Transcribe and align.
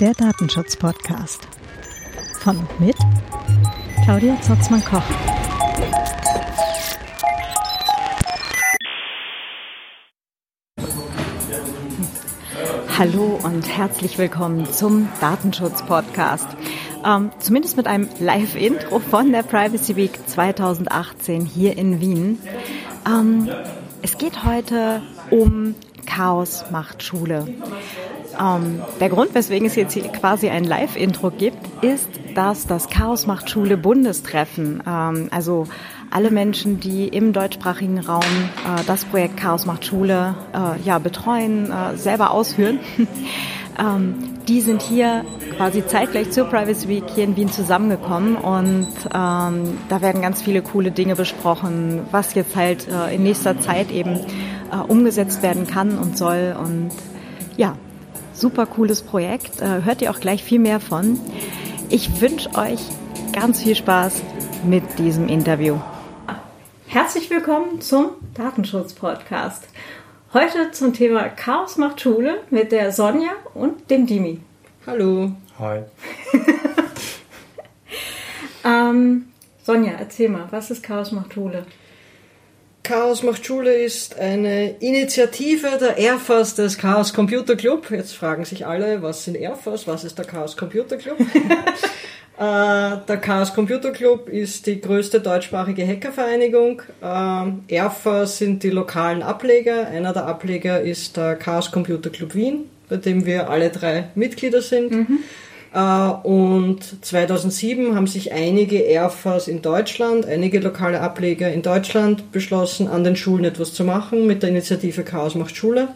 Der 0.00 0.12
Datenschutz-Podcast. 0.14 1.48
Von 2.38 2.56
und 2.58 2.80
mit 2.80 2.96
Claudia 4.04 4.40
Zotzmann-Koch. 4.40 5.02
Hallo 12.96 13.38
und 13.44 13.62
herzlich 13.76 14.18
willkommen 14.18 14.66
zum 14.72 15.08
Datenschutz-Podcast. 15.20 16.48
Ähm, 17.04 17.30
zumindest 17.38 17.76
mit 17.76 17.86
einem 17.86 18.08
Live-Intro 18.18 18.98
von 18.98 19.32
der 19.32 19.42
Privacy 19.42 19.96
Week 19.96 20.18
2018 20.26 21.44
hier 21.44 21.76
in 21.76 22.00
Wien. 22.00 22.38
Ähm, 23.06 23.48
es 24.02 24.18
geht 24.18 24.44
heute 24.44 25.02
um 25.30 25.74
Chaos 26.06 26.64
macht 26.70 27.02
Schule. 27.02 27.46
Ähm, 28.40 28.80
der 29.00 29.08
Grund, 29.08 29.34
weswegen 29.34 29.66
es 29.66 29.74
jetzt 29.74 29.92
hier 29.94 30.04
quasi 30.04 30.48
ein 30.48 30.64
Live-Intro 30.64 31.30
gibt, 31.30 31.84
ist, 31.84 32.08
dass 32.34 32.66
das 32.66 32.88
Chaos 32.88 33.26
macht 33.26 33.50
Schule 33.50 33.76
Bundestreffen, 33.76 34.82
ähm, 34.86 35.28
also 35.30 35.66
alle 36.10 36.30
Menschen, 36.30 36.80
die 36.80 37.08
im 37.08 37.32
deutschsprachigen 37.32 37.98
Raum 37.98 38.22
äh, 38.22 38.82
das 38.86 39.04
Projekt 39.04 39.36
Chaos 39.36 39.66
macht 39.66 39.84
Schule 39.84 40.34
äh, 40.54 40.80
ja, 40.82 40.98
betreuen, 40.98 41.70
äh, 41.70 41.96
selber 41.96 42.30
ausführen, 42.30 42.80
ähm, 43.78 44.37
die 44.48 44.62
sind 44.62 44.80
hier 44.80 45.24
quasi 45.56 45.86
zeitgleich 45.86 46.30
zur 46.30 46.46
Privacy 46.46 46.88
Week 46.88 47.04
hier 47.14 47.24
in 47.24 47.36
Wien 47.36 47.52
zusammengekommen 47.52 48.36
und 48.36 48.88
ähm, 49.14 49.78
da 49.88 50.00
werden 50.00 50.22
ganz 50.22 50.40
viele 50.40 50.62
coole 50.62 50.90
Dinge 50.90 51.16
besprochen, 51.16 52.06
was 52.10 52.34
jetzt 52.34 52.56
halt 52.56 52.88
äh, 52.88 53.14
in 53.14 53.22
nächster 53.22 53.60
Zeit 53.60 53.90
eben 53.90 54.14
äh, 54.72 54.76
umgesetzt 54.88 55.42
werden 55.42 55.66
kann 55.66 55.98
und 55.98 56.16
soll 56.16 56.56
und 56.58 56.90
ja, 57.58 57.76
super 58.32 58.64
cooles 58.64 59.02
Projekt. 59.02 59.60
Äh, 59.60 59.82
hört 59.84 60.00
ihr 60.00 60.10
auch 60.10 60.20
gleich 60.20 60.42
viel 60.42 60.60
mehr 60.60 60.80
von. 60.80 61.20
Ich 61.90 62.20
wünsche 62.22 62.54
euch 62.54 62.80
ganz 63.32 63.62
viel 63.62 63.74
Spaß 63.74 64.22
mit 64.64 64.98
diesem 64.98 65.28
Interview. 65.28 65.76
Herzlich 66.86 67.28
willkommen 67.28 67.82
zum 67.82 68.12
Datenschutz-Podcast. 68.34 69.68
Heute 70.34 70.72
zum 70.72 70.92
Thema 70.92 71.30
Chaos 71.30 71.78
macht 71.78 72.02
Schule 72.02 72.42
mit 72.50 72.70
der 72.70 72.92
Sonja 72.92 73.30
und 73.54 73.90
dem 73.90 74.06
Dimi. 74.06 74.38
Hallo. 74.86 75.32
Hi. 75.58 75.84
ähm, 78.62 79.32
Sonja, 79.64 79.92
erzähl 79.98 80.28
mal, 80.28 80.44
was 80.50 80.70
ist 80.70 80.82
Chaos 80.82 81.12
macht 81.12 81.32
Schule? 81.32 81.64
Chaos 82.82 83.22
macht 83.22 83.46
Schule 83.46 83.72
ist 83.72 84.18
eine 84.18 84.76
Initiative 84.80 85.78
der 85.80 85.96
Airforce 85.96 86.56
des 86.56 86.76
Chaos 86.76 87.14
Computer 87.14 87.56
Club. 87.56 87.90
Jetzt 87.90 88.14
fragen 88.14 88.44
sich 88.44 88.66
alle, 88.66 89.00
was 89.00 89.24
sind 89.24 89.34
Airforce, 89.34 89.86
was 89.86 90.04
ist 90.04 90.18
der 90.18 90.26
Chaos 90.26 90.58
Computer 90.58 90.98
Club? 90.98 91.16
äh, 92.38 92.98
der 93.08 93.16
Chaos 93.20 93.52
Computer 93.52 93.90
Club 93.90 94.28
ist 94.28 94.66
die 94.66 94.80
größte 94.80 95.20
deutschsprachige 95.20 95.84
Hackervereinigung. 95.84 96.82
Ähm, 97.02 97.64
Airforce 97.66 98.38
sind 98.38 98.62
die 98.62 98.70
lokalen 98.70 99.22
Ableger. 99.22 99.88
Einer 99.88 100.12
der 100.12 100.26
Ableger 100.26 100.80
ist 100.80 101.16
der 101.16 101.34
Chaos 101.34 101.72
Computer 101.72 102.10
Club 102.10 102.36
Wien, 102.36 102.66
bei 102.88 102.96
dem 102.96 103.26
wir 103.26 103.50
alle 103.50 103.70
drei 103.70 104.10
Mitglieder 104.14 104.62
sind. 104.62 104.92
Mhm. 104.92 105.18
Äh, 105.74 105.78
und 106.22 107.04
2007 107.04 107.96
haben 107.96 108.06
sich 108.06 108.32
einige 108.32 108.78
Airfas 108.78 109.48
in 109.48 109.60
Deutschland, 109.60 110.24
einige 110.24 110.60
lokale 110.60 111.00
Ableger 111.00 111.52
in 111.52 111.62
Deutschland 111.62 112.30
beschlossen, 112.30 112.86
an 112.86 113.02
den 113.02 113.16
Schulen 113.16 113.46
etwas 113.46 113.74
zu 113.74 113.82
machen 113.82 114.28
mit 114.28 114.44
der 114.44 114.50
Initiative 114.50 115.02
Chaos 115.02 115.34
macht 115.34 115.56
Schule. 115.56 115.88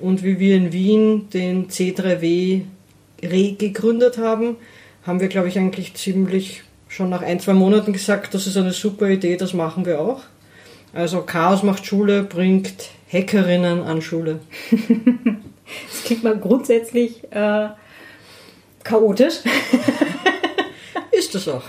Und 0.00 0.24
wie 0.24 0.38
wir 0.38 0.56
in 0.56 0.72
Wien 0.72 1.28
den 1.34 1.68
C3W 1.68 2.62
gegründet 3.20 4.16
haben, 4.16 4.56
haben 5.06 5.20
wir, 5.20 5.28
glaube 5.28 5.48
ich, 5.48 5.58
eigentlich 5.58 5.94
ziemlich 5.94 6.62
schon 6.88 7.10
nach 7.10 7.22
ein, 7.22 7.40
zwei 7.40 7.54
Monaten 7.54 7.92
gesagt, 7.92 8.34
das 8.34 8.46
ist 8.46 8.56
eine 8.56 8.72
super 8.72 9.08
Idee, 9.08 9.36
das 9.36 9.54
machen 9.54 9.86
wir 9.86 10.00
auch. 10.00 10.22
Also 10.92 11.22
Chaos 11.22 11.62
macht 11.62 11.86
Schule 11.86 12.22
bringt 12.22 12.90
Hackerinnen 13.10 13.82
an 13.82 14.02
Schule. 14.02 14.40
das 14.70 16.04
klingt 16.04 16.22
mal 16.22 16.38
grundsätzlich 16.38 17.24
äh, 17.32 17.68
chaotisch. 18.84 19.36
Ist 21.10 21.34
es 21.34 21.48
auch. 21.48 21.62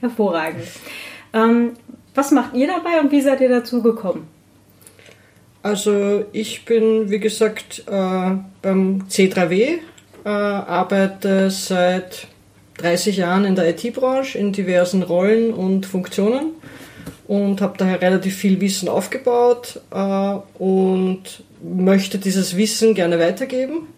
Hervorragend. 0.00 0.66
Ähm, 1.32 1.72
was 2.14 2.32
macht 2.32 2.54
ihr 2.54 2.66
dabei 2.66 3.00
und 3.00 3.12
wie 3.12 3.20
seid 3.20 3.40
ihr 3.40 3.48
dazu 3.48 3.82
gekommen? 3.82 4.26
Also 5.62 6.24
ich 6.32 6.64
bin, 6.64 7.10
wie 7.10 7.18
gesagt, 7.20 7.84
äh, 7.86 8.30
beim 8.62 9.04
C3W, 9.08 9.78
äh, 10.24 10.28
arbeite 10.28 11.50
seit 11.50 12.28
30 12.78 13.16
Jahren 13.18 13.44
in 13.44 13.54
der 13.54 13.68
IT-Branche 13.70 14.38
in 14.38 14.52
diversen 14.52 15.02
Rollen 15.02 15.52
und 15.52 15.86
Funktionen 15.86 16.52
und 17.26 17.60
habe 17.60 17.76
daher 17.76 18.00
relativ 18.00 18.36
viel 18.36 18.60
Wissen 18.60 18.88
aufgebaut 18.88 19.80
äh, 19.90 20.34
und 20.58 21.42
möchte 21.62 22.18
dieses 22.18 22.56
Wissen 22.56 22.94
gerne 22.94 23.18
weitergeben 23.18 23.88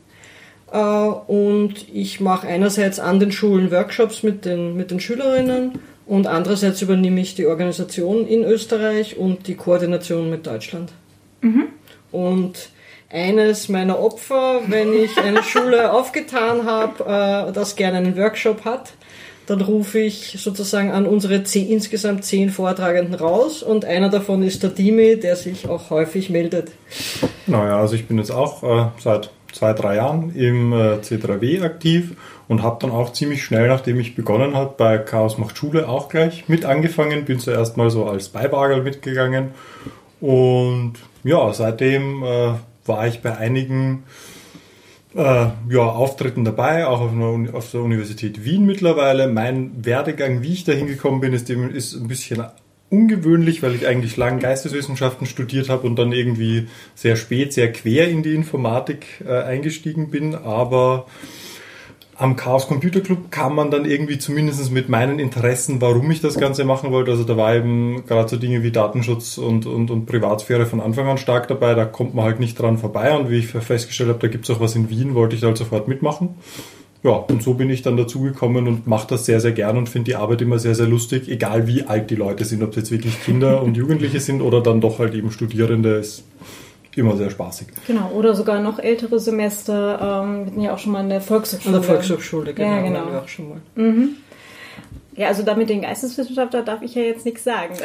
äh, 0.72 0.78
und 0.78 1.86
ich 1.92 2.20
mache 2.20 2.48
einerseits 2.48 2.98
an 2.98 3.20
den 3.20 3.32
Schulen 3.32 3.70
Workshops 3.70 4.22
mit 4.22 4.44
den, 4.44 4.76
mit 4.76 4.90
den 4.90 5.00
Schülerinnen 5.00 5.78
und 6.06 6.26
andererseits 6.26 6.82
übernehme 6.82 7.20
ich 7.20 7.34
die 7.34 7.46
Organisation 7.46 8.26
in 8.26 8.44
Österreich 8.44 9.16
und 9.16 9.46
die 9.46 9.54
Koordination 9.54 10.28
mit 10.30 10.46
Deutschland. 10.46 10.90
Mhm. 11.40 11.66
Und 12.10 12.70
eines 13.10 13.68
meiner 13.68 13.98
Opfer, 13.98 14.60
wenn 14.68 14.92
ich 14.92 15.18
eine 15.18 15.42
Schule 15.42 15.92
aufgetan 15.92 16.64
habe, 16.64 17.48
äh, 17.48 17.52
das 17.52 17.76
gerne 17.76 17.98
einen 17.98 18.16
Workshop 18.16 18.64
hat, 18.64 18.92
dann 19.46 19.60
rufe 19.60 19.98
ich 19.98 20.36
sozusagen 20.38 20.92
an 20.92 21.06
unsere 21.06 21.42
zehn, 21.42 21.68
insgesamt 21.68 22.24
zehn 22.24 22.50
Vortragenden 22.50 23.14
raus 23.14 23.64
und 23.64 23.84
einer 23.84 24.08
davon 24.08 24.44
ist 24.44 24.62
der 24.62 24.70
Dimi, 24.70 25.18
der 25.18 25.34
sich 25.34 25.68
auch 25.68 25.90
häufig 25.90 26.30
meldet. 26.30 26.70
Naja, 27.48 27.80
also 27.80 27.96
ich 27.96 28.06
bin 28.06 28.18
jetzt 28.18 28.30
auch 28.30 28.62
äh, 28.62 28.90
seit 29.00 29.30
zwei, 29.52 29.72
drei 29.72 29.96
Jahren 29.96 30.34
im 30.36 30.72
äh, 30.72 30.98
C3W 30.98 31.64
aktiv 31.64 32.12
und 32.46 32.62
habe 32.62 32.78
dann 32.80 32.92
auch 32.92 33.12
ziemlich 33.12 33.42
schnell, 33.42 33.66
nachdem 33.66 33.98
ich 33.98 34.14
begonnen 34.14 34.54
habe, 34.54 34.74
bei 34.76 34.98
Chaos 34.98 35.36
macht 35.36 35.58
Schule 35.58 35.88
auch 35.88 36.08
gleich 36.08 36.48
mit 36.48 36.64
angefangen. 36.64 37.24
Bin 37.24 37.40
zuerst 37.40 37.76
mal 37.76 37.90
so 37.90 38.06
als 38.06 38.28
Beiwager 38.28 38.82
mitgegangen 38.82 39.50
und 40.20 40.92
ja, 41.24 41.52
seitdem 41.52 42.22
äh, 42.22 42.52
war 42.86 43.06
ich 43.06 43.20
bei 43.20 43.36
einigen 43.36 44.04
äh, 45.14 45.46
ja, 45.68 45.80
Auftritten 45.80 46.44
dabei, 46.44 46.86
auch 46.86 47.00
auf, 47.00 47.12
einer, 47.12 47.54
auf, 47.54 47.70
der 47.70 47.80
Universität 47.80 48.44
Wien 48.44 48.64
mittlerweile. 48.64 49.28
Mein 49.28 49.84
Werdegang, 49.84 50.42
wie 50.42 50.52
ich 50.52 50.64
da 50.64 50.72
hingekommen 50.72 51.20
bin, 51.20 51.32
ist, 51.32 51.50
ist 51.50 51.94
ein 51.94 52.08
bisschen 52.08 52.44
ungewöhnlich, 52.90 53.62
weil 53.62 53.74
ich 53.74 53.86
eigentlich 53.86 54.16
lang 54.16 54.40
Geisteswissenschaften 54.40 55.26
studiert 55.26 55.68
habe 55.68 55.86
und 55.86 55.96
dann 55.96 56.12
irgendwie 56.12 56.68
sehr 56.94 57.16
spät, 57.16 57.52
sehr 57.52 57.72
quer 57.72 58.08
in 58.08 58.22
die 58.22 58.34
Informatik 58.34 59.24
äh, 59.26 59.42
eingestiegen 59.42 60.10
bin. 60.10 60.34
Aber 60.34 61.06
am 62.20 62.36
Chaos 62.36 62.68
Computer 62.68 63.00
Club 63.00 63.30
kam 63.30 63.54
man 63.54 63.70
dann 63.70 63.84
irgendwie 63.84 64.18
zumindest 64.18 64.70
mit 64.70 64.88
meinen 64.88 65.18
Interessen, 65.18 65.80
warum 65.80 66.10
ich 66.10 66.20
das 66.20 66.38
Ganze 66.38 66.64
machen 66.64 66.92
wollte. 66.92 67.10
Also 67.10 67.24
da 67.24 67.36
war 67.36 67.54
eben 67.54 68.04
gerade 68.06 68.28
so 68.28 68.36
Dinge 68.36 68.62
wie 68.62 68.70
Datenschutz 68.70 69.38
und, 69.38 69.66
und, 69.66 69.90
und 69.90 70.06
Privatsphäre 70.06 70.66
von 70.66 70.80
Anfang 70.80 71.08
an 71.08 71.18
stark 71.18 71.48
dabei. 71.48 71.74
Da 71.74 71.84
kommt 71.84 72.14
man 72.14 72.24
halt 72.24 72.38
nicht 72.40 72.58
dran 72.58 72.78
vorbei. 72.78 73.16
Und 73.16 73.30
wie 73.30 73.38
ich 73.38 73.46
festgestellt 73.46 74.10
habe, 74.10 74.18
da 74.18 74.28
gibt 74.28 74.48
es 74.48 74.54
auch 74.54 74.60
was 74.60 74.76
in 74.76 74.90
Wien, 74.90 75.14
wollte 75.14 75.34
ich 75.34 75.40
da 75.40 75.48
halt 75.48 75.58
sofort 75.58 75.88
mitmachen 75.88 76.36
ja, 77.02 77.12
und 77.12 77.42
so 77.42 77.54
bin 77.54 77.70
ich 77.70 77.80
dann 77.82 77.96
dazugekommen 77.96 78.68
und 78.68 78.86
mache 78.86 79.08
das 79.08 79.24
sehr, 79.24 79.40
sehr 79.40 79.52
gern 79.52 79.78
und 79.78 79.88
finde 79.88 80.10
die 80.10 80.16
Arbeit 80.16 80.42
immer 80.42 80.58
sehr, 80.58 80.74
sehr 80.74 80.86
lustig, 80.86 81.28
egal 81.28 81.66
wie 81.66 81.84
alt 81.84 82.10
die 82.10 82.16
Leute 82.16 82.44
sind, 82.44 82.62
ob 82.62 82.70
es 82.70 82.76
jetzt 82.76 82.90
wirklich 82.90 83.22
Kinder 83.24 83.62
und 83.62 83.76
Jugendliche 83.76 84.20
sind 84.20 84.42
oder 84.42 84.60
dann 84.60 84.82
doch 84.82 84.98
halt 84.98 85.14
eben 85.14 85.30
Studierende, 85.30 85.94
ist 85.94 86.24
immer 86.96 87.16
sehr 87.16 87.30
spaßig. 87.30 87.68
Genau, 87.86 88.10
oder 88.10 88.34
sogar 88.34 88.60
noch 88.60 88.78
ältere 88.78 89.20
Semester, 89.20 90.22
ähm, 90.24 90.44
wir 90.46 90.52
sind 90.52 90.62
ja 90.62 90.74
auch 90.74 90.78
schon 90.78 90.92
mal 90.92 91.00
in 91.02 91.08
der 91.08 91.20
Volkshochschule. 91.20 91.76
An 91.76 91.82
der 91.82 91.88
Volkshochschule, 91.88 92.54
genau. 92.54 92.68
Ja, 92.68 92.82
genau. 92.82 93.10
Wir 93.10 93.22
auch 93.22 93.28
schon 93.28 93.48
mal. 93.50 93.60
Mhm. 93.74 94.16
Ja, 95.16 95.28
also 95.28 95.42
damit 95.42 95.68
den 95.68 95.82
Geisteswissenschaftler 95.82 96.62
darf 96.62 96.82
ich 96.82 96.94
ja 96.94 97.02
jetzt 97.02 97.24
nichts 97.24 97.44
sagen. 97.44 97.74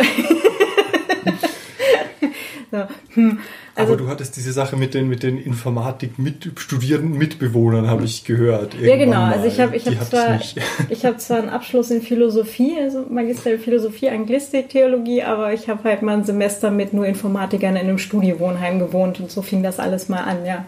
so. 2.71 2.88
hm. 3.13 3.39
Also, 3.75 3.92
Aber 3.94 4.01
du 4.01 4.10
hattest 4.10 4.38
diese 4.38 4.54
Sache 4.54 4.77
mit 4.77 4.94
den, 4.94 5.10
mit 5.10 5.22
den 5.22 5.38
Informatik-Studierenden, 5.38 7.18
Mitbewohnern, 7.18 7.89
habe 7.89 8.06
ich 8.06 8.24
gehört. 8.24 8.74
Ja, 8.80 8.95
genau. 8.95 9.18
Mal. 9.18 9.33
Also 9.33 9.48
ich 9.48 9.60
habe 9.60 9.75
ich 9.75 9.86
hab 9.86 10.06
zwar, 10.06 10.39
hab 11.04 11.19
zwar 11.19 11.38
einen 11.39 11.50
Abschluss 11.50 11.92
in 11.92 12.01
Philosophie, 12.01 12.77
also 12.81 13.06
Magister 13.10 13.51
in 13.51 13.60
Philosophie, 13.60 14.10
Anglistik, 14.10 14.69
Theologie, 14.69 15.24
aber 15.24 15.51
ich 15.51 15.68
habe 15.68 15.83
halt 15.83 16.04
mal 16.04 16.13
ein 16.13 16.24
Semester 16.24 16.72
mit 16.72 16.94
nur 16.94 17.06
Informatikern 17.06 17.75
in 17.75 17.81
einem 17.81 17.98
Studiewohnheim 17.98 18.80
gewohnt 18.80 19.19
und 19.19 19.30
so 19.30 19.42
fing 19.42 19.62
das 19.62 19.77
alles 19.77 20.07
mal 20.07 20.22
an, 20.22 20.45
ja. 20.45 20.66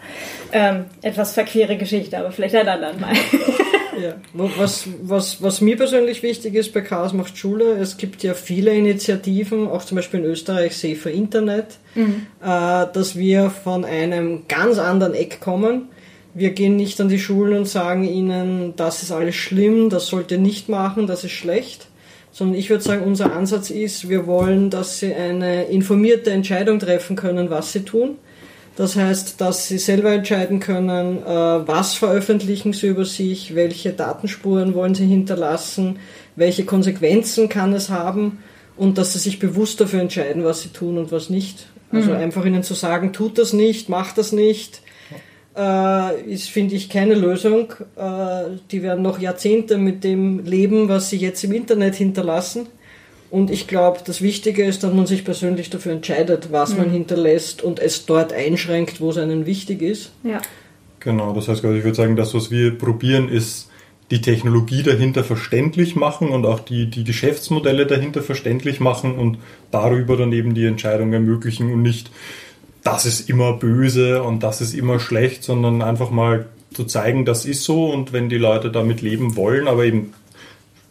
Ähm, 0.52 0.84
etwas 1.00 1.32
verquere 1.32 1.78
Geschichte, 1.78 2.18
aber 2.18 2.30
vielleicht 2.30 2.56
ein 2.56 2.68
anderen 2.68 3.00
Mal. 3.00 3.14
Ja. 4.00 4.14
Was, 4.32 4.88
was, 5.02 5.42
was 5.42 5.60
mir 5.60 5.76
persönlich 5.76 6.22
wichtig 6.22 6.54
ist 6.54 6.72
bei 6.72 6.80
Chaos 6.80 7.12
macht 7.12 7.36
Schule, 7.36 7.72
es 7.78 7.96
gibt 7.96 8.22
ja 8.22 8.34
viele 8.34 8.74
Initiativen, 8.74 9.68
auch 9.68 9.84
zum 9.84 9.96
Beispiel 9.96 10.20
in 10.20 10.26
Österreich 10.26 10.76
Safer 10.76 11.10
Internet, 11.10 11.78
mhm. 11.94 12.26
äh, 12.42 12.86
dass 12.92 13.16
wir 13.16 13.50
von 13.50 13.84
einem 13.84 14.46
ganz 14.48 14.78
anderen 14.78 15.14
Eck 15.14 15.40
kommen. 15.40 15.88
Wir 16.34 16.50
gehen 16.50 16.76
nicht 16.76 17.00
an 17.00 17.08
die 17.08 17.18
Schulen 17.18 17.58
und 17.58 17.68
sagen 17.68 18.04
ihnen, 18.04 18.74
das 18.76 19.02
ist 19.02 19.12
alles 19.12 19.34
schlimm, 19.34 19.90
das 19.90 20.06
sollt 20.06 20.30
ihr 20.30 20.38
nicht 20.38 20.68
machen, 20.68 21.06
das 21.06 21.24
ist 21.24 21.32
schlecht, 21.32 21.88
sondern 22.30 22.58
ich 22.58 22.70
würde 22.70 22.84
sagen, 22.84 23.02
unser 23.04 23.32
Ansatz 23.32 23.70
ist, 23.70 24.08
wir 24.08 24.26
wollen, 24.26 24.70
dass 24.70 24.98
sie 24.98 25.14
eine 25.14 25.64
informierte 25.64 26.30
Entscheidung 26.30 26.78
treffen 26.78 27.16
können, 27.16 27.50
was 27.50 27.72
sie 27.72 27.80
tun 27.84 28.18
das 28.78 28.94
heißt, 28.94 29.40
dass 29.40 29.66
sie 29.66 29.78
selber 29.78 30.12
entscheiden 30.12 30.60
können, 30.60 31.18
äh, 31.18 31.26
was 31.26 31.94
veröffentlichen 31.94 32.72
sie 32.72 32.86
über 32.86 33.04
sich, 33.04 33.56
welche 33.56 33.92
Datenspuren 33.92 34.72
wollen 34.72 34.94
sie 34.94 35.06
hinterlassen, 35.06 35.98
welche 36.36 36.64
Konsequenzen 36.64 37.48
kann 37.48 37.72
es 37.72 37.90
haben 37.90 38.38
und 38.76 38.96
dass 38.96 39.14
sie 39.14 39.18
sich 39.18 39.40
bewusst 39.40 39.80
dafür 39.80 40.00
entscheiden, 40.00 40.44
was 40.44 40.62
sie 40.62 40.68
tun 40.68 40.96
und 40.96 41.10
was 41.10 41.28
nicht. 41.28 41.66
Also 41.90 42.10
mhm. 42.10 42.18
einfach 42.18 42.44
ihnen 42.44 42.62
zu 42.62 42.74
sagen, 42.74 43.12
tut 43.12 43.38
das 43.38 43.52
nicht, 43.52 43.88
macht 43.88 44.16
das 44.16 44.30
nicht, 44.30 44.80
äh, 45.56 46.20
ist, 46.32 46.48
finde 46.48 46.76
ich, 46.76 46.88
keine 46.88 47.14
Lösung. 47.14 47.72
Äh, 47.96 48.58
die 48.70 48.84
werden 48.84 49.02
noch 49.02 49.18
Jahrzehnte 49.18 49.76
mit 49.76 50.04
dem 50.04 50.44
leben, 50.44 50.88
was 50.88 51.10
sie 51.10 51.16
jetzt 51.16 51.42
im 51.42 51.50
Internet 51.50 51.96
hinterlassen. 51.96 52.68
Und 53.30 53.50
ich 53.50 53.66
glaube, 53.66 54.00
das 54.04 54.22
Wichtige 54.22 54.64
ist, 54.64 54.82
dass 54.82 54.92
man 54.92 55.06
sich 55.06 55.24
persönlich 55.24 55.68
dafür 55.70 55.92
entscheidet, 55.92 56.50
was 56.50 56.72
mhm. 56.72 56.78
man 56.78 56.90
hinterlässt 56.90 57.62
und 57.62 57.78
es 57.78 58.06
dort 58.06 58.32
einschränkt, 58.32 59.00
wo 59.00 59.10
es 59.10 59.18
einen 59.18 59.44
wichtig 59.46 59.82
ist. 59.82 60.12
Ja. 60.22 60.40
Genau, 61.00 61.32
das 61.32 61.48
heißt, 61.48 61.62
ich 61.62 61.84
würde 61.84 61.94
sagen, 61.94 62.16
das, 62.16 62.34
was 62.34 62.50
wir 62.50 62.76
probieren, 62.76 63.28
ist 63.28 63.68
die 64.10 64.20
Technologie 64.20 64.82
dahinter 64.82 65.22
verständlich 65.22 65.94
machen 65.94 66.30
und 66.30 66.46
auch 66.46 66.60
die, 66.60 66.86
die 66.86 67.04
Geschäftsmodelle 67.04 67.86
dahinter 67.86 68.22
verständlich 68.22 68.80
machen 68.80 69.16
und 69.16 69.38
darüber 69.70 70.16
dann 70.16 70.32
eben 70.32 70.54
die 70.54 70.64
Entscheidung 70.64 71.12
ermöglichen 71.12 71.72
und 71.72 71.82
nicht, 71.82 72.10
das 72.82 73.04
ist 73.04 73.28
immer 73.28 73.52
böse 73.52 74.22
und 74.22 74.42
das 74.42 74.60
ist 74.62 74.72
immer 74.72 74.98
schlecht, 74.98 75.44
sondern 75.44 75.82
einfach 75.82 76.10
mal 76.10 76.46
zu 76.72 76.84
zeigen, 76.84 77.26
das 77.26 77.44
ist 77.44 77.64
so 77.64 77.92
und 77.92 78.12
wenn 78.12 78.28
die 78.28 78.38
Leute 78.38 78.70
damit 78.70 79.02
leben 79.02 79.36
wollen, 79.36 79.68
aber 79.68 79.84
eben 79.84 80.14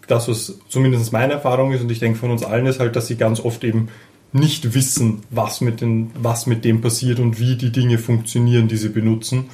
das, 0.07 0.27
was 0.27 0.57
zumindest 0.69 1.11
meine 1.13 1.33
Erfahrung 1.33 1.71
ist 1.73 1.81
und 1.81 1.91
ich 1.91 1.99
denke 1.99 2.17
von 2.17 2.31
uns 2.31 2.43
allen 2.43 2.65
ist 2.65 2.79
halt, 2.79 2.95
dass 2.95 3.07
sie 3.07 3.15
ganz 3.15 3.39
oft 3.39 3.63
eben 3.63 3.89
nicht 4.33 4.73
wissen, 4.73 5.21
was 5.29 5.61
mit, 5.61 5.81
den, 5.81 6.11
was 6.15 6.47
mit 6.47 6.65
dem 6.65 6.81
passiert 6.81 7.19
und 7.19 7.39
wie 7.39 7.55
die 7.55 7.71
Dinge 7.71 7.97
funktionieren, 7.97 8.67
die 8.67 8.77
sie 8.77 8.89
benutzen. 8.89 9.45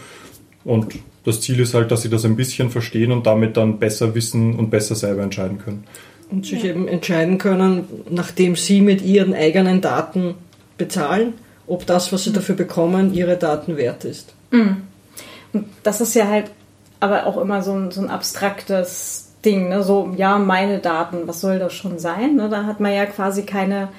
Und 0.64 0.96
das 1.26 1.42
Ziel 1.42 1.60
ist 1.60 1.74
halt, 1.74 1.92
dass 1.92 2.02
sie 2.02 2.10
das 2.10 2.26
ein 2.26 2.36
bisschen 2.36 2.70
verstehen 2.70 3.12
und 3.12 3.26
damit 3.26 3.58
dann 3.58 3.80
besser 3.80 4.16
wissen 4.16 4.56
und 4.56 4.70
besser 4.70 4.96
selber 4.96 5.24
entscheiden 5.24 5.60
können. 5.60 5.84
Und 6.30 6.46
sich 6.46 6.64
ja. 6.64 6.72
eben 6.72 6.88
entscheiden 6.88 7.38
können, 7.38 7.86
nachdem 8.10 8.56
sie 8.56 8.82
mit 8.82 9.02
ihren 9.02 9.34
eigenen 9.34 9.82
Daten 9.82 10.36
bezahlen, 10.78 11.34
ob 11.68 11.86
das, 11.86 12.12
was 12.12 12.24
sie 12.24 12.32
mhm. 12.32 12.36
dafür 12.36 12.56
bekommen, 12.56 13.14
ihre 13.14 13.38
Daten 13.38 13.78
wert 13.78 14.06
ist. 14.06 14.34
Mhm. 14.52 14.78
Und 15.54 15.66
das 15.84 16.02
ist 16.02 16.16
ja 16.16 16.28
halt 16.28 16.52
aber 17.00 17.28
auch 17.28 17.38
immer 17.38 17.62
so 17.62 17.74
ein, 17.74 17.92
so 17.92 18.02
ein 18.02 18.10
abstraktes 18.10 19.33
Ding, 19.46 19.70
ne? 19.70 19.84
so, 19.84 20.14
ja, 20.16 20.38
meine 20.38 20.80
Daten, 20.80 21.28
was 21.28 21.42
soll 21.42 21.60
das 21.60 21.74
schon 21.74 22.00
sein? 22.00 22.36
Ne? 22.36 22.50
Da 22.50 22.66
hat 22.66 22.80
man 22.80 22.94
ja 22.94 23.06
quasi 23.06 23.44
keine, 23.44 23.90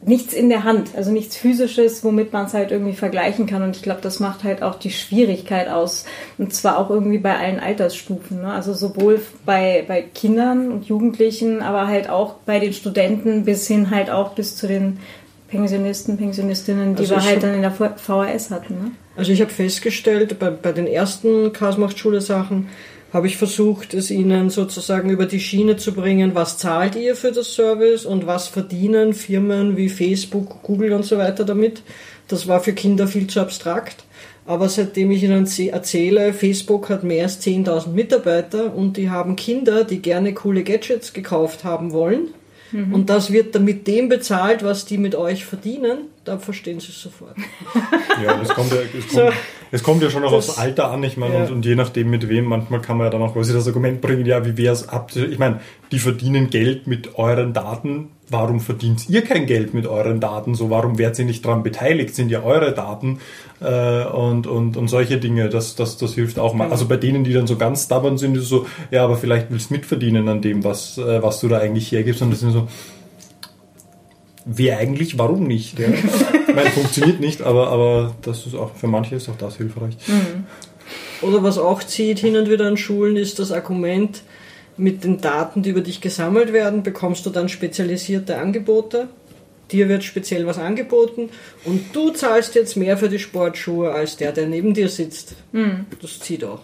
nichts 0.00 0.32
in 0.32 0.48
der 0.48 0.64
Hand, 0.64 0.90
also 0.96 1.10
nichts 1.10 1.36
physisches, 1.36 2.04
womit 2.04 2.32
man 2.32 2.46
es 2.46 2.54
halt 2.54 2.70
irgendwie 2.70 2.94
vergleichen 2.94 3.46
kann. 3.46 3.62
Und 3.62 3.76
ich 3.76 3.82
glaube, 3.82 4.00
das 4.02 4.20
macht 4.20 4.44
halt 4.44 4.62
auch 4.62 4.76
die 4.76 4.90
Schwierigkeit 4.90 5.68
aus. 5.68 6.04
Und 6.38 6.54
zwar 6.54 6.78
auch 6.78 6.90
irgendwie 6.90 7.18
bei 7.18 7.36
allen 7.36 7.60
Altersstufen. 7.60 8.42
Ne? 8.42 8.52
Also 8.52 8.74
sowohl 8.74 9.20
bei, 9.44 9.84
bei 9.86 10.02
Kindern 10.02 10.72
und 10.72 10.86
Jugendlichen, 10.86 11.62
aber 11.62 11.86
halt 11.86 12.08
auch 12.10 12.34
bei 12.46 12.58
den 12.58 12.72
Studenten 12.72 13.44
bis 13.44 13.66
hin 13.66 13.90
halt 13.90 14.10
auch 14.10 14.30
bis 14.30 14.56
zu 14.56 14.66
den 14.66 14.98
Pensionisten, 15.48 16.18
Pensionistinnen, 16.18 16.94
die 16.94 17.02
also 17.02 17.16
wir 17.16 17.24
halt 17.24 17.42
dann 17.42 17.54
in 17.54 17.62
der 17.62 17.70
VHS 17.70 18.50
hatten. 18.50 18.74
Ne? 18.74 18.90
Also 19.16 19.32
ich 19.32 19.40
habe 19.40 19.50
festgestellt, 19.50 20.38
bei, 20.38 20.50
bei 20.50 20.72
den 20.72 20.86
ersten 20.86 21.52
Chaos-Macht-Schule-Sachen, 21.52 22.68
habe 23.12 23.26
ich 23.26 23.36
versucht, 23.36 23.94
es 23.94 24.10
ihnen 24.10 24.50
sozusagen 24.50 25.10
über 25.10 25.26
die 25.26 25.40
Schiene 25.40 25.76
zu 25.76 25.92
bringen, 25.92 26.34
was 26.34 26.58
zahlt 26.58 26.94
ihr 26.94 27.16
für 27.16 27.32
das 27.32 27.54
Service 27.54 28.04
und 28.04 28.26
was 28.26 28.48
verdienen 28.48 29.14
Firmen 29.14 29.76
wie 29.76 29.88
Facebook, 29.88 30.62
Google 30.62 30.92
und 30.92 31.04
so 31.04 31.16
weiter 31.16 31.44
damit. 31.44 31.82
Das 32.28 32.46
war 32.46 32.60
für 32.60 32.74
Kinder 32.74 33.06
viel 33.06 33.26
zu 33.26 33.40
abstrakt. 33.40 34.04
Aber 34.44 34.68
seitdem 34.68 35.10
ich 35.10 35.22
ihnen 35.22 35.46
erzähle, 35.46 36.32
Facebook 36.32 36.88
hat 36.88 37.04
mehr 37.04 37.24
als 37.24 37.42
10.000 37.42 37.88
Mitarbeiter 37.88 38.74
und 38.74 38.96
die 38.96 39.10
haben 39.10 39.36
Kinder, 39.36 39.84
die 39.84 40.00
gerne 40.00 40.32
coole 40.32 40.64
Gadgets 40.64 41.12
gekauft 41.12 41.64
haben 41.64 41.92
wollen. 41.92 42.28
Mhm. 42.72 42.94
Und 42.94 43.10
das 43.10 43.32
wird 43.32 43.54
dann 43.54 43.64
mit 43.64 43.86
dem 43.86 44.08
bezahlt, 44.08 44.62
was 44.62 44.84
die 44.84 44.98
mit 44.98 45.14
euch 45.14 45.44
verdienen, 45.44 46.08
da 46.24 46.38
verstehen 46.38 46.80
sie 46.80 46.88
es 46.90 47.00
sofort. 47.00 47.36
Ja, 48.22 48.36
das 48.36 48.48
kommt 48.48 48.72
ja, 48.72 48.78
es 48.78 49.08
kommt, 49.08 49.10
so, 49.12 49.30
es 49.70 49.82
kommt 49.82 50.02
ja 50.02 50.10
schon 50.10 50.24
auch 50.24 50.32
das, 50.32 50.48
aufs 50.50 50.58
Alter 50.58 50.90
an, 50.90 51.02
ich 51.02 51.16
meine, 51.16 51.34
ja. 51.34 51.40
und, 51.42 51.50
und, 51.50 51.66
je 51.66 51.74
nachdem 51.74 52.10
mit 52.10 52.28
wem, 52.28 52.44
manchmal 52.46 52.80
kann 52.80 52.96
man 52.96 53.06
ja 53.06 53.10
dann 53.10 53.22
auch 53.22 53.34
quasi 53.34 53.52
das 53.52 53.66
Argument 53.66 54.00
bringen, 54.00 54.26
ja, 54.26 54.44
wie 54.44 54.56
wäre 54.56 54.72
es 54.72 54.88
ab, 54.88 55.10
ich 55.14 55.38
meine, 55.38 55.60
die 55.92 55.98
verdienen 55.98 56.50
Geld 56.50 56.86
mit 56.86 57.18
euren 57.18 57.52
Daten, 57.52 58.08
warum 58.30 58.60
verdient 58.60 59.08
ihr 59.08 59.22
kein 59.22 59.46
Geld 59.46 59.74
mit 59.74 59.86
euren 59.86 60.20
Daten, 60.20 60.54
so, 60.54 60.70
warum 60.70 60.98
werdet 60.98 61.18
ihr 61.18 61.24
nicht 61.24 61.44
daran 61.44 61.62
beteiligt, 61.62 62.14
sind 62.14 62.30
ja 62.30 62.42
eure 62.42 62.72
Daten, 62.72 63.20
äh, 63.60 64.04
und, 64.04 64.46
und, 64.46 64.76
und 64.76 64.88
solche 64.88 65.18
Dinge, 65.18 65.48
das, 65.48 65.76
das, 65.76 65.96
das 65.96 66.14
hilft 66.14 66.38
auch 66.38 66.54
mal. 66.54 66.64
Genau. 66.64 66.74
Also 66.74 66.86
bei 66.86 66.96
denen, 66.96 67.24
die 67.24 67.32
dann 67.32 67.46
so 67.46 67.56
ganz 67.56 67.84
stubborn 67.84 68.18
sind, 68.18 68.36
ist 68.36 68.48
so, 68.48 68.66
ja, 68.90 69.04
aber 69.04 69.16
vielleicht 69.16 69.50
willst 69.50 69.70
du 69.70 69.74
mitverdienen 69.74 70.28
an 70.28 70.42
dem, 70.42 70.64
was, 70.64 70.98
äh, 70.98 71.22
was 71.22 71.40
du 71.40 71.48
da 71.48 71.58
eigentlich 71.58 71.92
hergibst, 71.92 72.22
und 72.22 72.30
das 72.30 72.40
sind 72.40 72.52
so, 72.52 72.68
Wer 74.50 74.78
eigentlich, 74.78 75.18
warum 75.18 75.46
nicht? 75.46 75.78
Ja? 75.78 75.88
ich 76.58 76.64
meine, 76.64 76.74
funktioniert 76.74 77.20
nicht, 77.20 77.42
aber, 77.42 77.68
aber 77.68 78.14
das 78.22 78.46
ist 78.46 78.54
auch, 78.54 78.74
für 78.74 78.86
manche 78.86 79.16
ist 79.16 79.28
auch 79.28 79.36
das 79.36 79.56
hilfreich. 79.56 79.96
Mhm. 80.06 80.46
Oder 81.22 81.42
was 81.42 81.58
auch 81.58 81.82
zieht 81.82 82.18
hin 82.18 82.36
und 82.36 82.50
wieder 82.50 82.66
an 82.66 82.76
Schulen, 82.76 83.16
ist 83.16 83.38
das 83.38 83.52
Argument, 83.52 84.22
mit 84.78 85.04
den 85.04 85.20
Daten, 85.20 85.62
die 85.62 85.70
über 85.70 85.80
dich 85.80 86.00
gesammelt 86.00 86.52
werden, 86.52 86.82
bekommst 86.82 87.26
du 87.26 87.30
dann 87.30 87.48
spezialisierte 87.48 88.38
Angebote. 88.38 89.08
Dir 89.72 89.88
wird 89.88 90.02
speziell 90.04 90.46
was 90.46 90.58
angeboten 90.58 91.28
und 91.64 91.94
du 91.94 92.10
zahlst 92.10 92.54
jetzt 92.54 92.76
mehr 92.76 92.96
für 92.96 93.10
die 93.10 93.18
Sportschuhe 93.18 93.92
als 93.92 94.16
der, 94.16 94.32
der 94.32 94.46
neben 94.46 94.72
dir 94.72 94.88
sitzt. 94.88 95.34
Mhm. 95.52 95.86
Das 96.00 96.20
zieht 96.20 96.44
auch. 96.44 96.60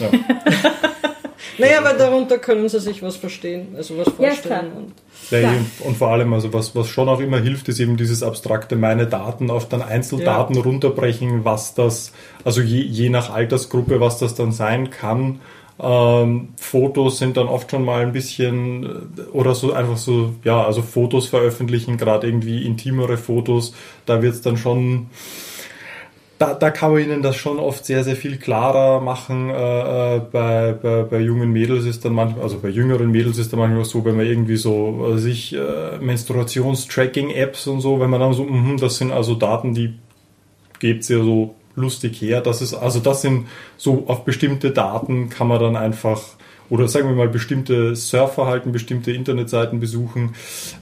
Ja. 0.00 0.10
naja, 1.58 1.82
weil 1.82 1.96
darunter 1.96 2.38
können 2.38 2.68
sie 2.68 2.80
sich 2.80 3.02
was 3.02 3.16
verstehen, 3.16 3.68
also 3.76 3.96
was 3.98 4.08
vorstellen. 4.08 4.92
Ja, 5.30 5.40
ja, 5.40 5.52
und 5.84 5.96
vor 5.96 6.08
allem, 6.08 6.32
also 6.32 6.52
was, 6.52 6.74
was 6.74 6.88
schon 6.88 7.08
auch 7.08 7.20
immer 7.20 7.38
hilft, 7.38 7.68
ist 7.68 7.80
eben 7.80 7.96
dieses 7.96 8.22
abstrakte 8.22 8.76
meine 8.76 9.06
Daten 9.06 9.50
auf 9.50 9.68
dann 9.68 9.82
Einzeldaten 9.82 10.56
ja. 10.56 10.62
runterbrechen, 10.62 11.44
was 11.44 11.74
das, 11.74 12.12
also 12.44 12.60
je, 12.60 12.80
je 12.80 13.08
nach 13.08 13.30
Altersgruppe, 13.30 14.00
was 14.00 14.18
das 14.18 14.34
dann 14.34 14.52
sein 14.52 14.90
kann. 14.90 15.40
Ähm, 15.80 16.48
Fotos 16.56 17.18
sind 17.18 17.36
dann 17.36 17.46
oft 17.46 17.70
schon 17.70 17.84
mal 17.84 18.02
ein 18.02 18.12
bisschen 18.12 19.12
äh, 19.16 19.20
oder 19.32 19.54
so 19.54 19.72
einfach 19.72 19.96
so, 19.96 20.34
ja, 20.42 20.64
also 20.64 20.82
Fotos 20.82 21.28
veröffentlichen, 21.28 21.96
gerade 21.96 22.26
irgendwie 22.26 22.66
intimere 22.66 23.16
Fotos, 23.16 23.74
da 24.04 24.20
wird 24.22 24.34
es 24.34 24.42
dann 24.42 24.56
schon 24.56 25.06
da, 26.38 26.54
da 26.54 26.70
kann 26.70 26.92
man 26.92 27.02
ihnen 27.02 27.22
das 27.22 27.36
schon 27.36 27.58
oft 27.58 27.84
sehr, 27.84 28.04
sehr 28.04 28.16
viel 28.16 28.36
klarer 28.36 29.00
machen. 29.00 29.50
Äh, 29.50 30.16
äh, 30.16 30.20
bei, 30.20 30.72
bei, 30.72 31.02
bei 31.02 31.18
jungen 31.18 31.50
Mädels 31.50 31.84
ist 31.84 32.04
dann 32.04 32.12
manchmal, 32.12 32.44
also 32.44 32.60
bei 32.60 32.68
jüngeren 32.68 33.10
Mädels 33.10 33.38
ist 33.38 33.52
dann 33.52 33.58
manchmal 33.58 33.84
so, 33.84 34.04
wenn 34.04 34.16
man 34.16 34.26
irgendwie 34.26 34.56
so 34.56 35.14
äh, 35.14 35.18
sich 35.18 35.54
äh, 35.54 35.98
Menstruationstracking-Apps 36.00 37.66
und 37.66 37.80
so, 37.80 37.98
wenn 38.00 38.10
man 38.10 38.20
dann 38.20 38.34
so, 38.34 38.44
mh, 38.44 38.76
das 38.80 38.98
sind 38.98 39.10
also 39.10 39.34
Daten, 39.34 39.74
die 39.74 39.94
geht's 40.78 41.08
ja 41.08 41.18
so 41.18 41.56
lustig 41.74 42.20
her. 42.20 42.40
Das 42.40 42.62
ist, 42.62 42.74
also 42.74 43.00
das 43.00 43.22
sind 43.22 43.48
so 43.76 44.04
auf 44.06 44.24
bestimmte 44.24 44.70
Daten 44.70 45.30
kann 45.30 45.48
man 45.48 45.60
dann 45.60 45.76
einfach 45.76 46.20
oder 46.70 46.88
sagen 46.88 47.08
wir 47.08 47.14
mal 47.14 47.28
bestimmte 47.28 47.96
Surfverhalten, 47.96 48.72
bestimmte 48.72 49.12
Internetseiten 49.12 49.80
besuchen, 49.80 50.34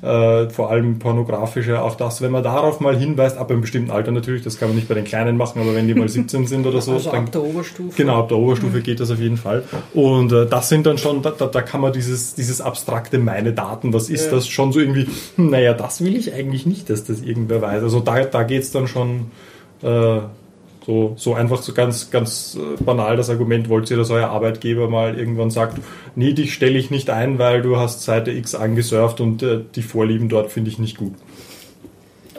äh, 0.02 0.48
vor 0.48 0.70
allem 0.70 0.98
pornografische, 0.98 1.80
auch 1.82 1.94
das, 1.94 2.20
wenn 2.22 2.32
man 2.32 2.42
darauf 2.42 2.80
mal 2.80 2.96
hinweist, 2.96 3.36
ab 3.36 3.50
einem 3.50 3.60
bestimmten 3.60 3.90
Alter 3.90 4.12
natürlich, 4.12 4.42
das 4.42 4.58
kann 4.58 4.68
man 4.68 4.76
nicht 4.76 4.88
bei 4.88 4.94
den 4.94 5.04
Kleinen 5.04 5.36
machen, 5.36 5.60
aber 5.60 5.74
wenn 5.74 5.86
die 5.86 5.94
mal 5.94 6.08
17 6.16 6.46
sind 6.46 6.66
oder 6.66 6.80
so. 6.80 6.92
Also 6.92 7.10
dann, 7.10 7.24
ab 7.24 7.32
der 7.32 7.42
Oberstufe. 7.42 7.96
Genau, 7.96 8.20
ab 8.20 8.28
der 8.28 8.38
Oberstufe 8.38 8.78
mhm. 8.78 8.82
geht 8.82 9.00
das 9.00 9.10
auf 9.10 9.20
jeden 9.20 9.36
Fall. 9.36 9.62
Und 9.94 10.32
äh, 10.32 10.46
das 10.46 10.68
sind 10.68 10.86
dann 10.86 10.98
schon, 10.98 11.22
da, 11.22 11.30
da, 11.30 11.62
kann 11.62 11.80
man 11.80 11.92
dieses, 11.92 12.34
dieses 12.34 12.60
abstrakte 12.60 13.18
meine 13.18 13.52
Daten, 13.52 13.92
was 13.92 14.10
ist 14.10 14.26
ja. 14.26 14.32
das, 14.32 14.48
schon 14.48 14.72
so 14.72 14.80
irgendwie, 14.80 15.06
hm, 15.36 15.50
naja, 15.50 15.74
das 15.74 16.02
will 16.02 16.16
ich 16.16 16.32
eigentlich 16.32 16.66
nicht, 16.66 16.90
dass 16.90 17.04
das 17.04 17.20
irgendwer 17.20 17.62
weiß. 17.62 17.82
Also 17.82 18.00
da, 18.00 18.24
da 18.24 18.42
geht's 18.42 18.70
dann 18.70 18.88
schon 18.88 19.30
äh, 19.82 20.20
so, 20.86 21.14
so 21.16 21.34
einfach 21.34 21.62
so 21.62 21.72
ganz, 21.72 22.10
ganz 22.10 22.56
äh, 22.56 22.82
banal 22.82 23.16
das 23.16 23.28
Argument, 23.28 23.68
wollt 23.68 23.90
ihr, 23.90 23.96
dass 23.96 24.10
euer 24.10 24.28
Arbeitgeber 24.28 24.88
mal 24.88 25.18
irgendwann 25.18 25.50
sagt, 25.50 25.78
nee, 26.14 26.32
dich 26.32 26.54
stelle 26.54 26.78
ich 26.78 26.92
nicht 26.92 27.10
ein, 27.10 27.40
weil 27.40 27.60
du 27.60 27.76
hast 27.76 28.04
Seite 28.04 28.30
X 28.30 28.54
angesurft 28.54 29.20
und 29.20 29.42
äh, 29.42 29.60
die 29.74 29.82
Vorlieben 29.82 30.28
dort 30.28 30.52
finde 30.52 30.70
ich 30.70 30.78
nicht 30.78 30.96
gut. 30.96 31.14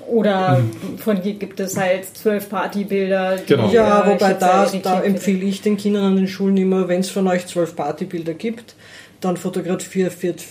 Oder 0.07 0.61
von 0.97 1.21
dir 1.21 1.33
gibt 1.33 1.59
es 1.59 1.75
halt 1.75 2.05
zwölf 2.05 2.49
Partybilder. 2.49 3.39
Genau. 3.45 3.69
Ja, 3.69 4.07
wobei 4.07 4.33
da, 4.35 4.65
da 4.81 5.01
empfehle 5.01 5.43
ich 5.43 5.61
den 5.61 5.75
Kindern 5.75 6.05
an 6.05 6.15
den 6.15 6.29
Schulen 6.29 6.55
immer, 6.55 6.87
wenn 6.87 7.01
es 7.01 7.09
von 7.09 7.27
euch 7.27 7.45
zwölf 7.47 7.75
Partybilder 7.75 8.33
gibt, 8.33 8.75
dann 9.19 9.35
fotografiert 9.35 10.41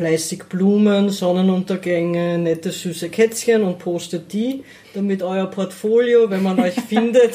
fleißig 0.00 0.44
Blumen, 0.44 1.10
Sonnenuntergänge, 1.10 2.38
nette 2.38 2.70
süße 2.70 3.10
Kätzchen 3.10 3.62
und 3.62 3.78
postet 3.78 4.32
die, 4.32 4.64
damit 4.94 5.22
euer 5.22 5.44
Portfolio, 5.44 6.30
wenn 6.30 6.42
man 6.42 6.58
euch 6.58 6.72
findet, 6.88 7.34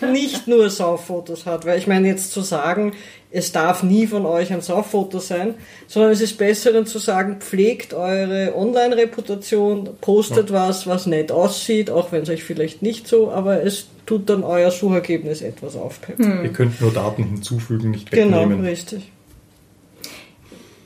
nicht 0.00 0.48
nur 0.48 0.70
Sauffotos 0.70 1.44
hat. 1.44 1.66
Weil 1.66 1.78
ich 1.78 1.86
meine 1.86 2.08
jetzt 2.08 2.32
zu 2.32 2.40
sagen, 2.40 2.92
es 3.30 3.52
darf 3.52 3.82
nie 3.82 4.06
von 4.06 4.24
euch 4.24 4.50
ein 4.50 4.62
Sauffoto 4.62 5.18
sein, 5.18 5.54
sondern 5.88 6.12
es 6.12 6.22
ist 6.22 6.38
besser 6.38 6.72
dann 6.72 6.86
zu 6.86 6.98
sagen, 6.98 7.36
pflegt 7.40 7.92
eure 7.92 8.54
Online-Reputation, 8.56 9.90
postet 10.00 10.52
was, 10.54 10.86
was 10.86 11.04
nett 11.04 11.30
aussieht, 11.30 11.90
auch 11.90 12.12
wenn 12.12 12.22
es 12.22 12.30
euch 12.30 12.44
vielleicht 12.44 12.80
nicht 12.80 13.06
so, 13.06 13.30
aber 13.30 13.62
es 13.62 13.88
tut 14.06 14.30
dann 14.30 14.42
euer 14.42 14.70
Suchergebnis 14.70 15.42
etwas 15.42 15.76
aufpeppen. 15.76 16.44
Ihr 16.44 16.52
könnt 16.52 16.80
nur 16.80 16.94
Daten 16.94 17.24
hinzufügen, 17.24 17.90
nicht 17.90 18.10
Genau, 18.10 18.40
wegnehmen. 18.40 18.64
richtig. 18.64 19.12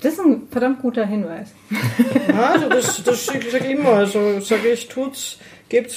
Das 0.01 0.15
ist 0.15 0.21
ein 0.21 0.49
verdammt 0.51 0.83
guter 0.83 1.07
Hinweis. 1.07 1.49
Ja, 2.29 2.51
also 2.51 2.69
das, 2.69 3.03
das 3.03 3.29
ich 3.35 3.51
sag 3.51 3.69
immer, 3.69 3.91
also 3.91 4.41
sage 4.41 4.69
ich, 4.73 4.89
tut's, 4.89 5.39
gebt's, 5.69 5.97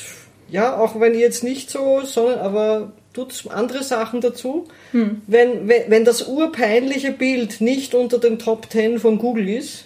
ja, 0.50 0.77
auch 0.77 1.00
wenn 1.00 1.13
ihr 1.13 1.20
jetzt 1.20 1.44
nicht 1.44 1.70
so, 1.70 2.01
sondern, 2.03 2.39
aber 2.39 2.91
tut's 3.13 3.46
andere 3.48 3.84
Sachen 3.84 4.22
dazu. 4.22 4.68
Wenn, 4.94 5.68
wenn, 5.68 5.89
wenn 5.89 6.06
das 6.06 6.27
urpeinliche 6.27 7.12
Bild 7.12 7.62
nicht 7.62 7.94
unter 7.94 8.20
den 8.20 8.39
Top 8.39 8.68
10 8.72 9.00
von 9.00 9.18
Google 9.18 9.50
ist, 9.50 9.86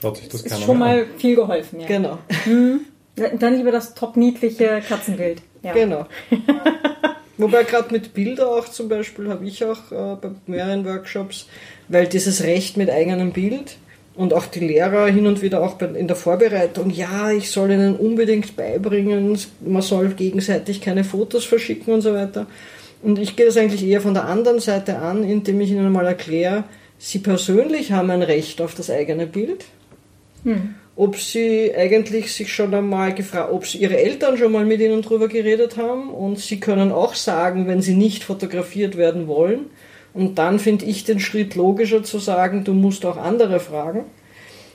Schaut 0.00 0.18
sich 0.18 0.28
das 0.28 0.42
Ist 0.42 0.50
keiner 0.52 0.66
schon 0.66 0.78
mehr 0.78 0.88
an. 0.88 0.96
mal 0.96 1.06
viel 1.18 1.36
geholfen, 1.36 1.80
ja. 1.80 1.86
genau, 1.86 2.18
Dann 3.38 3.56
lieber 3.56 3.72
das 3.72 3.94
top 3.94 4.16
niedliche 4.16 4.82
Katzenbild. 4.86 5.40
Ja. 5.62 5.72
genau. 5.72 6.06
Wobei 7.38 7.64
gerade 7.64 7.92
mit 7.92 8.14
Bilder 8.14 8.48
auch 8.48 8.68
zum 8.68 8.88
Beispiel 8.88 9.28
habe 9.28 9.46
ich 9.46 9.64
auch 9.64 9.90
äh, 9.90 10.16
bei 10.20 10.30
mehreren 10.46 10.84
Workshops, 10.84 11.46
weil 11.88 12.06
dieses 12.06 12.42
Recht 12.42 12.76
mit 12.76 12.90
eigenem 12.90 13.32
Bild 13.32 13.76
und 14.14 14.32
auch 14.32 14.46
die 14.46 14.60
Lehrer 14.60 15.06
hin 15.06 15.26
und 15.26 15.42
wieder 15.42 15.62
auch 15.62 15.80
in 15.80 16.06
der 16.06 16.16
Vorbereitung, 16.16 16.90
ja, 16.90 17.30
ich 17.30 17.50
soll 17.50 17.70
ihnen 17.70 17.96
unbedingt 17.96 18.56
beibringen, 18.56 19.38
man 19.60 19.82
soll 19.82 20.08
gegenseitig 20.10 20.80
keine 20.80 21.04
Fotos 21.04 21.44
verschicken 21.44 21.94
und 21.94 22.00
so 22.00 22.14
weiter. 22.14 22.46
Und 23.02 23.18
ich 23.18 23.36
gehe 23.36 23.46
das 23.46 23.56
eigentlich 23.56 23.84
eher 23.84 24.00
von 24.00 24.14
der 24.14 24.24
anderen 24.24 24.58
Seite 24.58 24.98
an, 24.98 25.22
indem 25.22 25.60
ich 25.60 25.70
ihnen 25.70 25.92
mal 25.92 26.06
erkläre, 26.06 26.64
sie 26.98 27.18
persönlich 27.18 27.92
haben 27.92 28.10
ein 28.10 28.22
Recht 28.22 28.60
auf 28.60 28.74
das 28.74 28.90
eigene 28.90 29.26
Bild. 29.26 29.66
Ob 30.96 31.16
sie 31.18 31.74
eigentlich 31.76 32.32
sich 32.32 32.50
schon 32.52 32.74
einmal 32.74 33.12
gefragt, 33.14 33.52
ob 33.52 33.66
sie 33.66 33.78
ihre 33.78 33.98
Eltern 33.98 34.38
schon 34.38 34.50
mal 34.50 34.64
mit 34.64 34.80
ihnen 34.80 35.02
drüber 35.02 35.28
geredet 35.28 35.76
haben 35.76 36.08
und 36.08 36.38
sie 36.38 36.58
können 36.58 36.90
auch 36.90 37.14
sagen, 37.14 37.66
wenn 37.66 37.82
sie 37.82 37.94
nicht 37.94 38.24
fotografiert 38.24 38.96
werden 38.96 39.26
wollen. 39.26 39.66
Und 40.16 40.36
dann 40.38 40.58
finde 40.58 40.86
ich 40.86 41.04
den 41.04 41.20
Schritt 41.20 41.54
logischer 41.56 42.02
zu 42.02 42.18
sagen, 42.18 42.64
du 42.64 42.72
musst 42.72 43.04
auch 43.04 43.18
andere 43.18 43.60
fragen. 43.60 44.04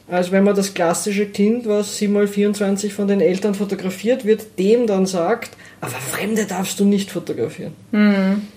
Als 0.08 0.32
wenn 0.32 0.44
man 0.44 0.56
das 0.56 0.76
klassische 0.76 1.26
Kind, 1.26 1.68
was 1.68 1.98
7 1.98 2.14
mal 2.14 2.28
24 2.28 2.94
von 2.94 3.08
den 3.08 3.22
Eltern 3.22 3.56
fotografiert 3.56 4.24
wird, 4.24 4.60
dem 4.60 4.86
dann 4.86 5.08
sagt, 5.08 5.52
aber 5.80 5.94
Fremde 5.94 6.46
darfst 6.46 6.80
du 6.80 6.86
nicht 6.86 7.10
fotografieren. 7.10 7.74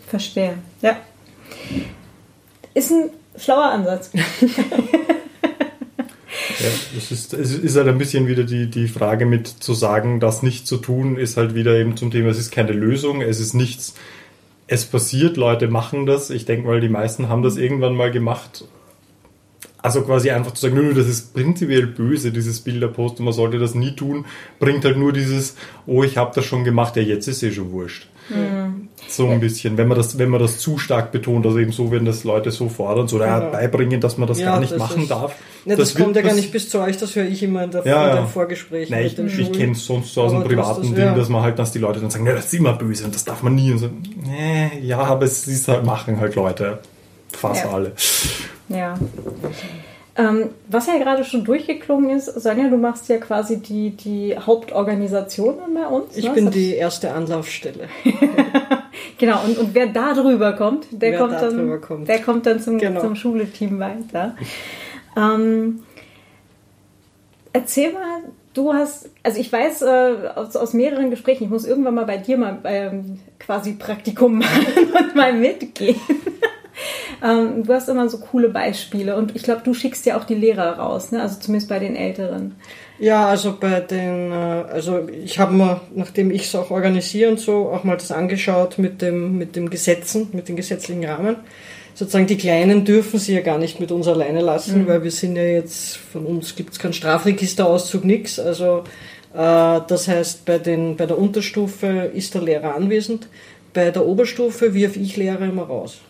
Verstehe. 0.06 0.58
Ja. 0.82 0.98
Ist 2.74 2.90
ein 2.90 3.10
schlauer 3.38 3.70
Ansatz. 3.70 4.10
Ja, 6.58 6.66
es 6.96 7.10
ist, 7.10 7.34
es 7.34 7.52
ist 7.52 7.76
halt 7.76 7.88
ein 7.88 7.98
bisschen 7.98 8.26
wieder 8.26 8.44
die, 8.44 8.68
die 8.68 8.86
Frage 8.86 9.26
mit 9.26 9.48
zu 9.48 9.74
sagen, 9.74 10.20
das 10.20 10.42
nicht 10.42 10.66
zu 10.66 10.76
tun, 10.76 11.16
ist 11.16 11.36
halt 11.36 11.54
wieder 11.54 11.74
eben 11.76 11.96
zum 11.96 12.10
Thema, 12.10 12.30
es 12.30 12.38
ist 12.38 12.52
keine 12.52 12.72
Lösung, 12.72 13.22
es 13.22 13.40
ist 13.40 13.54
nichts, 13.54 13.94
es 14.66 14.86
passiert, 14.86 15.36
Leute 15.36 15.68
machen 15.68 16.06
das. 16.06 16.30
Ich 16.30 16.44
denke 16.44 16.66
mal, 16.66 16.80
die 16.80 16.88
meisten 16.88 17.28
haben 17.28 17.42
das 17.42 17.56
irgendwann 17.56 17.94
mal 17.94 18.10
gemacht. 18.10 18.64
Also 19.82 20.00
quasi 20.00 20.30
einfach 20.30 20.52
zu 20.52 20.62
sagen, 20.62 20.76
nö, 20.76 20.94
das 20.94 21.06
ist 21.06 21.34
prinzipiell 21.34 21.86
böse, 21.86 22.32
dieses 22.32 22.60
Bilderpost, 22.60 23.18
und 23.18 23.26
man 23.26 23.34
sollte 23.34 23.58
das 23.58 23.74
nie 23.74 23.94
tun, 23.94 24.24
bringt 24.58 24.84
halt 24.86 24.96
nur 24.96 25.12
dieses, 25.12 25.56
oh, 25.86 26.02
ich 26.02 26.16
habe 26.16 26.32
das 26.34 26.46
schon 26.46 26.64
gemacht, 26.64 26.96
ja, 26.96 27.02
jetzt 27.02 27.28
ist 27.28 27.42
eh 27.42 27.52
schon 27.52 27.70
wurscht. 27.70 28.08
So 29.06 29.28
ein 29.28 29.38
bisschen, 29.40 29.76
wenn 29.76 29.86
man 29.86 29.98
das, 29.98 30.16
wenn 30.18 30.30
man 30.30 30.40
das 30.40 30.58
zu 30.58 30.78
stark 30.78 31.12
betont, 31.12 31.44
also 31.44 31.58
eben 31.58 31.72
so, 31.72 31.90
wenn 31.90 32.06
das 32.06 32.24
Leute 32.24 32.50
so 32.50 32.68
fordern, 32.70 33.06
so 33.06 33.18
Genau. 33.18 33.50
beibringen, 33.50 34.00
dass 34.00 34.16
man 34.16 34.26
das 34.26 34.40
Ja, 34.40 34.52
gar 34.52 34.60
nicht 34.60 34.72
das 34.72 34.78
machen 34.78 35.02
ist- 35.02 35.10
darf. 35.10 35.34
Ne, 35.66 35.76
das, 35.76 35.94
wird 35.94 36.04
kommt 36.04 36.16
ja 36.16 36.22
gar 36.22 36.34
nicht 36.34 36.50
bis 36.50 36.68
zu 36.70 36.80
euch, 36.80 36.96
das 36.96 37.14
höre 37.14 37.26
ich 37.26 37.42
immer 37.42 37.64
in, 37.64 37.70
der, 37.70 37.86
Ja, 37.86 38.02
in 38.10 38.16
ja. 38.16 38.22
den 38.22 38.28
Vorgesprächen 38.28 38.94
Nein, 38.94 39.04
mit 39.16 39.18
ich, 39.32 39.38
ich 39.38 39.52
kenne 39.52 39.72
es 39.72 39.84
sonst 39.84 40.14
so 40.14 40.22
aus 40.22 40.32
dem 40.32 40.42
privaten 40.44 40.80
das, 40.82 40.90
Ding, 40.90 40.98
ja. 41.04 41.14
dass 41.14 41.28
man 41.28 41.42
halt, 41.42 41.58
dass 41.58 41.72
die 41.72 41.78
Leute 41.78 42.00
dann 42.00 42.10
sagen, 42.10 42.26
ja, 42.26 42.32
das 42.34 42.46
ist 42.46 42.54
immer 42.54 42.72
böse 42.72 43.04
und 43.04 43.14
das 43.14 43.24
darf 43.24 43.42
man 43.42 43.54
nie. 43.54 43.70
Und 43.72 43.78
so, 43.78 43.88
nee, 44.26 44.70
ja, 44.82 44.98
aber 45.00 45.26
es 45.26 45.46
ist 45.46 45.68
halt, 45.68 45.84
machen 45.84 46.18
halt 46.18 46.34
Leute. 46.34 46.78
Fast 47.32 47.64
Ja. 47.64 47.70
alle. 47.72 47.92
Ja. 48.68 48.94
Ähm, 50.16 50.50
was 50.68 50.86
ja 50.86 50.96
gerade 50.98 51.24
schon 51.24 51.44
durchgeklungen 51.44 52.10
ist, 52.10 52.26
Sonja, 52.26 52.68
du 52.68 52.76
machst 52.76 53.08
ja 53.08 53.18
quasi 53.18 53.60
die, 53.60 53.90
die 53.90 54.36
Hauptorganisation 54.38 55.56
bei 55.74 55.86
uns. 55.86 56.16
Ich 56.16 56.24
ne? 56.26 56.30
bin 56.30 56.50
die 56.50 56.74
erste 56.74 57.12
Anlaufstelle. 57.12 57.88
Genau, 59.18 59.44
und, 59.44 59.58
und 59.58 59.74
wer 59.74 59.86
da 59.86 60.12
drüber 60.12 60.54
kommt, 60.54 60.86
der, 60.90 61.12
Wer 61.12 61.18
kommt, 61.18 61.32
da 61.32 61.50
dann, 61.50 61.80
kommt. 61.80 62.08
der 62.08 62.20
kommt 62.20 62.46
dann 62.46 62.60
zum, 62.60 62.78
Genau. 62.78 63.00
zum 63.00 63.14
Schule-Team 63.14 63.78
weiter. 63.78 64.36
Ähm, 65.16 65.82
erzähl 67.52 67.92
mal, 67.92 68.22
du 68.54 68.72
hast, 68.72 69.10
also 69.22 69.38
ich 69.38 69.52
weiß 69.52 69.82
äh, 69.82 70.14
aus, 70.34 70.56
aus 70.56 70.72
mehreren 70.72 71.10
Gesprächen, 71.10 71.44
ich 71.44 71.50
muss 71.50 71.64
irgendwann 71.64 71.94
mal 71.94 72.06
bei 72.06 72.18
dir 72.18 72.36
mal 72.36 72.58
ähm, 72.64 73.20
quasi 73.38 73.74
Praktikum 73.74 74.38
machen 74.40 74.92
und 74.98 75.14
mal 75.14 75.32
mitgehen. 75.32 76.00
Ähm, 77.22 77.64
du 77.64 77.72
hast 77.72 77.88
immer 77.88 78.08
so 78.08 78.18
coole 78.18 78.48
Beispiele 78.48 79.16
und 79.16 79.34
ich 79.36 79.42
glaube, 79.42 79.62
du 79.64 79.74
schickst 79.74 80.06
ja 80.06 80.18
auch 80.18 80.24
die 80.24 80.34
Lehrer 80.34 80.78
raus, 80.78 81.12
ne? 81.12 81.22
also 81.22 81.40
zumindest 81.40 81.68
bei 81.68 81.78
den 81.78 81.96
Älteren. 81.96 82.54
Ja, 82.98 83.26
also 83.26 83.56
bei 83.58 83.80
den, 83.80 84.30
äh, 84.30 84.34
also 84.34 85.08
ich 85.08 85.38
habe 85.38 85.54
mir, 85.54 85.80
nachdem 85.94 86.30
ich 86.30 86.44
es 86.44 86.54
auch 86.54 86.70
organisiere 86.70 87.30
und 87.30 87.40
so, 87.40 87.70
auch 87.70 87.84
mal 87.84 87.96
das 87.96 88.12
angeschaut 88.12 88.78
mit 88.78 89.02
dem, 89.02 89.36
mit 89.36 89.56
dem 89.56 89.70
Gesetzen, 89.70 90.28
mit 90.32 90.48
den 90.48 90.56
gesetzlichen 90.56 91.04
Rahmen. 91.04 91.36
Sozusagen 91.94 92.26
die 92.26 92.36
Kleinen 92.36 92.84
dürfen 92.84 93.20
sie 93.20 93.34
ja 93.34 93.40
gar 93.40 93.58
nicht 93.58 93.78
mit 93.78 93.92
uns 93.92 94.08
alleine 94.08 94.40
lassen, 94.40 94.88
weil 94.88 95.04
wir 95.04 95.12
sind 95.12 95.36
ja 95.36 95.44
jetzt, 95.44 95.96
von 95.96 96.26
uns 96.26 96.56
gibt 96.56 96.72
es 96.72 96.80
keinen 96.80 96.92
Strafregisterauszug, 96.92 98.04
nix. 98.04 98.40
Also 98.40 98.82
äh, 99.32 99.80
das 99.86 100.08
heißt, 100.08 100.44
bei, 100.44 100.58
den, 100.58 100.96
bei 100.96 101.06
der 101.06 101.18
Unterstufe 101.18 102.10
ist 102.12 102.34
der 102.34 102.42
Lehrer 102.42 102.74
anwesend, 102.74 103.28
bei 103.72 103.90
der 103.90 104.06
Oberstufe 104.06 104.74
wirf 104.74 104.96
ich 104.96 105.16
Lehrer 105.16 105.42
immer 105.42 105.64
raus. 105.64 106.00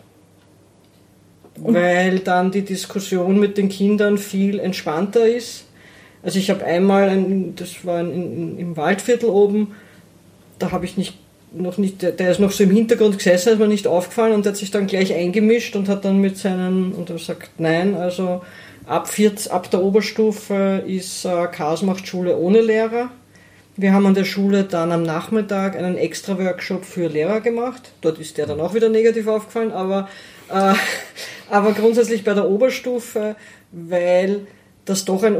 Weil 1.57 2.19
dann 2.19 2.51
die 2.51 2.63
Diskussion 2.63 3.39
mit 3.39 3.57
den 3.57 3.69
Kindern 3.69 4.17
viel 4.17 4.59
entspannter 4.59 5.25
ist. 5.25 5.65
Also 6.21 6.39
ich 6.39 6.49
habe 6.49 6.65
einmal, 6.65 7.09
ein, 7.09 7.55
das 7.55 7.85
war 7.85 8.01
in, 8.01 8.11
in, 8.11 8.59
im 8.59 8.77
Waldviertel 8.77 9.29
oben, 9.29 9.73
da 10.59 10.71
habe 10.71 10.85
ich 10.85 10.97
nicht 10.97 11.15
noch 11.57 11.77
nicht, 11.77 12.01
der, 12.01 12.11
der 12.11 12.31
ist 12.31 12.39
noch 12.39 12.51
so 12.51 12.63
im 12.63 12.71
Hintergrund 12.71 13.17
gesessen, 13.17 13.53
ist 13.53 13.59
mir 13.59 13.67
nicht 13.67 13.87
aufgefallen 13.87 14.33
und 14.33 14.45
der 14.45 14.51
hat 14.51 14.57
sich 14.57 14.71
dann 14.71 14.87
gleich 14.87 15.13
eingemischt 15.13 15.75
und 15.75 15.87
hat 15.87 16.05
dann 16.05 16.19
mit 16.19 16.37
seinen, 16.37 16.91
und 16.91 17.09
er 17.09 17.17
sagt, 17.17 17.51
nein, 17.59 17.95
also 17.95 18.41
ab, 18.85 19.07
40, 19.07 19.51
ab 19.51 19.69
der 19.71 19.81
Oberstufe 19.81 20.83
ist 20.85 21.25
äh, 21.25 21.47
Chaos 21.47 21.81
macht 21.81 22.07
Schule 22.07 22.37
ohne 22.37 22.61
Lehrer. 22.61 23.09
Wir 23.77 23.93
haben 23.93 24.05
an 24.05 24.13
der 24.13 24.25
Schule 24.25 24.63
dann 24.63 24.91
am 24.91 25.03
Nachmittag 25.03 25.75
einen 25.75 25.97
extra 25.97 26.37
Workshop 26.37 26.85
für 26.85 27.07
Lehrer 27.07 27.41
gemacht. 27.41 27.91
Dort 28.01 28.19
ist 28.19 28.37
der 28.37 28.47
dann 28.47 28.61
auch 28.61 28.73
wieder 28.73 28.89
negativ 28.89 29.27
aufgefallen, 29.27 29.71
aber, 29.71 30.07
äh, 30.49 30.73
aber 31.49 31.73
grundsätzlich 31.73 32.23
bei 32.23 32.33
der 32.33 32.49
Oberstufe, 32.49 33.35
weil 33.71 34.47
das 34.85 35.05
doch 35.05 35.23
ein, 35.23 35.35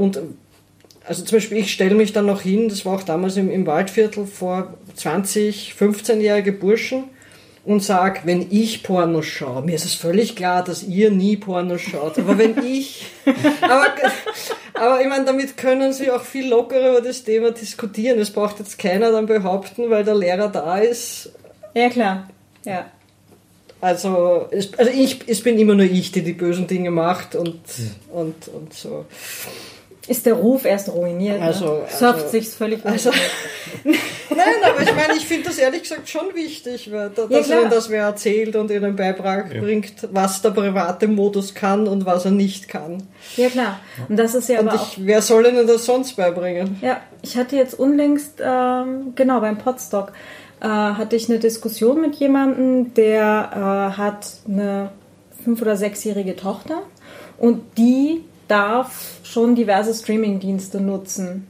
also 1.08 1.24
zum 1.24 1.38
Beispiel, 1.38 1.58
ich 1.58 1.72
stelle 1.72 1.96
mich 1.96 2.14
dann 2.14 2.26
noch 2.26 2.42
hin, 2.42 2.70
das 2.70 2.86
war 2.86 2.96
auch 2.96 3.04
damals 3.04 3.38
im, 3.38 3.50
im 3.50 3.66
Waldviertel 3.66 4.26
vor 4.26 4.76
20, 4.96 5.76
15-jährige 5.80 6.52
Burschen 6.52 7.06
und 7.64 7.84
sag, 7.84 8.26
wenn 8.26 8.48
ich 8.52 8.84
Pornos 8.84 9.26
schaue, 9.26 9.64
mir 9.64 9.76
ist 9.76 9.86
es 9.86 9.96
völlig 9.96 10.36
klar, 10.36 10.64
dass 10.64 10.84
ihr 10.84 11.10
nie 11.10 11.38
Pornos 11.38 11.82
schaut, 11.82 12.20
aber 12.20 12.38
wenn 12.38 12.64
ich, 12.64 13.08
aber, 13.62 13.88
aber 14.74 15.02
ich 15.02 15.08
meine, 15.08 15.26
damit 15.26 15.58
können 15.58 15.92
sie 15.92 16.12
auch 16.12 16.24
viel 16.24 16.48
lockerer 16.48 16.92
über 16.92 17.02
das 17.02 17.24
Thema 17.24 17.52
diskutieren. 17.52 18.20
Es 18.20 18.32
braucht 18.32 18.60
jetzt 18.60 18.78
keiner 18.78 19.12
dann 19.12 19.26
behaupten, 19.26 19.90
weil 19.90 20.04
der 20.04 20.16
Lehrer 20.16 20.50
da 20.50 20.78
ist. 20.78 21.32
Ja, 21.74 21.90
klar. 21.90 22.30
Ja. 22.66 22.86
Also, 23.86 24.48
es, 24.50 24.74
also 24.80 24.90
ich, 24.92 25.20
es 25.28 25.44
bin 25.44 25.60
immer 25.60 25.76
nur 25.76 25.86
ich, 25.86 26.12
die 26.12 26.24
die 26.24 26.34
bösen 26.34 26.66
Dinge 26.66 26.90
macht 26.90 27.36
und, 27.36 27.60
und, 28.12 28.48
und 28.48 28.74
so. 28.74 29.06
ist 30.08 30.26
der 30.26 30.34
Ruf 30.34 30.66
erst 30.66 30.90
ruiniert. 30.92 31.40
Also- 31.40 31.66
ne? 31.66 31.82
Surft 31.90 32.16
also- 32.22 32.30
sich's 32.30 32.56
völlig 32.56 32.84
Also, 32.84 33.12
nein, 33.84 34.46
aber 34.64 34.82
ich 34.82 34.96
meine, 34.96 35.16
ich 35.16 35.26
finde 35.28 35.50
das 35.50 35.60
ehrlich 35.60 35.84
gesagt 35.84 36.10
schon 36.10 36.34
wichtig, 36.34 36.92
weil 36.92 37.12
da, 37.12 37.28
Ja, 37.30 37.38
dass 37.38 37.46
klar. 37.46 37.62
ihnen 37.62 37.70
das 37.70 37.90
wer 37.92 38.04
erzählt 38.06 38.56
und 38.56 38.72
ihnen 38.72 38.96
beibringt, 38.96 40.08
was 40.12 40.42
der 40.42 40.50
private 40.50 41.08
Modus 41.08 41.54
kann 41.54 41.88
und 41.88 42.08
was 42.08 42.26
er 42.26 42.32
nicht 42.32 42.68
kann. 42.68 43.04
Ja 43.38 43.50
klar. 43.50 43.80
Und 44.10 44.18
das 44.18 44.34
ist 44.34 44.50
ja 44.50 44.62
Und 44.62 44.70
aber 44.70 44.80
auch 44.82 44.98
ich, 44.98 45.06
wer 45.06 45.22
soll 45.22 45.46
ihnen 45.46 45.68
das 45.68 45.86
sonst 45.86 46.16
beibringen? 46.16 46.80
Ja, 46.82 47.02
ich 47.22 47.38
hatte 47.38 47.56
jetzt 47.56 47.78
unlängst, 47.78 48.42
ähm, 48.44 49.14
genau 49.16 49.42
beim 49.42 49.60
Podstock, 49.60 50.12
äh, 50.66 50.68
hatte 50.68 51.16
ich 51.16 51.30
eine 51.30 51.38
Diskussion 51.38 52.02
mit 52.02 52.16
jemandem, 52.16 52.96
der 52.96 53.52
äh, 53.94 53.98
hat 53.98 54.34
eine 54.48 54.90
fünf- 55.44 55.62
oder 55.62 55.78
sechsjährige 55.78 56.36
Tochter 56.36 56.82
und 57.38 57.62
die 57.78 58.24
darf 58.48 59.20
schon 59.24 59.54
diverse 59.54 59.94
Streamingdienste 59.94 60.82
nutzen. 60.82 61.46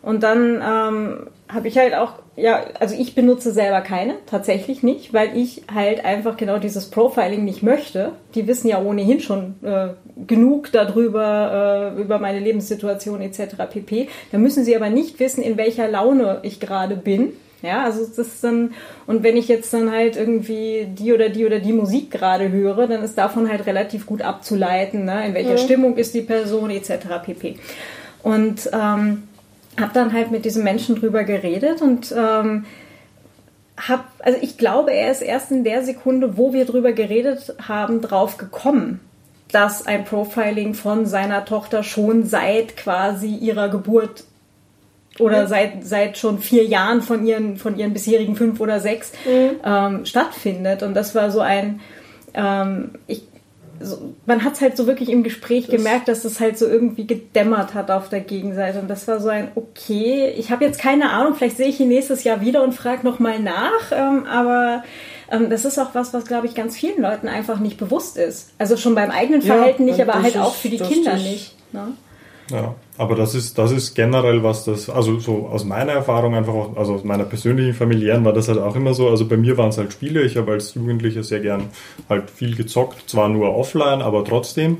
Und 0.00 0.22
dann 0.22 0.62
ähm, 0.62 1.26
habe 1.48 1.66
ich 1.66 1.76
halt 1.76 1.94
auch, 1.94 2.12
ja, 2.36 2.62
also 2.78 2.94
ich 2.96 3.16
benutze 3.16 3.50
selber 3.50 3.80
keine, 3.80 4.14
tatsächlich 4.26 4.84
nicht, 4.84 5.12
weil 5.12 5.36
ich 5.36 5.62
halt 5.72 6.04
einfach 6.04 6.36
genau 6.36 6.58
dieses 6.58 6.90
Profiling 6.90 7.44
nicht 7.44 7.64
möchte. 7.64 8.12
Die 8.36 8.46
wissen 8.46 8.68
ja 8.68 8.80
ohnehin 8.80 9.18
schon 9.18 9.56
äh, 9.64 9.88
genug 10.24 10.70
darüber, 10.70 11.94
äh, 11.96 12.00
über 12.00 12.20
meine 12.20 12.38
Lebenssituation 12.38 13.20
etc. 13.20 13.56
pp. 13.68 14.08
Da 14.30 14.38
müssen 14.38 14.64
sie 14.64 14.76
aber 14.76 14.90
nicht 14.90 15.18
wissen, 15.18 15.42
in 15.42 15.56
welcher 15.56 15.88
Laune 15.88 16.38
ich 16.42 16.60
gerade 16.60 16.94
bin. 16.94 17.32
Ja, 17.62 17.84
also 17.84 18.04
das 18.04 18.18
ist 18.18 18.44
dann, 18.44 18.74
und 19.06 19.22
wenn 19.22 19.36
ich 19.36 19.48
jetzt 19.48 19.72
dann 19.72 19.90
halt 19.90 20.16
irgendwie 20.16 20.86
die 20.90 21.12
oder 21.12 21.30
die 21.30 21.46
oder 21.46 21.58
die 21.58 21.72
Musik 21.72 22.10
gerade 22.10 22.50
höre, 22.52 22.86
dann 22.86 23.02
ist 23.02 23.16
davon 23.16 23.48
halt 23.48 23.66
relativ 23.66 24.06
gut 24.06 24.22
abzuleiten, 24.22 25.04
ne? 25.04 25.26
in 25.26 25.34
welcher 25.34 25.56
Stimmung 25.56 25.96
ist 25.96 26.14
die 26.14 26.20
Person 26.20 26.70
etc. 26.70 27.06
pp. 27.24 27.56
Und 28.22 28.68
ähm, 28.72 29.22
habe 29.80 29.90
dann 29.94 30.12
halt 30.12 30.30
mit 30.30 30.44
diesem 30.44 30.64
Menschen 30.64 30.96
drüber 30.96 31.24
geredet 31.24 31.82
und 31.82 32.14
ähm, 32.16 32.66
hab, 33.76 34.06
also 34.20 34.38
ich 34.40 34.56
glaube, 34.56 34.92
er 34.92 35.10
ist 35.10 35.22
erst 35.22 35.50
in 35.50 35.64
der 35.64 35.82
Sekunde, 35.82 36.36
wo 36.36 36.52
wir 36.52 36.64
drüber 36.64 36.92
geredet 36.92 37.54
haben, 37.66 38.00
drauf 38.00 38.38
gekommen, 38.38 39.00
dass 39.52 39.86
ein 39.86 40.04
Profiling 40.04 40.74
von 40.74 41.06
seiner 41.06 41.44
Tochter 41.44 41.82
schon 41.82 42.24
seit 42.24 42.76
quasi 42.76 43.34
ihrer 43.34 43.68
Geburt 43.68 44.24
oder 45.18 45.46
seit, 45.46 45.84
seit 45.84 46.18
schon 46.18 46.38
vier 46.38 46.64
Jahren 46.64 47.02
von 47.02 47.26
ihren, 47.26 47.56
von 47.56 47.78
ihren 47.78 47.92
bisherigen 47.92 48.36
fünf 48.36 48.60
oder 48.60 48.80
sechs 48.80 49.12
ähm, 49.64 50.04
stattfindet. 50.04 50.82
Und 50.82 50.94
das 50.94 51.14
war 51.14 51.30
so 51.30 51.40
ein, 51.40 51.80
ähm, 52.34 52.90
ich, 53.06 53.22
so, 53.80 54.14
man 54.24 54.44
hat 54.44 54.54
es 54.54 54.60
halt 54.60 54.76
so 54.76 54.86
wirklich 54.86 55.10
im 55.10 55.22
Gespräch 55.22 55.68
gemerkt, 55.68 56.08
dass 56.08 56.24
es 56.24 56.40
halt 56.40 56.58
so 56.58 56.66
irgendwie 56.66 57.06
gedämmert 57.06 57.74
hat 57.74 57.90
auf 57.90 58.08
der 58.08 58.20
Gegenseite. 58.20 58.78
Und 58.80 58.88
das 58.88 59.06
war 59.08 59.20
so 59.20 59.28
ein, 59.28 59.48
okay, 59.54 60.32
ich 60.36 60.50
habe 60.50 60.64
jetzt 60.64 60.78
keine 60.78 61.10
Ahnung, 61.10 61.34
vielleicht 61.34 61.56
sehe 61.56 61.68
ich 61.68 61.80
ihn 61.80 61.88
nächstes 61.88 62.24
Jahr 62.24 62.40
wieder 62.40 62.62
und 62.62 62.72
frage 62.72 63.04
nochmal 63.04 63.38
nach, 63.38 63.92
ähm, 63.92 64.24
aber 64.24 64.82
ähm, 65.30 65.50
das 65.50 65.64
ist 65.64 65.78
auch 65.78 65.94
was, 65.94 66.14
was, 66.14 66.24
glaube 66.24 66.46
ich, 66.46 66.54
ganz 66.54 66.76
vielen 66.76 67.02
Leuten 67.02 67.28
einfach 67.28 67.58
nicht 67.58 67.78
bewusst 67.78 68.16
ist. 68.16 68.50
Also 68.58 68.76
schon 68.76 68.94
beim 68.94 69.10
eigenen 69.10 69.42
Ja, 69.42 69.54
Verhalten 69.54 69.84
nicht, 69.84 69.96
und 69.96 70.08
aber 70.08 70.12
das 70.12 70.22
halt 70.22 70.38
auch 70.38 70.54
für 70.54 70.68
die 70.68 70.78
das 70.78 70.88
Kinder 70.88 71.14
nicht. 71.16 71.54
Ne? 71.72 71.88
Ja, 72.50 72.74
aber 72.98 73.14
das 73.14 73.34
ist, 73.34 73.58
das 73.58 73.72
ist 73.72 73.94
generell 73.94 74.42
was 74.42 74.64
das, 74.64 74.88
also 74.88 75.18
so 75.18 75.48
aus 75.48 75.64
meiner 75.64 75.92
Erfahrung 75.92 76.34
einfach, 76.34 76.54
auch, 76.54 76.76
also 76.76 76.94
aus 76.94 77.04
meiner 77.04 77.24
persönlichen 77.24 77.74
familiären 77.74 78.24
war 78.24 78.32
das 78.32 78.48
halt 78.48 78.58
auch 78.58 78.74
immer 78.76 78.94
so. 78.94 79.08
Also 79.08 79.26
bei 79.26 79.36
mir 79.36 79.56
waren 79.58 79.68
es 79.68 79.78
halt 79.78 79.92
Spiele. 79.92 80.22
Ich 80.22 80.36
habe 80.36 80.52
als 80.52 80.74
Jugendlicher 80.74 81.22
sehr 81.22 81.40
gern 81.40 81.64
halt 82.08 82.30
viel 82.30 82.56
gezockt, 82.56 83.08
zwar 83.08 83.28
nur 83.28 83.54
offline, 83.54 84.02
aber 84.02 84.24
trotzdem. 84.24 84.78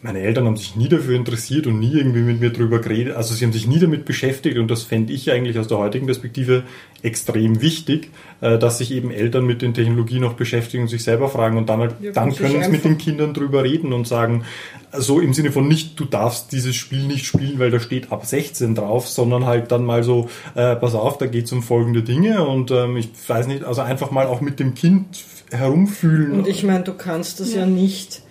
Meine 0.00 0.20
Eltern 0.20 0.46
haben 0.46 0.56
sich 0.56 0.76
nie 0.76 0.88
dafür 0.88 1.16
interessiert 1.16 1.66
und 1.66 1.80
nie 1.80 1.92
irgendwie 1.92 2.20
mit 2.20 2.40
mir 2.40 2.50
drüber 2.50 2.78
geredet. 2.78 3.16
Also 3.16 3.34
sie 3.34 3.44
haben 3.44 3.52
sich 3.52 3.66
nie 3.66 3.80
damit 3.80 4.04
beschäftigt 4.04 4.56
und 4.56 4.70
das 4.70 4.84
fände 4.84 5.12
ich 5.12 5.30
eigentlich 5.32 5.58
aus 5.58 5.66
der 5.66 5.78
heutigen 5.78 6.06
Perspektive 6.06 6.62
extrem 7.02 7.60
wichtig, 7.62 8.10
äh, 8.40 8.58
dass 8.58 8.78
sich 8.78 8.92
eben 8.92 9.10
Eltern 9.10 9.44
mit 9.44 9.60
den 9.60 9.74
Technologien 9.74 10.20
noch 10.20 10.34
beschäftigen 10.34 10.84
und 10.84 10.88
sich 10.88 11.02
selber 11.02 11.28
fragen 11.28 11.58
und 11.58 11.68
dann 11.68 11.80
halt, 11.80 11.94
Ja, 12.00 12.12
dann 12.12 12.32
können 12.32 12.62
sie 12.62 12.70
mit 12.70 12.84
den 12.84 12.96
Kindern 12.96 13.34
drüber 13.34 13.64
reden 13.64 13.92
und 13.92 14.06
sagen, 14.06 14.44
so 14.92 15.18
im 15.18 15.34
Sinne 15.34 15.50
von 15.50 15.66
nicht, 15.66 15.98
du 15.98 16.04
darfst 16.04 16.52
dieses 16.52 16.76
Spiel 16.76 17.06
nicht 17.06 17.26
spielen, 17.26 17.58
weil 17.58 17.72
da 17.72 17.80
steht 17.80 18.12
ab 18.12 18.24
16 18.24 18.76
drauf, 18.76 19.08
sondern 19.08 19.46
halt 19.46 19.72
dann 19.72 19.84
mal 19.84 20.04
so, 20.04 20.28
äh, 20.54 20.76
pass 20.76 20.94
auf, 20.94 21.18
da 21.18 21.26
geht's 21.26 21.50
um 21.50 21.62
folgende 21.62 22.02
Dinge 22.02 22.46
und 22.46 22.70
ähm, 22.70 22.96
ich 22.96 23.10
weiß 23.26 23.48
nicht, 23.48 23.64
also 23.64 23.82
einfach 23.82 24.12
mal 24.12 24.26
auch 24.26 24.40
mit 24.40 24.60
dem 24.60 24.74
Kind 24.74 25.24
herumfühlen. 25.50 26.32
Und 26.32 26.48
ich 26.48 26.62
meine, 26.62 26.84
du 26.84 26.94
kannst 26.94 27.40
das 27.40 27.54
ja. 27.54 27.66
nicht. 27.66 28.22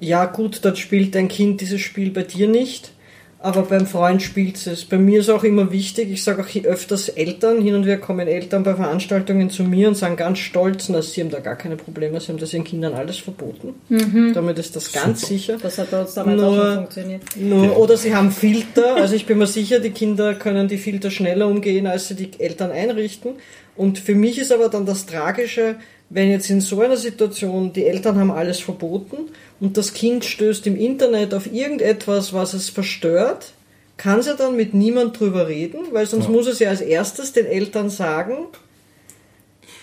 Ja, 0.00 0.26
gut, 0.26 0.60
dort 0.62 0.78
spielt 0.78 1.14
dein 1.14 1.28
Kind 1.28 1.60
dieses 1.60 1.80
Spiel 1.80 2.10
bei 2.10 2.22
dir 2.22 2.48
nicht, 2.48 2.92
aber 3.40 3.62
beim 3.62 3.86
Freund 3.86 4.20
spielt 4.20 4.64
es. 4.66 4.84
Bei 4.84 4.98
mir 4.98 5.20
ist 5.20 5.30
auch 5.30 5.44
immer 5.44 5.70
wichtig, 5.70 6.10
ich 6.10 6.24
sage 6.24 6.42
auch 6.42 6.64
öfters 6.64 7.08
Eltern, 7.08 7.60
hin 7.62 7.74
und 7.74 7.84
wieder 7.84 7.96
kommen 7.96 8.26
Eltern 8.26 8.64
bei 8.64 8.74
Veranstaltungen 8.74 9.48
zu 9.50 9.62
mir 9.62 9.88
und 9.88 9.96
sagen 9.96 10.16
ganz 10.16 10.38
stolz, 10.38 10.88
na, 10.88 11.02
sie 11.02 11.20
haben 11.20 11.30
da 11.30 11.38
gar 11.40 11.56
keine 11.56 11.76
Probleme, 11.76 12.20
sie 12.20 12.28
haben 12.28 12.38
das 12.38 12.52
ihren 12.52 12.64
Kindern 12.64 12.94
alles 12.94 13.18
verboten. 13.18 13.74
Damit 14.34 14.58
ist 14.58 14.74
das 14.74 14.90
ganz 14.92 15.26
sicher. 15.26 15.56
Das 15.62 15.78
hat 15.78 15.90
bei 15.90 16.00
uns 16.00 16.14
damals 16.14 16.42
auch 16.42 16.50
Nur- 16.54 16.64
schon 16.64 16.74
funktioniert. 16.76 17.22
Nur, 17.36 17.76
oder 17.78 17.96
sie 17.96 18.14
haben 18.14 18.32
Filter, 18.32 18.96
also 18.96 19.14
ich 19.14 19.26
bin 19.26 19.38
mir 19.38 19.46
sicher, 19.46 19.78
die 19.78 19.90
Kinder 19.90 20.34
können 20.34 20.66
die 20.66 20.78
Filter 20.78 21.10
schneller 21.10 21.46
umgehen, 21.46 21.86
als 21.86 22.08
sie 22.08 22.14
die 22.14 22.30
Eltern 22.38 22.72
einrichten. 22.72 23.32
Und 23.76 24.00
für 24.00 24.16
mich 24.16 24.38
ist 24.38 24.50
aber 24.50 24.68
dann 24.68 24.86
das 24.86 25.06
Tragische, 25.06 25.76
wenn 26.10 26.30
jetzt 26.30 26.50
in 26.50 26.60
so 26.60 26.80
einer 26.80 26.96
Situation 26.96 27.72
die 27.72 27.84
Eltern 27.86 28.18
haben 28.18 28.30
alles 28.32 28.58
verboten 28.58 29.28
und 29.60 29.76
das 29.76 29.92
Kind 29.94 30.24
stößt 30.24 30.66
im 30.66 30.76
Internet 30.76 31.34
auf 31.34 31.52
irgendetwas, 31.52 32.32
was 32.32 32.54
es 32.54 32.68
verstört, 32.70 33.52
kann 33.96 34.22
sie 34.22 34.36
dann 34.36 34.54
mit 34.56 34.74
niemand 34.74 35.18
drüber 35.18 35.48
reden, 35.48 35.78
weil 35.92 36.06
sonst 36.06 36.26
Ja. 36.26 36.30
muss 36.30 36.46
es 36.46 36.60
ja 36.60 36.68
als 36.70 36.80
erstes 36.80 37.32
den 37.32 37.46
Eltern 37.46 37.90
sagen. 37.90 38.46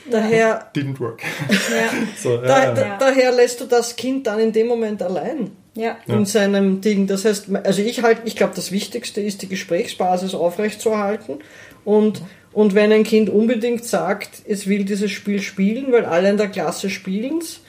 Daher, 0.10 0.72
Didn't 0.76 1.00
work. 1.00 1.22
Ja, 1.50 1.90
so, 2.22 2.38
da, 2.38 2.64
ja, 2.66 2.72
da, 2.74 2.82
ja. 2.82 2.88
Ja. 2.88 2.98
daher 3.00 3.32
lässt 3.32 3.60
du 3.62 3.66
das 3.66 3.96
Kind 3.96 4.28
dann 4.28 4.40
in 4.40 4.52
dem 4.54 4.68
Moment 4.68 5.02
allein 5.02 5.52
ja. 5.76 5.98
Ja. 6.06 6.14
in 6.16 6.26
seinem 6.26 6.82
Ding. 6.82 7.08
Das 7.08 7.26
heißt, 7.26 7.48
also 7.64 7.82
ich 7.82 8.04
halt, 8.04 8.20
ich 8.26 8.36
glaube, 8.36 8.54
das 8.56 8.72
Wichtigste 8.72 9.20
ist, 9.22 9.42
die 9.42 9.50
Gesprächsbasis 9.50 10.34
aufrechtzuerhalten 10.34 11.40
und 11.84 12.22
und 12.54 12.74
wenn 12.74 12.94
ein 12.94 13.04
Kind 13.04 13.30
unbedingt 13.30 13.84
sagt, 13.84 14.30
es 14.48 14.66
will 14.66 14.86
dieses 14.86 15.12
Spiel 15.12 15.42
spielen, 15.42 15.92
weil 15.92 16.06
alle 16.06 16.30
in 16.30 16.38
der 16.38 16.48
Klasse 16.48 16.90
spielen's, 16.90 17.60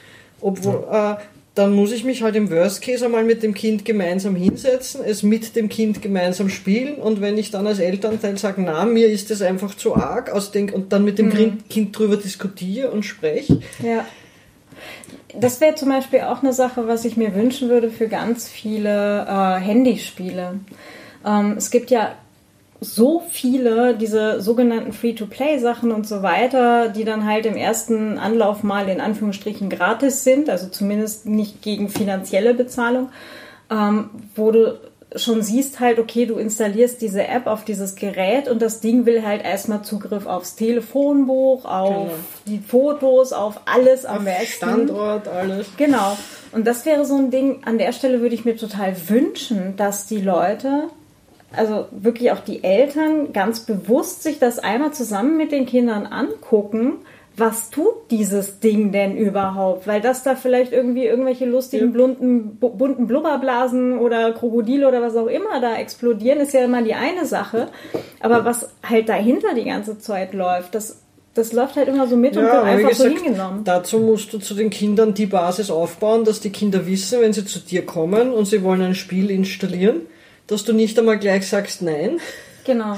obwohl, 0.40 0.87
äh, 0.88 1.16
dann 1.57 1.73
muss 1.73 1.90
ich 1.90 2.05
mich 2.05 2.23
halt 2.23 2.37
im 2.37 2.51
Worst 2.51 2.83
Case 2.83 3.05
einmal 3.05 3.25
mit 3.25 3.42
dem 3.42 3.55
Kind 3.55 3.87
gemeinsam 3.87 4.37
hinsetzen, 4.37 5.01
es 5.03 5.23
mit 5.23 5.57
dem 5.57 5.71
Kind 5.71 6.03
gemeinsam 6.03 6.51
spielen 6.51 6.97
und 6.97 7.23
wenn 7.23 7.38
ich 7.38 7.51
dann 7.51 7.66
als 7.66 7.79
Elternteil 7.79 8.37
sage, 8.37 8.61
na, 8.62 8.85
mir 8.85 9.09
ist 9.09 9.31
das 9.31 9.40
einfach 9.40 9.75
zu 9.75 9.97
arg, 9.97 10.31
aus 10.31 10.51
den, 10.53 10.71
und 10.71 10.92
dann 10.92 11.05
mit 11.05 11.19
dem 11.19 11.31
Kind, 11.31 11.69
kind 11.71 11.99
drüber 11.99 12.19
diskutiere 12.19 12.90
und 12.90 13.05
spreche, 13.05 13.61
Ja. 13.83 14.05
Das 15.38 15.61
wäre 15.61 15.75
zum 15.75 15.88
Beispiel 15.88 16.21
auch 16.21 16.42
eine 16.42 16.53
Sache, 16.53 16.87
was 16.88 17.05
ich 17.05 17.16
mir 17.16 17.35
wünschen 17.35 17.69
würde 17.69 17.90
für 17.90 18.09
ganz 18.09 18.49
viele 18.49 19.27
äh, 19.29 19.61
Handyspiele. 19.61 20.61
Ähm, 21.27 21.55
es 21.59 21.71
gibt 21.71 21.90
ja 21.90 22.14
so 22.94 23.22
viele 23.31 23.94
diese 23.94 24.40
sogenannten 24.40 24.92
Free-to-Play-Sachen 24.92 25.92
und 25.92 26.07
so 26.07 26.22
weiter, 26.22 26.88
die 26.88 27.05
dann 27.05 27.25
halt 27.27 27.46
im 27.46 27.57
ersten 27.57 28.18
Anlauf 28.18 28.62
mal 28.62 28.88
in 28.88 29.01
Anführungsstrichen 29.01 29.68
gratis 29.70 30.25
sind, 30.25 30.49
also 30.51 30.68
zumindest 30.68 31.27
nicht 31.27 31.62
gegen 31.62 31.88
finanzielle 31.88 32.55
Bezahlung, 32.55 33.09
ähm, 33.70 34.11
wo 34.35 34.51
du 34.51 34.79
schon 35.14 35.40
siehst 35.40 35.81
halt, 35.81 35.99
okay, 35.99 36.27
du 36.27 36.35
installierst 36.35 37.01
diese 37.01 37.27
App 37.27 37.46
auf 37.46 37.64
dieses 37.64 37.94
Gerät 37.94 38.49
und 38.49 38.61
das 38.61 38.81
Ding 38.81 39.07
will 39.07 39.25
halt 39.25 39.44
erstmal 39.44 39.83
Zugriff 39.83 40.27
aufs 40.27 40.57
Telefonbuch, 40.57 41.64
auf 41.64 41.88
Genau. 41.88 42.11
die 42.46 42.59
Fotos, 42.59 43.33
auf 43.33 43.61
alles 43.66 44.05
am 44.05 44.18
auf 44.18 44.25
besten. 44.25 44.46
Standort, 44.57 45.29
alles. 45.29 45.68
Genau. 45.77 46.16
Und 46.53 46.66
das 46.66 46.85
wäre 46.85 47.05
so 47.07 47.16
ein 47.16 47.31
Ding, 47.31 47.61
an 47.64 47.79
der 47.79 47.92
Stelle 47.92 48.20
würde 48.20 48.35
ich 48.35 48.44
mir 48.44 48.57
total 48.57 48.94
wünschen, 49.09 49.77
dass 49.77 50.07
die 50.07 50.20
Leute, 50.20 50.85
also 51.57 51.87
wirklich 51.90 52.31
auch 52.33 52.40
die 52.40 52.62
Eltern, 52.64 53.33
ganz 53.33 53.61
bewusst 53.61 54.23
sich 54.23 54.38
das 54.38 54.59
einmal 54.59 54.92
zusammen 54.92 55.37
mit 55.37 55.53
den 55.53 55.66
Kindern 55.66 56.07
angucken. 56.07 56.95
Was 57.38 57.69
tut 57.69 58.11
dieses 58.11 58.61
Ding 58.61 58.92
denn 58.92 59.14
überhaupt? 59.16 59.87
Weil 59.87 60.01
das 60.01 60.23
da 60.23 60.37
vielleicht 60.37 60.73
irgendwie 60.73 61.05
irgendwelche 61.05 61.45
lustigen, 61.45 61.87
Ja. 61.87 61.92
blunten, 61.92 62.57
bu- 62.57 62.71
bunten 62.71 63.07
Blubberblasen 63.07 63.99
oder 63.99 64.33
Krokodile 64.33 64.88
oder 64.88 65.03
was 65.03 65.16
auch 65.16 65.27
immer 65.27 65.61
da 65.61 65.77
explodieren, 65.77 66.40
ist 66.40 66.55
ja 66.55 66.64
immer 66.64 66.81
die 66.83 66.95
eine 66.95 67.27
Sache. 67.27 67.69
Aber 68.21 68.47
was 68.47 68.71
halt 68.88 69.11
dahinter 69.11 69.49
die 69.55 69.64
ganze 69.64 69.99
Zeit 69.99 70.33
läuft, 70.33 70.75
das, 70.75 71.03
das 71.35 71.53
läuft 71.53 71.77
halt 71.77 71.88
immer 71.88 72.07
so 72.07 72.16
mit 72.16 72.38
und 72.38 72.45
wird 72.45 72.55
einfach 72.55 72.92
so 72.95 73.05
gesagt, 73.05 73.23
hingenommen. 73.23 73.64
Dazu 73.64 73.99
musst 73.99 74.33
du 74.33 74.38
zu 74.38 74.55
den 74.55 74.71
Kindern 74.71 75.12
die 75.12 75.27
Basis 75.27 75.71
aufbauen, 75.71 76.25
dass 76.25 76.40
die 76.40 76.49
Kinder 76.51 76.87
wissen, 76.87 77.21
wenn 77.21 77.35
sie 77.35 77.45
zu 77.45 77.59
dir 77.59 77.85
kommen 77.85 78.33
und 78.33 78.47
sie 78.47 78.62
wollen 78.62 78.81
ein 78.81 78.95
Spiel 78.95 79.31
installieren, 79.31 80.01
dass 80.47 80.65
du 80.65 80.73
nicht 80.73 80.99
einmal 80.99 81.19
gleich 81.19 81.49
sagst 81.49 81.83
Nein, 81.83 82.19
Genau. 82.65 82.97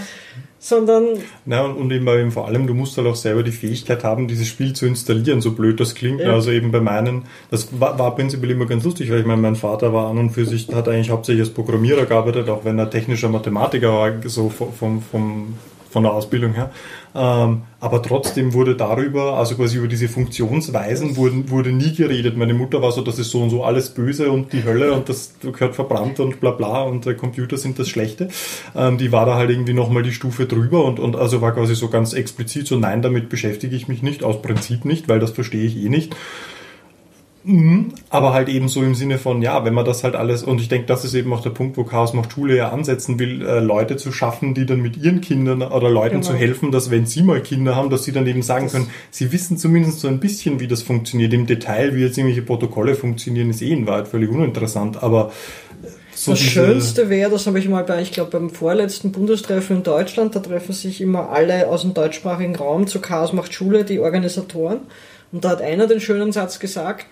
sondern. 0.59 1.19
Na, 1.45 1.63
und, 1.63 1.77
und 1.77 1.91
eben, 1.93 2.09
eben 2.09 2.33
vor 2.33 2.47
allem, 2.47 2.67
du 2.67 2.75
musst 2.75 2.97
halt 2.97 3.07
auch 3.07 3.17
selber 3.17 3.43
die 3.43 3.53
Fähigkeit 3.53 4.03
haben, 4.03 4.29
dieses 4.29 4.49
Spiel 4.49 4.73
zu 4.73 4.87
installieren, 4.87 5.41
so 5.41 5.53
blöd 5.53 5.79
das 5.79 5.95
klingt. 5.95 6.21
Ja. 6.21 6.33
Also 6.33 6.51
eben 6.51 6.73
bei 6.73 6.81
meinen, 6.81 7.25
das 7.51 7.69
war, 7.79 7.99
war 7.99 8.15
prinzipiell 8.15 8.53
immer 8.53 8.67
ganz 8.67 8.85
lustig, 8.85 9.11
weil 9.11 9.21
ich 9.21 9.27
meine, 9.27 9.43
mein 9.43 9.57
Vater 9.57 9.93
war 9.93 10.09
an 10.09 10.19
und 10.19 10.31
für 10.31 10.47
sich, 10.47 10.69
hat 10.75 10.89
eigentlich 10.89 11.11
hauptsächlich 11.11 11.47
als 11.47 11.55
Programmierer 11.55 12.07
gearbeitet, 12.07 12.49
auch 12.49 12.65
wenn 12.65 12.79
er 12.79 12.91
technischer 12.91 13.29
Mathematiker 13.29 13.93
war, 13.93 14.13
so 14.25 14.49
vom, 14.49 15.03
vom, 15.03 15.55
von 15.99 16.05
der 16.05 16.13
Ausbildung 16.13 16.53
her. 16.55 16.71
Ähm, 17.13 17.63
aber 17.81 18.03
trotzdem 18.03 18.53
wurde 18.53 18.77
darüber, 18.77 19.37
also 19.37 19.57
quasi 19.57 19.79
über 19.79 19.89
diese 19.89 20.09
Funktionsweisen, 20.09 21.17
wurde, 21.17 21.51
wurde 21.51 21.73
nie 21.73 21.93
geredet. 21.93 22.37
Meine 22.37 22.55
Mutter 22.55 22.81
war 22.81 22.93
so, 22.93 23.01
das 23.01 23.19
ist 23.19 23.31
so 23.31 23.43
und 23.43 23.51
so 23.51 23.65
alles 23.65 23.91
böse 23.91 24.31
und 24.31 24.53
die 24.53 24.63
Hölle 24.63 24.93
und 24.93 25.09
das 25.09 25.35
gehört 25.41 25.75
verbrannt 25.75 26.21
und 26.21 26.39
bla 26.39 26.53
bla 26.53 26.83
und 26.83 27.05
der 27.05 27.17
Computer 27.17 27.57
sind 27.57 27.81
das 27.81 27.89
Schlechte. 27.89 28.29
Ähm, 28.77 28.97
die 28.97 29.11
war 29.11 29.27
da 29.27 29.35
halt 29.35 29.51
irgendwie 29.51 29.73
nochmal 29.73 30.05
die 30.05 30.13
Stufe 30.13 30.47
drüber 30.47 30.85
und, 30.85 31.01
und 31.01 31.17
also 31.17 31.41
war 31.41 31.53
quasi 31.53 31.75
so 31.75 31.89
ganz 31.89 32.13
explizit 32.13 32.69
so, 32.69 32.77
nein, 32.77 33.03
damit 33.03 33.29
beschäftige 33.29 33.75
ich 33.75 33.89
mich 33.89 34.05
nicht, 34.05 34.23
aus 34.23 34.41
Prinzip 34.41 34.85
nicht, 34.85 35.09
weil 35.09 35.19
das 35.19 35.33
verstehe 35.33 35.65
ich 35.65 35.77
eh 35.77 35.89
nicht. 35.89 36.15
Mhm, 37.49 37.95
aber 38.11 38.35
halt 38.35 38.51
eben 38.51 38.69
so 38.69 38.83
im 38.83 38.95
Sinne 38.95 39.17
von, 39.17 39.41
ja, 39.41 39.65
wenn 39.65 39.73
man 39.73 39.87
das 39.87 40.05
halt 40.05 40.15
alles, 40.15 40.43
und 40.43 40.61
ich 40.61 40.69
denke, 40.69 40.87
das 40.87 41.07
ist 41.07 41.15
eben 41.15 41.33
auch 41.33 41.41
der 41.41 41.49
Punkt, 41.49 41.79
wo 41.79 41.85
Chaos 41.85 42.13
macht 42.13 42.31
Schule 42.35 42.55
ja 42.55 42.69
ansetzen 42.69 43.19
will, 43.19 43.41
äh, 43.41 43.61
Leute 43.61 43.97
zu 43.97 44.13
schaffen, 44.13 44.53
die 44.53 44.67
dann 44.67 44.83
mit 44.83 44.99
ihren 44.99 45.23
Kindern 45.23 45.63
oder 45.63 45.89
Leuten 45.89 46.17
genau. 46.17 46.27
zu 46.27 46.35
helfen, 46.35 46.73
dass 46.73 46.91
wenn 46.91 47.07
sie 47.07 47.23
mal 47.23 47.41
Kinder 47.41 47.75
haben, 47.75 47.89
dass 47.89 48.05
sie 48.05 48.13
dann 48.13 48.27
eben 48.27 48.43
sagen 48.43 48.67
das 48.67 48.73
können, 48.73 48.91
sie 49.11 49.33
wissen 49.33 49.57
zumindest 49.57 50.01
so 50.01 50.09
ein 50.09 50.21
bisschen, 50.21 50.61
wie 50.61 50.69
das 50.69 50.83
funktioniert. 50.83 51.33
Im 51.33 51.47
Detail, 51.47 51.95
wie 51.95 52.03
jetzt 52.03 52.19
irgendwelche 52.19 52.43
Protokolle 52.43 52.95
funktionieren, 52.95 53.49
ist 53.49 53.63
eh 53.63 53.73
in 53.73 53.87
Wahrheit 53.87 54.09
völlig 54.09 54.29
uninteressant, 54.29 55.03
aber 55.03 55.33
äh, 55.83 55.87
so 56.15 56.33
das 56.33 56.41
Schönste 56.41 57.09
wäre, 57.09 57.31
das 57.31 57.47
habe 57.47 57.59
ich 57.59 57.67
mal 57.67 57.85
bei, 57.85 58.03
ich 58.03 58.13
glaube, 58.13 58.33
beim 58.33 58.51
vorletzten 58.51 59.11
Bundestreffen 59.11 59.79
in 59.79 59.83
Deutschland, 59.85 60.37
da 60.37 60.41
treffen 60.41 60.75
sich 60.75 61.01
immer 61.01 61.31
alle 61.31 61.69
aus 61.69 61.81
dem 61.81 61.95
deutschsprachigen 61.95 62.57
Raum 62.57 62.87
zu 62.87 63.01
Chaos 63.01 63.33
macht 63.33 63.55
Schule, 63.55 63.85
die 63.85 64.01
Organisatoren. 64.01 64.81
Und 65.33 65.45
da 65.45 65.51
hat 65.51 65.63
einer 65.63 65.87
den 65.87 66.01
schönen 66.01 66.33
Satz 66.33 66.59
gesagt, 66.59 67.07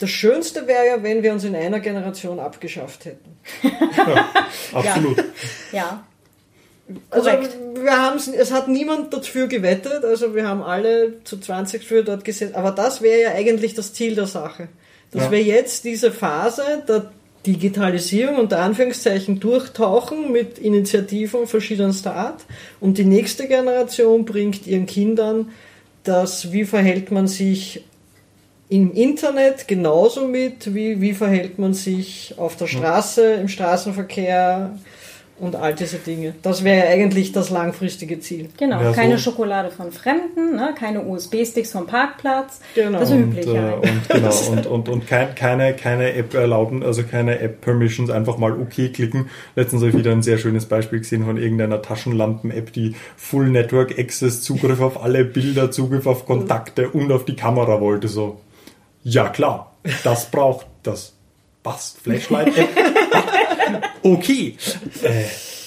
das 0.00 0.10
Schönste 0.10 0.66
wäre 0.66 0.86
ja, 0.86 1.02
wenn 1.02 1.22
wir 1.22 1.32
uns 1.32 1.44
in 1.44 1.54
einer 1.54 1.78
Generation 1.78 2.40
abgeschafft 2.40 3.04
hätten. 3.04 3.36
Ja, 3.62 4.28
absolut. 4.72 5.18
ja. 5.18 5.24
ja. 5.72 6.04
Also 7.10 7.30
wir 7.74 7.96
haben 7.96 8.16
es 8.16 8.50
hat 8.50 8.66
niemand 8.66 9.14
dafür 9.14 9.46
gewettet, 9.46 10.04
also 10.04 10.34
wir 10.34 10.48
haben 10.48 10.62
alle 10.62 11.22
zu 11.22 11.38
20 11.38 11.84
für 11.84 12.02
dort 12.02 12.24
gesetzt, 12.24 12.56
aber 12.56 12.72
das 12.72 13.00
wäre 13.00 13.20
ja 13.20 13.30
eigentlich 13.32 13.74
das 13.74 13.92
Ziel 13.92 14.16
der 14.16 14.26
Sache. 14.26 14.68
Dass 15.12 15.24
ja. 15.24 15.30
wir 15.30 15.42
jetzt 15.42 15.84
diese 15.84 16.10
Phase 16.10 16.82
der 16.88 17.12
Digitalisierung 17.46 18.36
unter 18.36 18.60
Anführungszeichen 18.60 19.38
durchtauchen 19.38 20.32
mit 20.32 20.58
Initiativen 20.58 21.46
verschiedenster 21.46 22.14
Art 22.16 22.44
und 22.80 22.98
die 22.98 23.04
nächste 23.04 23.46
Generation 23.46 24.24
bringt 24.24 24.66
ihren 24.66 24.86
Kindern 24.86 25.50
das, 26.04 26.52
wie 26.52 26.64
verhält 26.64 27.12
man 27.12 27.28
sich 27.28 27.84
im 28.70 28.92
Internet 28.92 29.66
genauso 29.66 30.26
mit, 30.26 30.74
wie, 30.74 31.00
wie 31.00 31.12
verhält 31.12 31.58
man 31.58 31.74
sich 31.74 32.34
auf 32.38 32.56
der 32.56 32.68
Straße, 32.68 33.34
im 33.34 33.48
Straßenverkehr 33.48 34.78
und 35.40 35.56
all 35.56 35.74
diese 35.74 35.96
Dinge. 35.96 36.34
Das 36.42 36.62
wäre 36.62 36.86
eigentlich 36.86 37.32
das 37.32 37.50
langfristige 37.50 38.20
Ziel. 38.20 38.48
Genau, 38.58 38.80
ja, 38.80 38.92
keine 38.92 39.18
so. 39.18 39.30
Schokolade 39.30 39.70
von 39.70 39.90
Fremden, 39.90 40.54
ne? 40.54 40.72
keine 40.78 41.02
USB-Sticks 41.04 41.72
vom 41.72 41.86
Parkplatz. 41.86 42.60
Genau. 42.76 43.00
Das 43.00 43.10
Übliche. 43.10 43.50
Und, 43.50 43.58
äh, 43.58 43.90
und, 43.90 44.08
genau, 44.08 44.34
und, 44.52 44.66
und, 44.66 44.88
und 44.88 45.06
kein, 45.08 45.34
keine, 45.34 45.74
keine 45.74 46.12
App 46.12 46.34
erlauben, 46.34 46.84
also 46.84 47.02
keine 47.02 47.40
App-Permissions, 47.40 48.10
einfach 48.10 48.38
mal 48.38 48.52
OK 48.52 48.92
klicken. 48.92 49.30
Letztens 49.56 49.82
habe 49.82 49.90
ich 49.90 49.98
wieder 49.98 50.12
ein 50.12 50.22
sehr 50.22 50.38
schönes 50.38 50.66
Beispiel 50.66 51.00
gesehen 51.00 51.24
von 51.24 51.38
irgendeiner 51.38 51.82
Taschenlampen-App, 51.82 52.72
die 52.72 52.94
Full 53.16 53.48
Network 53.48 53.98
Access, 53.98 54.42
Zugriff 54.42 54.80
auf 54.80 55.02
alle 55.02 55.24
Bilder, 55.24 55.72
Zugriff 55.72 56.06
auf 56.06 56.26
Kontakte 56.26 56.90
und 56.90 57.10
auf 57.10 57.24
die 57.24 57.34
Kamera 57.34 57.80
wollte. 57.80 58.06
So, 58.06 58.38
ja 59.02 59.28
klar, 59.28 59.74
das 60.04 60.30
braucht 60.30 60.66
das. 60.82 61.14
Was? 61.62 61.96
Flashlight-App? 62.02 62.68
okay. 64.02 64.56
Äh, 65.02 65.24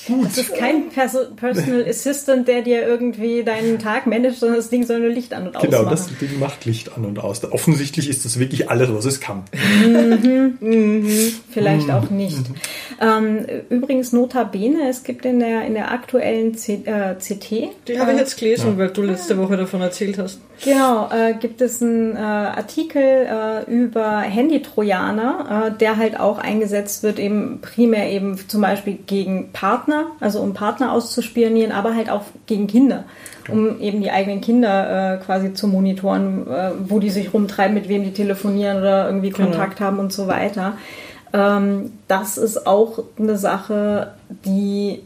Gut. 0.07 0.25
Das 0.25 0.37
ist 0.37 0.55
kein 0.55 0.89
Perso 0.89 1.19
Personal 1.35 1.85
Assistant, 1.87 2.47
der 2.47 2.61
dir 2.61 2.85
irgendwie 2.85 3.43
deinen 3.43 3.79
Tag 3.79 4.05
managt, 4.05 4.39
sondern 4.39 4.57
das 4.57 4.69
Ding 4.69 4.85
soll 4.85 4.99
nur 4.99 5.09
Licht 5.09 5.33
an 5.33 5.47
und 5.47 5.55
aus 5.55 5.61
Genau, 5.61 5.85
das 5.85 6.07
Ding 6.17 6.39
macht 6.39 6.65
Licht 6.65 6.95
an 6.97 7.05
und 7.05 7.19
aus. 7.19 7.43
Offensichtlich 7.45 8.09
ist 8.09 8.25
das 8.25 8.37
wirklich 8.37 8.69
alles, 8.69 8.93
was 8.93 9.05
es 9.05 9.21
kann. 9.21 9.43
Mhm, 9.53 10.57
mhm. 10.59 11.33
Vielleicht 11.51 11.89
auch 11.89 12.09
nicht. 12.09 12.49
Mhm. 12.49 12.55
Ähm, 12.99 13.45
übrigens, 13.69 14.11
Nota 14.11 14.43
Bene, 14.43 14.89
es 14.89 15.03
gibt 15.03 15.25
in 15.25 15.39
der, 15.39 15.65
in 15.65 15.73
der 15.73 15.91
aktuellen 15.91 16.55
C 16.55 16.81
äh, 16.85 17.15
CT. 17.15 17.69
Die 17.87 17.99
habe 17.99 18.11
ich 18.11 18.17
jetzt 18.17 18.37
gelesen, 18.37 18.71
ja. 18.71 18.77
weil 18.77 18.89
du 18.89 19.03
letzte 19.03 19.37
Woche 19.37 19.55
davon 19.55 19.81
erzählt 19.81 20.17
hast. 20.17 20.41
Genau, 20.63 21.09
äh, 21.11 21.33
gibt 21.33 21.61
es 21.61 21.81
einen 21.81 22.15
äh, 22.15 22.19
Artikel 22.19 23.01
äh, 23.01 23.71
über 23.71 24.19
Handy-Trojaner, 24.19 25.67
äh, 25.73 25.77
der 25.77 25.97
halt 25.97 26.19
auch 26.19 26.37
eingesetzt 26.37 27.03
wird, 27.03 27.19
eben 27.19 27.59
primär 27.61 28.09
eben 28.11 28.37
zum 28.47 28.61
Beispiel 28.61 28.97
gegen 29.05 29.51
Partner, 29.51 30.07
also 30.19 30.39
um 30.39 30.53
Partner 30.53 30.93
auszuspionieren, 30.93 31.71
aber 31.71 31.95
halt 31.95 32.09
auch 32.09 32.23
gegen 32.45 32.67
Kinder, 32.67 33.03
um 33.49 33.81
eben 33.81 34.01
die 34.01 34.11
eigenen 34.11 34.41
Kinder 34.41 35.15
äh, 35.15 35.17
quasi 35.23 35.53
zu 35.53 35.67
monitoren, 35.67 36.47
äh, 36.47 36.71
wo 36.87 36.99
die 36.99 37.09
sich 37.09 37.33
rumtreiben, 37.33 37.73
mit 37.73 37.89
wem 37.89 38.03
die 38.03 38.13
telefonieren 38.13 38.77
oder 38.77 39.07
irgendwie 39.07 39.31
genau. 39.31 39.49
Kontakt 39.49 39.81
haben 39.81 39.99
und 39.99 40.13
so 40.13 40.27
weiter. 40.27 40.77
Ähm, 41.33 41.91
das 42.07 42.37
ist 42.37 42.67
auch 42.67 43.03
eine 43.17 43.37
Sache, 43.37 44.13
die 44.45 45.01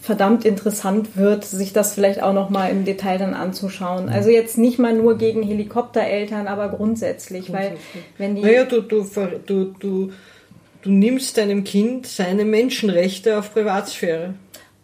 verdammt 0.00 0.46
interessant 0.46 1.16
wird, 1.16 1.44
sich 1.44 1.72
das 1.72 1.94
vielleicht 1.94 2.22
auch 2.22 2.32
noch 2.32 2.48
mal 2.48 2.70
im 2.70 2.84
Detail 2.84 3.18
dann 3.18 3.34
anzuschauen. 3.34 4.08
Also 4.08 4.30
jetzt 4.30 4.56
nicht 4.56 4.78
mal 4.78 4.94
nur 4.94 5.18
gegen 5.18 5.42
Helikoptereltern, 5.42 6.46
aber 6.46 6.68
grundsätzlich, 6.70 7.52
weil 7.52 7.72
wenn 8.16 8.34
die 8.34 8.42
naja, 8.42 8.64
du, 8.64 8.80
du, 8.80 9.06
du, 9.46 9.64
du, 9.78 10.10
du 10.82 10.90
nimmst 10.90 11.36
deinem 11.36 11.64
Kind 11.64 12.06
seine 12.06 12.46
Menschenrechte 12.46 13.38
auf 13.38 13.52
Privatsphäre. 13.52 14.34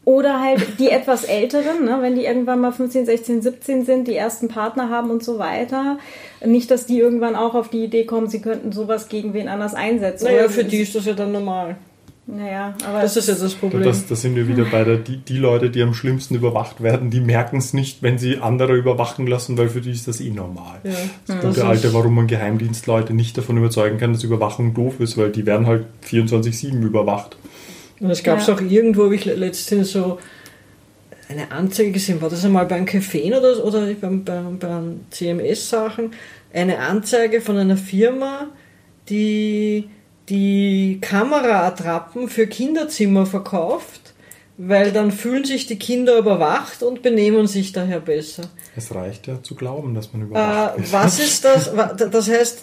Oder 0.04 0.40
halt 0.40 0.78
die 0.78 0.88
etwas 0.88 1.24
Älteren, 1.24 1.84
ne, 1.84 1.98
wenn 2.00 2.14
die 2.14 2.26
irgendwann 2.26 2.60
mal 2.60 2.70
15, 2.70 3.06
16, 3.06 3.42
17 3.42 3.84
sind, 3.84 4.06
die 4.06 4.14
ersten 4.14 4.46
Partner 4.46 4.88
haben 4.88 5.10
und 5.10 5.24
so 5.24 5.40
weiter. 5.40 5.98
Nicht, 6.44 6.70
dass 6.70 6.86
die 6.86 6.98
irgendwann 6.98 7.34
auch 7.34 7.54
auf 7.54 7.70
die 7.70 7.82
Idee 7.82 8.04
kommen, 8.04 8.28
sie 8.28 8.40
könnten 8.40 8.70
sowas 8.70 9.08
gegen 9.08 9.34
wen 9.34 9.48
anders 9.48 9.74
einsetzen. 9.74 10.26
Naja, 10.26 10.48
für 10.48 10.62
die 10.62 10.82
ist 10.82 10.94
das 10.94 11.06
ja 11.06 11.14
dann 11.14 11.32
normal. 11.32 11.76
Naja, 12.28 12.74
aber. 12.84 13.02
Das 13.02 13.16
ist 13.16 13.28
ja 13.28 13.34
das 13.34 13.54
Problem. 13.54 13.84
Das, 13.84 14.06
das 14.06 14.22
sind 14.22 14.34
wir 14.34 14.48
wieder 14.48 14.64
bei 14.64 14.82
der, 14.82 14.96
die, 14.96 15.18
die 15.18 15.38
Leute, 15.38 15.70
die 15.70 15.80
am 15.82 15.94
schlimmsten 15.94 16.34
überwacht 16.34 16.82
werden, 16.82 17.10
die 17.10 17.20
merken 17.20 17.58
es 17.58 17.72
nicht, 17.72 18.02
wenn 18.02 18.18
sie 18.18 18.38
andere 18.38 18.74
überwachen 18.74 19.28
lassen, 19.28 19.56
weil 19.56 19.68
für 19.68 19.80
die 19.80 19.92
ist 19.92 20.08
das 20.08 20.20
eh 20.20 20.30
normal. 20.30 20.80
Ja. 20.82 20.90
Das 21.28 21.44
ist 21.44 21.56
der 21.56 21.66
alte, 21.66 21.94
warum 21.94 22.16
man 22.16 22.26
Geheimdienstleute 22.26 23.14
nicht 23.14 23.38
davon 23.38 23.56
überzeugen 23.56 23.98
kann, 23.98 24.12
dass 24.12 24.24
Überwachung 24.24 24.74
doof 24.74 24.98
ist, 24.98 25.16
weil 25.16 25.30
die 25.30 25.46
werden 25.46 25.68
halt 25.68 25.86
24-7 26.04 26.82
überwacht. 26.82 27.36
Und 28.00 28.10
es 28.10 28.24
gab 28.24 28.40
es 28.40 28.48
ja. 28.48 28.54
auch 28.54 28.60
irgendwo, 28.60 29.04
habe 29.04 29.14
ich 29.14 29.24
letztens 29.24 29.92
so 29.92 30.18
eine 31.28 31.52
Anzeige 31.52 31.92
gesehen, 31.92 32.20
war 32.20 32.28
das 32.28 32.44
einmal 32.44 32.66
beim 32.66 32.86
Café 32.86 33.36
oder, 33.36 33.64
oder 33.64 33.86
beim, 33.94 34.24
beim, 34.24 34.58
beim 34.58 35.00
CMS-Sachen, 35.10 36.10
eine 36.52 36.78
Anzeige 36.80 37.40
von 37.40 37.56
einer 37.56 37.76
Firma, 37.76 38.48
die 39.08 39.88
die 40.28 40.98
Kameraattrappen 41.00 42.28
für 42.28 42.46
Kinderzimmer 42.46 43.26
verkauft, 43.26 44.06
weil 44.58 44.90
dann 44.90 45.12
fühlen 45.12 45.44
sich 45.44 45.66
die 45.66 45.78
Kinder 45.78 46.16
überwacht 46.16 46.82
und 46.82 47.02
benehmen 47.02 47.46
sich 47.46 47.72
daher 47.72 48.00
besser. 48.00 48.44
Es 48.74 48.94
reicht 48.94 49.26
ja 49.26 49.42
zu 49.42 49.54
glauben, 49.54 49.94
dass 49.94 50.14
man 50.14 50.22
überwacht 50.22 50.78
äh, 50.78 50.82
ist. 50.82 50.92
Was 50.92 51.18
ist 51.20 51.44
das? 51.44 51.70
Das 52.10 52.30
heißt, 52.30 52.62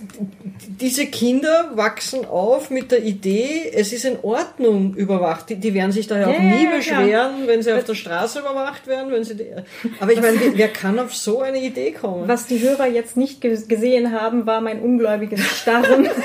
diese 0.81 1.05
Kinder 1.05 1.71
wachsen 1.75 2.25
auf 2.25 2.71
mit 2.71 2.91
der 2.91 3.03
Idee, 3.03 3.71
es 3.73 3.93
ist 3.93 4.05
in 4.05 4.17
Ordnung 4.23 4.95
überwacht. 4.95 5.49
Die, 5.49 5.55
die 5.55 5.75
werden 5.75 5.91
sich 5.91 6.07
daher 6.07 6.29
yeah, 6.29 6.35
auch 6.35 6.41
nie 6.41 6.77
beschweren, 6.77 7.41
ja. 7.41 7.47
wenn 7.47 7.61
sie 7.61 7.71
auf 7.73 7.83
der 7.83 7.95
Straße 7.95 8.39
überwacht 8.39 8.87
werden. 8.87 9.11
Wenn 9.11 9.23
sie 9.23 9.35
die, 9.35 9.51
aber 9.99 10.11
ich 10.11 10.21
meine, 10.21 10.39
wer 10.55 10.69
kann 10.69 10.97
auf 10.97 11.15
so 11.15 11.41
eine 11.41 11.61
Idee 11.61 11.91
kommen? 11.91 12.27
Was 12.27 12.47
die 12.47 12.59
Hörer 12.59 12.87
jetzt 12.87 13.17
nicht 13.17 13.39
gesehen 13.41 14.11
haben, 14.11 14.47
war 14.47 14.61
mein 14.61 14.81
ungläubiges 14.81 15.45
Starren. 15.45 16.07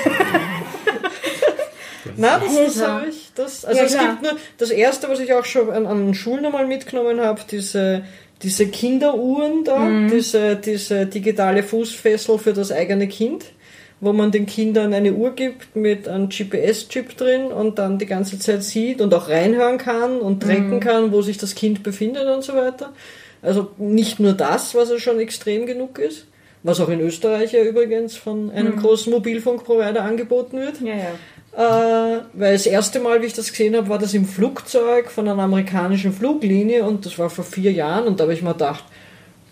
Na, 2.17 2.39
das, 2.39 2.55
das 2.55 2.87
habe 2.87 3.07
ich. 3.09 3.31
Das, 3.35 3.65
also 3.65 3.79
ja, 3.79 3.85
es 3.85 3.97
gibt 3.97 4.21
nur 4.21 4.31
das 4.57 4.69
erste, 4.71 5.09
was 5.09 5.19
ich 5.19 5.33
auch 5.33 5.45
schon 5.45 5.69
an, 5.69 5.85
an 5.85 6.13
Schulen 6.13 6.45
einmal 6.45 6.67
mitgenommen 6.67 7.21
habe, 7.21 7.41
diese, 7.49 8.03
diese 8.41 8.67
Kinderuhren 8.67 9.63
da, 9.63 9.79
mhm. 9.79 10.09
diese, 10.09 10.55
diese 10.55 11.05
digitale 11.05 11.63
Fußfessel 11.63 12.37
für 12.37 12.53
das 12.53 12.71
eigene 12.71 13.07
Kind, 13.07 13.45
wo 13.99 14.13
man 14.13 14.31
den 14.31 14.45
Kindern 14.45 14.93
eine 14.93 15.13
Uhr 15.13 15.31
gibt 15.31 15.75
mit 15.75 16.07
einem 16.07 16.29
GPS-Chip 16.29 17.17
drin 17.17 17.47
und 17.47 17.79
dann 17.79 17.97
die 17.97 18.05
ganze 18.05 18.39
Zeit 18.39 18.63
sieht 18.63 19.01
und 19.01 19.13
auch 19.13 19.27
reinhören 19.27 19.77
kann 19.77 20.19
und 20.19 20.41
tracken 20.41 20.75
mhm. 20.75 20.79
kann, 20.79 21.11
wo 21.11 21.21
sich 21.21 21.37
das 21.37 21.55
Kind 21.55 21.83
befindet 21.83 22.27
und 22.27 22.43
so 22.43 22.53
weiter. 22.53 22.93
Also 23.41 23.71
nicht 23.77 24.19
nur 24.19 24.33
das, 24.33 24.75
was 24.75 24.89
ja 24.89 24.99
schon 24.99 25.19
extrem 25.19 25.65
genug 25.65 25.99
ist, 25.99 26.25
was 26.63 26.79
auch 26.81 26.89
in 26.89 26.99
Österreich 26.99 27.53
ja 27.53 27.63
übrigens 27.63 28.15
von 28.15 28.51
einem 28.51 28.75
mhm. 28.75 28.79
großen 28.81 29.11
Mobilfunkprovider 29.11 30.03
angeboten 30.03 30.59
wird. 30.59 30.81
Ja, 30.81 30.95
ja. 30.95 31.11
Äh, 31.55 31.61
weil 32.33 32.53
das 32.53 32.65
erste 32.65 32.99
Mal, 32.99 33.21
wie 33.21 33.25
ich 33.25 33.33
das 33.33 33.49
gesehen 33.51 33.75
habe, 33.75 33.89
war 33.89 33.97
das 33.97 34.13
im 34.13 34.25
Flugzeug 34.25 35.09
von 35.11 35.27
einer 35.27 35.41
amerikanischen 35.41 36.13
Fluglinie 36.13 36.83
und 36.85 37.05
das 37.05 37.17
war 37.17 37.29
vor 37.29 37.43
vier 37.43 37.71
Jahren 37.71 38.05
und 38.07 38.19
da 38.19 38.23
habe 38.23 38.33
ich 38.33 38.41
mir 38.43 38.53
gedacht, 38.53 38.83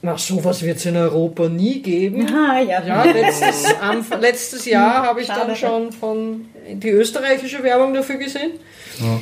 na, 0.03 0.15
sowas 0.17 0.61
wird 0.61 0.77
es 0.77 0.85
in 0.85 0.95
Europa 0.95 1.49
nie 1.49 1.81
geben. 1.81 2.27
Ah, 2.31 2.59
ja. 2.61 2.83
Ja, 2.85 3.03
letztes, 3.03 3.65
Anf- 3.81 4.15
letztes 4.19 4.65
Jahr 4.65 5.07
habe 5.07 5.21
ich 5.21 5.27
dann 5.27 5.55
schon 5.55 5.91
von 5.91 6.45
die 6.73 6.89
österreichische 6.89 7.63
Werbung 7.63 7.93
dafür 7.93 8.15
gesehen. 8.17 8.51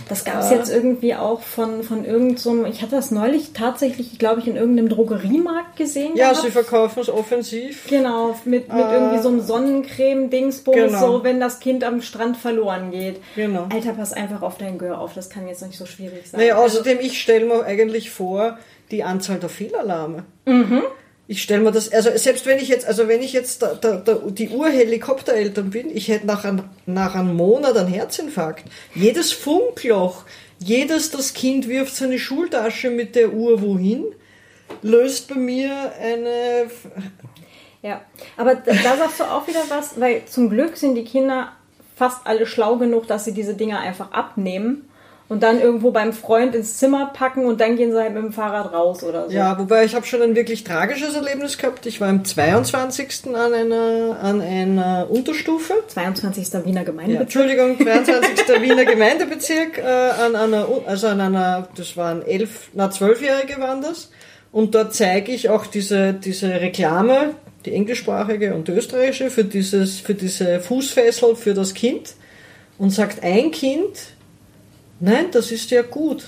Das 0.08 0.23
gab 0.23 0.39
es 0.39 0.51
jetzt 0.51 0.71
irgendwie 0.71 1.15
auch 1.15 1.41
von, 1.41 1.84
von 1.84 2.05
irgendeinem, 2.05 2.38
so 2.38 2.65
ich 2.65 2.81
hatte 2.81 2.95
das 2.95 3.12
neulich 3.12 3.51
tatsächlich, 3.53 4.17
glaube 4.17 4.39
ich, 4.39 4.47
in 4.47 4.55
irgendeinem 4.55 4.88
Drogeriemarkt 4.89 5.75
gesehen. 5.75 6.15
Ja, 6.15 6.29
gehabt. 6.29 6.45
sie 6.45 6.51
verkaufen 6.51 6.99
es 7.01 7.10
offensiv. 7.10 7.88
Genau, 7.89 8.36
mit, 8.45 8.71
mit 8.71 8.86
Äh, 8.86 8.93
irgendwie 8.93 9.21
so 9.21 9.27
einem 9.29 9.41
Sonnencreme-Dingsbums, 9.41 10.75
genau. 10.75 10.99
so 11.17 11.23
wenn 11.23 11.39
das 11.39 11.60
Kind 11.60 11.84
am 11.84 12.01
Strand 12.01 12.38
verloren 12.38 12.91
geht. 12.91 13.17
Genau. 13.36 13.67
Alter, 13.69 13.93
pass 13.93 14.13
einfach 14.13 14.41
auf 14.41 14.58
dein 14.58 14.77
Gehör 14.77 14.99
auf, 14.99 15.13
das 15.13 15.29
kann 15.29 15.47
jetzt 15.47 15.65
nicht 15.65 15.77
so 15.77 15.86
schwierig 15.86 16.29
sein. 16.29 16.39
Naja, 16.39 16.55
Also, 16.55 16.79
außerdem, 16.79 16.99
ich 17.01 17.21
stelle 17.21 17.45
mir 17.45 17.63
eigentlich 17.65 18.12
vor, 18.12 18.58
die 18.91 19.03
Anzahl 19.03 19.39
der 19.39 19.49
Fehlalarme. 19.49 20.23
Mhm. 20.45 20.84
Ich 21.27 21.41
stelle 21.41 21.63
mir 21.63 21.71
das, 21.71 21.91
also 21.91 22.11
selbst 22.15 22.45
wenn 22.45 22.59
ich 22.59 22.67
jetzt, 22.67 22.85
also 22.85 23.07
wenn 23.07 23.21
ich 23.21 23.33
jetzt 23.33 23.63
da, 23.63 23.73
da, 23.73 23.95
da, 23.95 24.13
die 24.13 24.49
Urhelikoptereltern 24.49 25.71
bin, 25.71 25.95
ich 25.95 26.07
hätte 26.07 26.27
nach, 26.27 26.45
ein, 26.45 26.63
nach 26.85 27.15
einem 27.15 27.35
Monat 27.35 27.75
einen 27.75 27.88
Herzinfarkt. 27.88 28.65
Jedes 28.93 29.31
Funkloch, 29.33 30.23
jedes, 30.59 31.09
das 31.09 31.33
Kind 31.33 31.67
wirft 31.67 31.95
seine 31.95 32.19
Schultasche 32.19 32.91
mit 32.91 33.15
der 33.15 33.33
Uhr 33.33 33.61
wohin, 33.61 34.05
löst 34.83 35.27
bei 35.27 35.35
mir 35.35 35.93
eine, 35.99 36.69
ja, 37.81 38.01
aber 38.38 38.55
da, 38.55 38.73
sagst 38.73 39.19
du 39.19 39.23
auch 39.23 39.47
wieder 39.47 39.63
was, 39.69 39.99
weil 39.99 40.25
zum 40.25 40.49
Glück 40.51 40.77
sind 40.77 40.93
die 40.93 41.05
Kinder 41.05 41.53
fast 41.95 42.25
alle 42.25 42.45
schlau 42.45 42.77
genug, 42.77 43.07
dass 43.07 43.25
sie 43.25 43.33
diese 43.33 43.55
Dinger 43.55 43.79
einfach 43.79 44.11
abnehmen 44.11 44.88
und 45.27 45.41
dann 45.41 45.59
irgendwo 45.59 45.91
beim 45.91 46.13
Freund 46.13 46.53
ins 46.53 46.77
Zimmer 46.77 47.11
packen 47.13 47.45
und 47.45 47.59
dann 47.59 47.77
gehen 47.77 47.91
sie 47.91 47.97
halt 47.97 48.13
mit 48.13 48.23
dem 48.23 48.31
Fahrrad 48.31 48.71
raus 48.71 49.03
oder 49.03 49.27
so. 49.27 49.35
Ja, 49.35 49.57
wobei 49.57 49.83
ich 49.83 49.95
habe 49.95 50.05
schon 50.05 50.21
ein 50.21 50.35
wirklich 50.35 50.63
tragisches 50.63 51.15
Erlebnis 51.15 51.57
gehabt. 51.57 51.85
Ich 51.88 51.99
war 51.99 52.09
am 52.09 52.23
22. 52.23 53.27
an 53.33 53.53
einer, 53.53 54.19
an 54.21 54.41
einer 54.41 55.07
Unterstufe. 55.09 55.73
22. 55.88 56.65
Wiener 56.65 56.81
Ja, 56.81 56.83
Gemeindebezirk. 56.83 57.21
Entschuldigung, 57.21 57.77
22. 57.77 58.61
Wiener 58.61 58.85
Gemeindebezirk, 58.85 59.79
äh, 59.79 59.81
an 59.81 60.35
einer, 60.35 60.67
also 60.85 61.07
an 61.07 61.21
einer, 61.21 61.69
das 61.75 61.97
waren 61.97 62.21
elf, 62.21 62.69
na 62.73 62.91
zwölfjährige 62.91 63.59
waren 63.59 63.81
das. 63.81 64.11
Und 64.51 64.75
dort 64.75 64.93
zeige 64.93 65.31
ich 65.31 65.49
auch 65.49 65.65
diese, 65.65 66.13
diese 66.13 66.49
Reklame, 66.61 67.33
die 67.65 67.73
englischsprachige 67.73 68.53
und 68.53 68.67
die 68.67 68.73
österreichische, 68.73 69.31
für 69.31 69.43
dieses, 69.43 69.99
für 69.99 70.13
diese 70.13 70.59
Fußfessel 70.59 71.35
für 71.35 71.55
das 71.55 71.73
Kind. 71.73 72.13
Und 72.77 72.91
sagt 72.91 73.23
ein 73.23 73.51
Kind, 73.51 74.14
nein, 74.99 75.27
das 75.31 75.51
ist 75.51 75.71
ja 75.71 75.81
gut. 75.81 76.25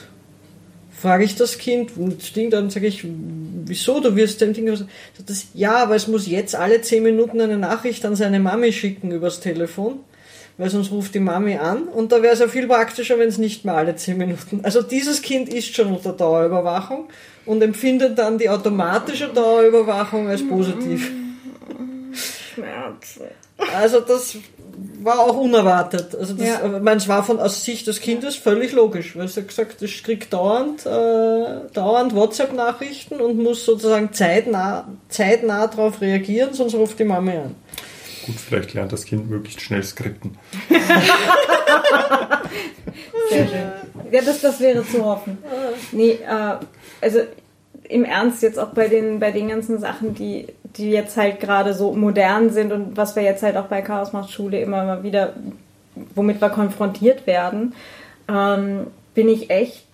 Frage 0.92 1.26
ich 1.26 1.36
das 1.36 1.60
Kind, 1.60 1.96
und 1.96 2.36
Ding, 2.36 2.50
dann 2.50 2.72
sage 2.72 2.88
ich, 2.88 3.06
wieso, 3.06 4.00
du 4.00 4.16
wirst 4.16 4.42
dem 4.42 4.54
Ding, 4.54 4.66
das, 4.66 5.46
ja, 5.54 5.76
aber 5.76 5.96
es 5.96 6.08
muss 6.08 6.26
jetzt 6.26 6.56
alle 6.56 6.82
zehn 6.82 7.04
Minuten 7.04 7.40
eine 7.40 7.58
Nachricht 7.58 8.04
an 8.04 8.16
seine 8.16 8.40
Mami 8.40 8.74
schicken 8.74 9.12
übers 9.12 9.40
Telefon, 9.40 10.00
weil 10.58 10.72
sonst 10.72 10.92
ruft 10.92 11.14
die 11.14 11.20
Mami 11.20 11.58
an 11.58 11.84
und 11.84 12.12
da 12.12 12.24
wäre 12.24 12.34
es 12.34 12.40
ja 12.40 12.48
viel 12.48 12.66
praktischer, 12.66 13.20
wenn 13.20 13.28
es 13.28 13.38
nicht 13.38 13.64
mehr 13.64 13.76
alle 13.76 13.96
zehn 13.96 14.18
Minuten. 14.18 14.62
Also 14.64 14.82
dieses 14.82 15.22
Kind 15.22 15.50
ist 15.50 15.76
schon 15.76 15.94
unter 15.94 16.14
Dauerüberwachung 16.14 17.10
und 17.46 17.62
empfindet 17.62 18.18
dann 18.18 18.40
die 18.40 18.50
automatische 18.50 19.28
Dauerüberwachung 19.28 20.28
als 20.28 20.48
positiv. 20.48 21.12
Schmerz. 22.56 23.20
Also 23.76 24.02
das 24.02 24.38
war 25.04 25.20
auch 25.20 25.38
unerwartet. 25.38 26.16
Also 26.16 26.34
das, 26.34 26.48
Ja. 26.48 26.62
ich 26.66 26.82
meine, 26.82 26.98
es 26.98 27.08
war 27.08 27.24
von 27.24 27.40
aus 27.40 27.64
Sicht 27.64 27.88
des 27.88 28.02
Kindes 28.02 28.36
völlig 28.36 28.72
logisch, 28.74 29.16
weil 29.16 29.28
sie 29.28 29.42
hat 29.42 29.48
gesagt, 29.50 29.82
das 29.82 29.92
kriegt 30.04 30.34
dauernd, 30.34 30.86
äh, 30.86 31.70
dauernd 31.74 32.16
WhatsApp-Nachrichten 32.16 33.20
und 33.22 33.38
muss 33.38 33.66
sozusagen 33.66 34.12
zeitnah, 34.14 34.88
zeitnah 35.10 35.68
darauf 35.68 36.02
reagieren, 36.02 36.54
sonst 36.54 36.76
ruft 36.76 37.00
die 37.00 37.04
Mama 37.04 37.32
an. 37.32 37.56
Gut, 38.26 38.36
vielleicht 38.36 38.74
lernt 38.74 38.92
das 38.92 39.06
Kind 39.06 39.30
möglichst 39.30 39.62
schnell 39.62 39.84
skripten. 39.84 40.38
Sehr 43.30 43.48
schön. 43.48 43.72
Ja, 44.12 44.22
das, 44.22 44.42
das 44.42 44.60
wäre 44.60 44.86
zu 44.86 45.04
hoffen. 45.04 45.38
Nee, 45.92 46.12
äh, 46.28 46.56
also 47.02 47.20
im 47.90 48.04
Ernst 48.04 48.42
jetzt 48.42 48.60
auch 48.60 48.70
bei 48.70 48.88
den, 48.88 49.20
bei 49.20 49.32
den 49.32 49.48
ganzen 49.50 49.80
Sachen, 49.80 50.14
die, 50.14 50.48
die 50.78 50.92
jetzt 50.92 51.18
halt 51.18 51.40
gerade 51.40 51.74
so 51.74 51.94
modern 51.94 52.50
sind 52.50 52.72
und 52.72 52.98
was 52.98 53.16
wir 53.16 53.24
jetzt 53.24 53.44
halt 53.44 53.58
auch 53.58 53.66
bei 53.66 53.82
Chaos 53.82 54.14
macht 54.14 54.32
Schule 54.32 54.60
immer 54.62 54.86
mal 54.86 55.04
wieder, 55.04 55.34
womit 56.16 56.42
wir 56.42 56.50
konfrontiert 56.50 57.28
werden, 57.28 57.74
ähm, 58.30 58.88
bin 59.14 59.30
ich 59.30 59.50
echt 59.50 59.88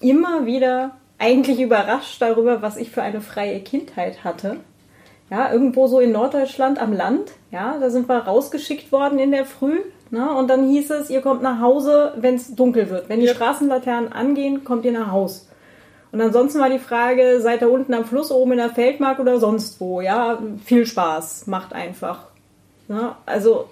immer 0.00 0.46
wieder 0.46 0.92
eigentlich 1.18 1.60
überrascht 1.60 2.20
darüber, 2.20 2.62
was 2.62 2.76
ich 2.76 2.90
für 2.90 3.02
eine 3.02 3.20
freie 3.20 3.60
Kindheit 3.60 4.24
hatte. 4.24 4.56
Ja, 5.30 5.50
irgendwo 5.50 5.86
so 5.86 6.00
in 6.00 6.12
Norddeutschland 6.12 6.78
am 6.80 6.92
Land, 6.92 7.30
ja, 7.50 7.78
da 7.80 7.88
sind 7.88 8.08
wir 8.08 8.18
rausgeschickt 8.18 8.92
worden 8.92 9.18
in 9.18 9.30
der 9.30 9.46
Früh, 9.46 9.78
ne, 10.10 10.30
und 10.34 10.48
dann 10.48 10.68
hieß 10.68 10.90
es, 10.90 11.08
ihr 11.08 11.22
kommt 11.22 11.42
nach 11.42 11.60
Hause, 11.60 12.12
wenn 12.16 12.34
es 12.34 12.54
dunkel 12.54 12.90
wird. 12.90 13.08
Wenn 13.08 13.20
die 13.20 13.26
Ja. 13.26 13.34
Straßenlaternen 13.34 14.12
angehen, 14.12 14.64
kommt 14.64 14.84
ihr 14.84 14.92
nach 14.92 15.10
Haus. 15.10 15.48
Und 16.12 16.20
ansonsten 16.20 16.60
war 16.60 16.68
die 16.68 16.78
Frage, 16.78 17.40
seid 17.40 17.62
ihr 17.62 17.70
unten 17.70 17.94
am 17.94 18.04
Fluss, 18.04 18.30
oben 18.30 18.52
in 18.52 18.58
der 18.58 18.70
Feldmark 18.70 19.18
oder 19.18 19.40
sonst 19.40 19.80
wo, 19.80 20.02
ja, 20.02 20.38
viel 20.64 20.84
Spaß, 20.84 21.46
macht 21.46 21.72
einfach. 21.72 22.26
Ne? 22.86 23.16
Also, 23.24 23.70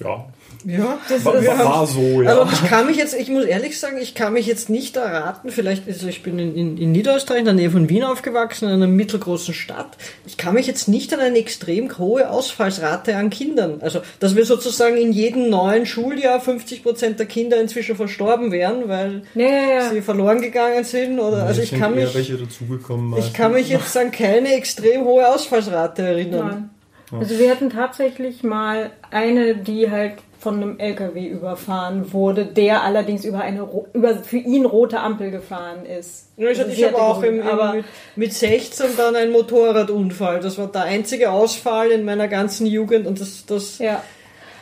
Ja, 0.00 0.26
Ja, 0.64 0.98
das 1.08 1.24
war, 1.24 1.34
war, 1.34 1.58
war 1.58 1.86
so, 1.86 2.22
ja. 2.22 2.40
Aber 2.40 2.50
ich 2.52 2.64
kann 2.68 2.86
mich 2.86 2.96
jetzt, 2.96 3.14
ich 3.14 3.28
muss 3.28 3.44
ehrlich 3.44 3.78
sagen, 3.78 3.98
ich 4.00 4.14
kann 4.14 4.32
mich 4.32 4.46
jetzt 4.46 4.68
nicht 4.68 4.96
erraten, 4.96 5.50
vielleicht, 5.50 5.86
also 5.86 6.08
ich 6.08 6.22
bin 6.22 6.38
in, 6.38 6.54
in, 6.54 6.76
in 6.76 6.92
Niederösterreich, 6.92 7.40
in 7.40 7.44
der 7.44 7.54
Nähe 7.54 7.70
von 7.70 7.88
Wien 7.88 8.04
aufgewachsen, 8.04 8.66
in 8.66 8.74
einer 8.74 8.86
mittelgroßen 8.86 9.54
Stadt. 9.54 9.96
Ich 10.26 10.36
kann 10.36 10.54
mich 10.54 10.66
jetzt 10.66 10.88
nicht 10.88 11.14
an 11.14 11.20
eine 11.20 11.38
extrem 11.38 11.96
hohe 11.98 12.28
Ausfallsrate 12.30 13.16
an 13.16 13.30
Kindern, 13.30 13.80
also 13.80 14.00
dass 14.18 14.34
wir 14.34 14.44
sozusagen 14.44 14.96
in 14.96 15.12
jedem 15.12 15.50
neuen 15.50 15.86
Schuljahr 15.86 16.40
50 16.40 16.82
Prozent 16.82 17.18
der 17.18 17.26
Kinder 17.26 17.60
inzwischen 17.60 17.96
verstorben 17.96 18.50
wären, 18.50 18.88
weil 18.88 19.22
ja, 19.34 19.46
ja, 19.46 19.70
ja. 19.74 19.90
sie 19.90 20.02
verloren 20.02 20.40
gegangen 20.40 20.84
sind 20.84 21.18
oder, 21.20 21.44
also 21.44 21.62
ich 21.62 21.72
kann 21.72 21.94
mich, 21.94 22.14
welche 22.14 22.36
dazugekommen. 22.36 23.18
ich 23.18 23.32
kann 23.32 23.52
mich 23.52 23.68
jetzt 23.68 23.96
an 23.96 24.10
keine 24.10 24.54
extrem 24.54 25.04
hohe 25.04 25.28
Ausfallsrate 25.28 26.02
erinnern. 26.02 26.46
Nein. 26.48 26.70
Also 27.12 27.38
wir 27.38 27.50
hatten 27.50 27.70
tatsächlich 27.70 28.42
mal 28.42 28.90
eine, 29.10 29.56
die 29.56 29.90
halt 29.90 30.14
von 30.38 30.62
einem 30.62 30.78
LKW 30.78 31.26
überfahren 31.26 32.12
wurde, 32.12 32.44
der 32.44 32.82
allerdings 32.82 33.24
über 33.24 33.40
eine 33.40 33.68
über 33.92 34.14
für 34.16 34.36
ihn 34.36 34.64
rote 34.64 35.00
Ampel 35.00 35.30
gefahren 35.30 35.86
ist. 35.86 36.28
Ja, 36.36 36.50
ich, 36.50 36.58
Also 36.58 36.70
ich 36.70 36.84
habe 36.84 36.94
hatte 36.94 37.02
auch 37.02 37.22
im, 37.22 37.40
im, 37.40 37.46
aber 37.46 37.74
mit, 37.74 37.84
mit 38.16 38.32
16 38.32 38.96
dann 38.96 39.16
einen 39.16 39.32
Motorradunfall. 39.32 40.40
Das 40.40 40.58
war 40.58 40.66
der 40.66 40.82
einzige 40.82 41.30
Ausfall 41.30 41.90
in 41.90 42.04
meiner 42.04 42.28
ganzen 42.28 42.66
Jugend 42.66 43.06
und 43.06 43.20
das, 43.20 43.46
das 43.46 43.78
ja. 43.78 44.02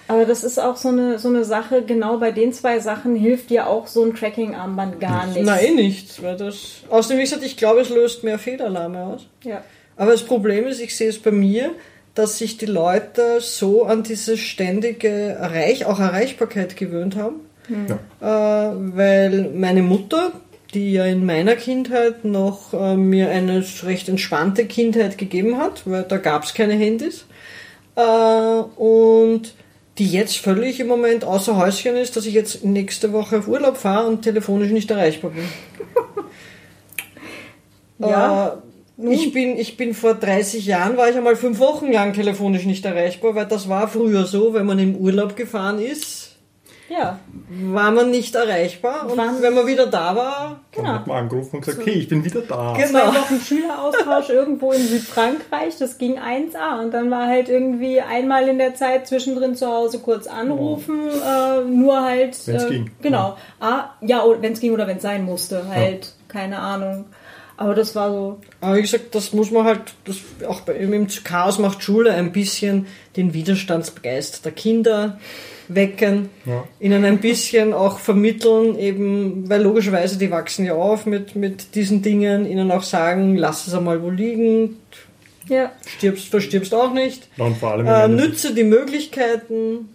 Aber 0.07 0.27
das 0.27 0.45
ist 0.45 0.59
auch 0.59 0.77
so 0.77 0.89
eine, 0.89 1.19
so 1.19 1.29
eine 1.29 1.45
Sache, 1.45 1.83
genau 1.83 2.19
bei 2.19 2.31
den 2.31 2.53
zwei 2.53 2.79
Sachen 2.79 3.17
hilft 3.17 3.49
dir 3.49 3.67
auch 3.67 3.87
so 3.87 4.05
ein 4.05 4.15
Tracking-Armband 4.15 5.01
gar 5.01 5.27
nichts. 5.27 5.43
nein, 5.43 5.75
nichts. 5.77 6.23
Weil 6.23 6.37
das, 6.37 6.83
außerdem, 6.91 7.19
wie 7.19 7.23
gesagt, 7.23 7.43
ich 7.43 7.57
glaube, 7.57 7.81
es 7.81 7.89
löst 7.89 8.23
mehr 8.23 8.39
Fehlalarme 8.39 9.03
aus. 9.03 9.27
Ja. 9.45 9.63
Aber 9.97 10.11
das 10.11 10.23
Problem 10.23 10.67
ist, 10.67 10.81
ich 10.81 10.95
sehe 10.95 11.09
es 11.09 11.19
bei 11.19 11.31
mir, 11.31 11.71
dass 12.15 12.39
sich 12.39 12.57
die 12.59 12.67
Leute 12.67 13.41
so 13.41 13.85
an 13.85 14.03
diese 14.03 14.37
ständige 14.37 15.09
Erreich, 15.09 15.85
auch 15.85 15.99
Erreichbarkeit 15.99 16.77
gewöhnt 16.77 17.17
haben. 17.17 17.41
Ja. 17.69 18.71
Äh, 18.71 18.75
weil 18.95 19.51
meine 19.55 19.83
Mutter, 19.83 20.33
die 20.75 20.93
ja 20.93 21.05
in 21.05 21.25
meiner 21.27 21.57
Kindheit 21.57 22.25
noch 22.25 22.73
äh, 22.75 22.97
mir 22.97 23.31
eine 23.31 23.65
recht 23.83 24.09
entspannte 24.09 24.67
Kindheit 24.67 25.19
gegeben 25.19 25.59
hat, 25.59 25.83
weil 25.87 26.03
da 26.05 26.19
gab 26.19 26.45
es 26.45 26.55
keine 26.55 26.75
Handys, 26.75 27.25
äh, 27.97 28.01
und 28.01 29.55
die 29.99 30.11
jetzt 30.11 30.39
völlig 30.39 30.81
im 30.81 30.89
Moment 30.89 31.25
außer 31.25 31.57
Häuschen 31.57 31.97
ist, 31.97 32.17
dass 32.17 32.27
ich 32.27 32.35
jetzt 32.35 32.65
nächste 32.65 33.13
Woche 33.13 33.39
auf 33.39 33.49
Urlaub 33.49 33.77
fahre 33.77 34.09
und 34.09 34.23
telefonisch 34.23 34.73
nicht 34.73 34.91
erreichbar 34.91 35.31
bin. 35.31 35.45
Ja. 37.99 38.61
Ich 38.97 39.33
bin, 39.33 39.59
ich 39.59 39.77
bin 39.77 39.93
vor 39.93 40.15
30 40.15 40.67
Jahren, 40.67 40.97
war 40.97 41.09
ich 41.09 41.17
einmal 41.17 41.35
fünf 41.37 41.59
Wochen 41.59 41.91
lang 41.91 42.13
telefonisch 42.13 42.65
nicht 42.65 42.85
erreichbar, 42.85 43.35
weil 43.35 43.47
das 43.47 43.69
war 43.69 43.89
früher 43.89 44.25
so, 44.25 44.55
wenn 44.55 44.67
man 44.67 44.79
im 44.79 44.95
Urlaub 44.97 45.35
gefahren 45.35 45.81
ist, 45.81 46.37
Ja. 46.89 47.19
war 47.65 47.91
man 47.91 48.13
nicht 48.13 48.37
erreichbar. 48.37 49.11
Und 49.11 49.17
Wann- 49.19 49.43
wenn 49.43 49.53
man 49.55 49.67
wieder 49.67 49.87
da 49.89 50.15
war, 50.15 50.61
Dann 50.75 50.85
Genau. 50.85 50.95
hat 50.97 51.07
man 51.09 51.17
angerufen 51.25 51.57
und 51.57 51.65
gesagt, 51.65 51.83
okay, 51.83 51.93
ich 51.99 52.09
bin 52.09 52.25
wieder 52.25 52.41
da. 52.43 52.75
Genau. 52.77 52.89
Zwei 52.89 53.07
Wochen 53.21 53.41
Schüleraustausch 53.41 54.29
irgendwo 54.31 54.71
in 54.73 54.83
Südfrankreich, 54.83 55.77
das 55.79 55.99
ging 55.99 56.19
1A. 56.19 56.81
Und 56.81 56.93
dann 56.95 57.11
war 57.11 57.27
halt 57.27 57.49
irgendwie 57.49 58.01
einmal 58.01 58.47
in 58.49 58.59
der 58.59 58.75
Zeit 58.77 59.07
zwischendrin 59.09 59.55
zu 59.57 59.67
Hause 59.67 59.99
kurz 60.01 60.27
anrufen, 60.29 61.09
äh, 61.09 61.61
nur 61.65 62.01
halt. 62.03 62.37
Wenn's 62.47 62.65
äh, 62.65 62.69
ging. 62.69 62.91
Genau. 63.03 63.37
Ah, 63.61 63.91
ja, 64.03 64.23
wenn 64.41 64.53
es 64.53 64.61
ging 64.61 64.73
oder 64.73 64.87
wenn 64.87 64.97
es 64.99 65.03
sein 65.03 65.25
musste, 65.25 65.69
halt, 65.69 66.13
keine 66.29 66.59
Ahnung. 66.61 67.07
Aber 67.57 67.75
das 67.75 67.95
war 67.95 68.11
so. 68.11 68.41
Aber 68.61 68.77
wie 68.77 68.83
gesagt, 68.83 69.15
das 69.15 69.33
muss 69.33 69.51
man 69.51 69.65
halt, 69.65 69.81
das 70.05 70.17
auch 70.49 70.63
bei, 70.63 70.75
im 70.75 71.07
Chaos 71.23 71.59
macht 71.59 71.83
Schule 71.83 72.13
ein 72.13 72.33
bisschen 72.33 72.87
den 73.17 73.33
Widerstandsgeist 73.33 74.45
der 74.45 74.53
Kinder 74.53 75.21
wecken, 75.69 76.31
Ja. 76.45 76.65
ihnen 76.81 77.05
ein 77.05 77.19
bisschen 77.21 77.73
auch 77.73 77.99
vermitteln, 77.99 78.79
eben, 78.79 79.49
weil 79.49 79.63
logischerweise 79.63 80.19
die 80.19 80.31
wachsen 80.31 80.67
ja 80.67 80.75
auf 80.75 81.07
mit, 81.07 81.37
mit 81.37 81.75
diesen 81.75 82.03
Dingen, 82.03 82.45
ihnen 82.47 82.71
auch 82.71 82.83
sagen, 82.83 83.37
lass 83.37 83.67
es 83.67 83.73
einmal 83.75 84.03
wo 84.03 84.11
liegen, 84.11 84.77
Ja. 85.49 85.73
stirbst, 85.97 86.29
verstirbst 86.29 86.75
auch 86.75 86.93
nicht, 86.93 87.29
Ja, 87.37 87.45
Und 87.47 87.57
vor 87.59 87.71
allem 87.73 87.87
im 87.87 87.93
äh, 87.93 88.09
nütze 88.09 88.53
die 88.53 88.65
Möglichkeiten, 88.65 89.89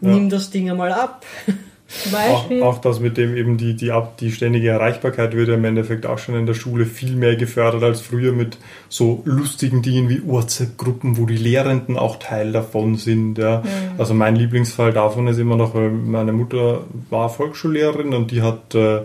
nimm 0.00 0.30
das 0.30 0.50
Ding 0.50 0.70
einmal 0.70 0.92
ab. 0.92 1.24
Zum 1.88 2.14
auch, 2.14 2.42
Beispiel. 2.42 2.62
auch 2.62 2.78
das 2.82 3.00
mit 3.00 3.16
dem 3.16 3.34
eben 3.34 3.56
die, 3.56 3.74
die, 3.74 3.92
Ab- 3.92 4.18
die 4.18 4.30
ständige 4.30 4.68
Erreichbarkeit 4.68 5.34
wird 5.34 5.48
ja 5.48 5.54
im 5.54 5.64
Endeffekt 5.64 6.04
auch 6.04 6.18
schon 6.18 6.34
in 6.34 6.44
der 6.44 6.52
Schule 6.52 6.84
viel 6.84 7.16
mehr 7.16 7.34
gefördert 7.36 7.82
als 7.82 8.02
früher 8.02 8.32
mit 8.32 8.58
so 8.90 9.22
lustigen 9.24 9.80
Dingen 9.80 10.10
wie 10.10 10.22
WhatsApp-Gruppen, 10.26 11.16
wo 11.16 11.24
die 11.24 11.38
Lehrenden 11.38 11.96
auch 11.96 12.18
Teil 12.18 12.52
davon 12.52 12.96
sind. 12.96 13.38
Ja. 13.38 13.62
Also 13.96 14.12
mein 14.12 14.36
Lieblingsfall 14.36 14.92
davon 14.92 15.28
ist 15.28 15.38
immer 15.38 15.56
noch, 15.56 15.72
meine 15.74 16.32
Mutter 16.34 16.84
war 17.08 17.30
Volksschullehrerin 17.30 18.12
und 18.12 18.30
die 18.32 18.42
hat 18.42 18.74
äh, 18.74 19.00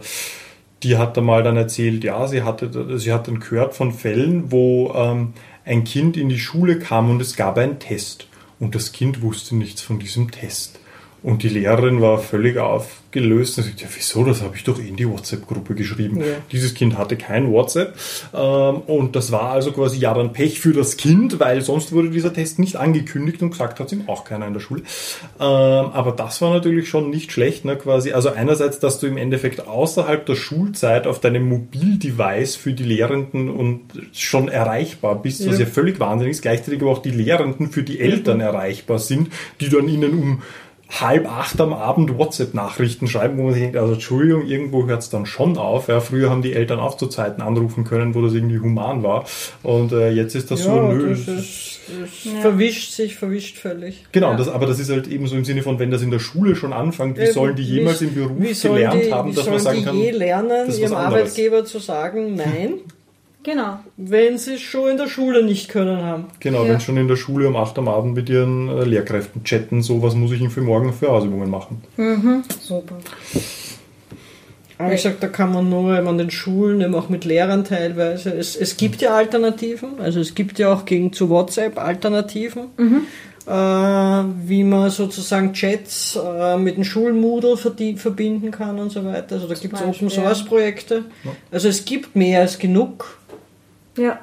die 0.84 0.98
hat 0.98 1.16
da 1.16 1.22
mal 1.22 1.44
dann 1.44 1.56
erzählt, 1.56 2.04
ja, 2.04 2.28
sie 2.28 2.44
hatte, 2.44 3.00
sie 3.00 3.14
hat 3.14 3.30
dann 3.30 3.40
gehört 3.40 3.74
von 3.74 3.94
Fällen, 3.94 4.52
wo 4.52 4.94
ähm, 4.94 5.32
ein 5.64 5.86
Kind 5.86 6.18
in 6.18 6.28
die 6.28 6.40
Schule 6.40 6.78
kam 6.78 7.10
und 7.10 7.22
es 7.22 7.38
gab 7.38 7.58
einen 7.58 7.80
Test. 7.80 8.28
Und 8.60 8.76
das 8.76 8.92
Kind 8.92 9.22
wusste 9.22 9.56
nichts 9.56 9.82
von 9.82 10.00
diesem 10.00 10.32
Test. 10.32 10.80
Und 11.24 11.42
die 11.44 11.50
Lehrerin 11.50 12.02
war 12.02 12.18
völlig 12.20 12.58
aufgelöst 12.58 13.58
und 13.58 13.64
sagte, 13.64 13.84
ja, 13.84 13.90
wieso, 13.96 14.26
das 14.26 14.42
habe 14.42 14.58
ich 14.58 14.66
doch 14.66 14.78
in 14.78 14.98
die 14.98 15.10
WhatsApp-Gruppe 15.10 15.74
geschrieben. 15.74 16.20
Ja. 16.20 16.26
Dieses 16.52 16.74
Kind 16.74 16.98
hatte 16.98 17.16
kein 17.16 17.50
WhatsApp 17.50 17.96
ähm, 18.34 18.82
und 18.88 19.16
das 19.16 19.32
war 19.32 19.52
also 19.52 19.72
quasi 19.72 20.00
ja 20.00 20.14
dann 20.14 20.34
Pech 20.34 20.60
für 20.60 20.74
das 20.74 20.98
Kind, 20.98 21.40
weil 21.40 21.62
sonst 21.62 21.94
wurde 21.94 22.10
dieser 22.10 22.34
Test 22.34 22.60
nicht 22.60 22.76
angekündigt 22.76 23.42
und 23.42 23.52
gesagt 23.52 23.80
hat 23.80 23.92
ihm 23.94 24.04
auch 24.08 24.26
keiner 24.26 24.48
in 24.48 24.54
der 24.54 24.60
Schule. 24.60 24.82
Ähm, 25.40 25.46
aber 25.46 26.12
das 26.12 26.42
war 26.42 26.54
natürlich 26.54 26.90
schon 26.90 27.10
nicht 27.10 27.32
schlecht, 27.32 27.64
ne, 27.64 27.78
quasi. 27.78 28.12
Also 28.12 28.30
einerseits, 28.30 28.80
dass 28.80 29.00
du 29.00 29.08
im 29.08 29.16
Endeffekt 29.16 29.66
außerhalb 29.66 30.26
der 30.26 30.36
Schulzeit 30.36 31.08
auf 31.08 31.22
deinem 31.22 31.48
Mobildevice 31.48 32.58
für 32.58 32.74
die 32.74 32.84
Lehrenden 32.84 33.50
und 33.50 33.82
schon 34.12 34.50
erreichbar 34.50 35.22
bist, 35.22 35.48
was 35.48 35.58
Ja. 35.58 35.66
ja 35.66 35.72
völlig 35.72 36.02
wahnsinnig 36.02 36.32
ist, 36.34 36.42
gleichzeitig 36.42 36.82
aber 36.82 36.92
auch 36.92 37.02
die 37.02 37.12
Lehrenden 37.12 37.70
für 37.72 37.84
die 37.84 38.02
Eltern 38.02 38.42
erreichbar 38.42 39.00
sind, 39.00 39.30
die 39.62 39.70
dann 39.70 39.88
ihnen 39.88 40.20
um 40.20 40.42
halb 41.02 41.28
acht 41.30 41.60
am 41.60 41.74
Abend 41.74 42.18
WhatsApp-Nachrichten 42.18 43.08
schreiben, 43.08 43.38
wo 43.38 43.44
man 43.44 43.54
sich 43.54 43.64
denkt, 43.64 43.78
also 43.78 43.94
Entschuldigung, 43.94 44.46
irgendwo 44.46 44.86
hört 44.86 45.02
es 45.02 45.10
dann 45.10 45.26
schon 45.26 45.58
auf. 45.58 45.88
Ja, 45.88 46.00
früher 46.02 46.30
haben 46.30 46.42
die 46.42 46.54
Eltern 46.54 46.80
auch 46.80 46.98
zu 46.98 47.08
Zeiten 47.08 47.42
anrufen 47.42 47.84
können, 47.84 48.14
wo 48.16 48.22
das 48.22 48.34
irgendwie 48.34 48.60
human 48.60 49.02
war. 49.04 49.26
Und 49.64 49.92
äh, 49.92 50.10
jetzt 50.12 50.36
ist 50.36 50.52
das 50.52 50.64
so, 50.64 50.72
nö. 50.92 51.10
das, 51.10 51.20
es 51.20 51.28
ist, 51.28 51.80
das 52.34 52.42
verwischt 52.42 52.92
sich, 52.92 53.16
verwischt 53.16 53.58
völlig. 53.58 54.06
Genau, 54.12 54.32
Ja. 54.32 54.38
das, 54.38 54.48
aber 54.50 54.66
das 54.68 54.80
ist 54.80 54.90
halt 54.92 55.08
eben 55.08 55.26
so 55.28 55.36
im 55.36 55.46
Sinne 55.46 55.64
von, 55.64 55.80
wenn 55.80 55.90
das 55.92 56.02
in 56.02 56.12
der 56.12 56.20
Schule 56.20 56.56
schon 56.56 56.74
anfängt, 56.74 57.18
wie 57.18 57.22
Äh, 57.24 57.32
sollen 57.34 57.56
die 57.56 57.64
jemals 57.64 58.02
wie- 58.02 58.06
im 58.06 58.14
Beruf 58.16 58.62
gelernt 58.62 59.04
die, 59.06 59.12
haben, 59.12 59.34
dass 59.36 59.46
man 59.48 59.60
sollen 59.60 59.64
sagen 59.64 59.78
die 59.80 59.84
kann, 59.86 59.98
je 59.98 60.12
lernen, 60.12 60.70
ihrem 60.72 60.94
anderes. 60.94 60.94
Arbeitgeber 60.94 61.66
zu 61.66 61.80
sagen, 61.80 62.36
nein, 62.36 62.74
Genau. 63.44 63.80
wenn 63.98 64.38
sie 64.38 64.54
es 64.56 64.62
schon 64.62 64.92
in 64.92 64.98
der 64.98 65.08
Schule 65.08 65.44
nicht 65.44 65.70
können 65.70 66.02
haben. 66.02 66.26
Genau, 66.40 66.64
Ja. 66.64 66.72
wenn 66.74 66.80
schon 66.80 66.98
in 66.98 67.08
der 67.08 67.18
Schule 67.18 67.48
um 67.48 67.56
8 67.56 67.78
am 67.78 67.88
Abend 67.90 68.16
mit 68.16 68.30
ihren 68.30 68.70
äh, 68.70 68.84
Lehrkräften 68.86 69.44
chatten, 69.44 69.82
so 69.82 70.02
was 70.02 70.16
muss 70.16 70.32
ich 70.32 70.40
denn 70.40 70.50
für 70.50 70.62
morgen 70.62 70.94
für 70.94 71.10
Ausübungen 71.10 71.50
machen. 71.50 71.82
Super. 72.62 72.96
Aber 74.78 74.90
wie 74.92 74.96
gesagt, 74.96 75.22
da 75.22 75.28
kann 75.28 75.54
man 75.54 75.70
nur 75.70 75.98
eben 75.98 76.08
an 76.08 76.18
den 76.18 76.32
Schulen, 76.32 76.82
eben 76.82 76.96
auch 76.96 77.08
mit 77.10 77.26
Lehrern 77.26 77.64
teilweise. 77.64 78.34
Es, 78.34 78.56
es 78.56 78.76
gibt 78.76 79.02
ja 79.02 79.16
Alternativen, 79.16 80.00
also 80.00 80.20
es 80.20 80.34
gibt 80.36 80.58
ja 80.60 80.74
auch 80.74 80.86
gegen 80.86 81.14
zu 81.14 81.30
WhatsApp 81.30 81.78
Alternativen, 81.78 82.64
äh, 83.46 83.52
wie 83.52 84.64
man 84.64 84.90
sozusagen 84.90 85.54
Chats 85.54 86.18
äh, 86.18 86.58
mit 86.58 86.78
dem 86.78 86.84
Schulmoodle 86.84 87.56
verbinden 87.58 88.52
kann 88.52 88.80
und 88.80 88.92
so 88.92 89.06
weiter. 89.06 89.36
Also 89.36 89.48
da 89.48 89.54
gibt 89.54 89.76
es 89.76 89.82
Open 89.82 90.10
Source 90.10 90.44
Projekte. 90.44 91.06
Also 91.52 91.68
es 91.68 91.86
gibt 91.86 92.16
mehr 92.16 92.42
als 92.42 92.58
genug. 92.58 93.20
Ja. 93.98 94.20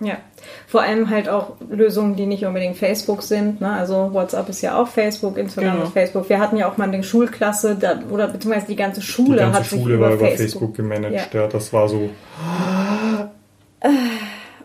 Ja. 0.00 0.18
Vor 0.66 0.82
allem 0.82 1.08
halt 1.08 1.26
auch 1.30 1.52
Lösungen, 1.70 2.16
die 2.16 2.26
nicht 2.26 2.44
unbedingt 2.44 2.76
Facebook 2.76 3.22
sind. 3.22 3.62
Ne? 3.62 3.70
Also 3.70 4.10
WhatsApp 4.12 4.46
ist 4.50 4.60
ja 4.60 4.78
auch 4.78 4.88
Facebook, 4.88 5.38
Instagram 5.38 5.72
Genau. 5.76 5.84
ist 5.86 5.92
Facebook. 5.94 6.28
Wir 6.28 6.38
hatten 6.38 6.58
ja 6.58 6.70
auch 6.70 6.76
mal 6.76 6.88
eine 6.88 7.02
Schulklasse, 7.02 7.76
da, 7.80 7.98
oder 8.10 8.28
beziehungsweise 8.28 8.66
die 8.66 8.76
ganze 8.76 9.00
Die 9.00 9.06
Schule 9.06 9.38
ganze 9.38 9.58
hat 9.60 9.64
sich 9.64 9.80
Schule 9.80 9.94
über 9.94 10.06
war 10.08 10.12
über 10.14 10.26
Facebook. 10.26 10.74
Facebook 10.74 10.74
gemanagt, 10.76 11.32
ja. 11.32 11.46
das 11.46 11.72
war 11.72 11.88
so. 11.88 12.10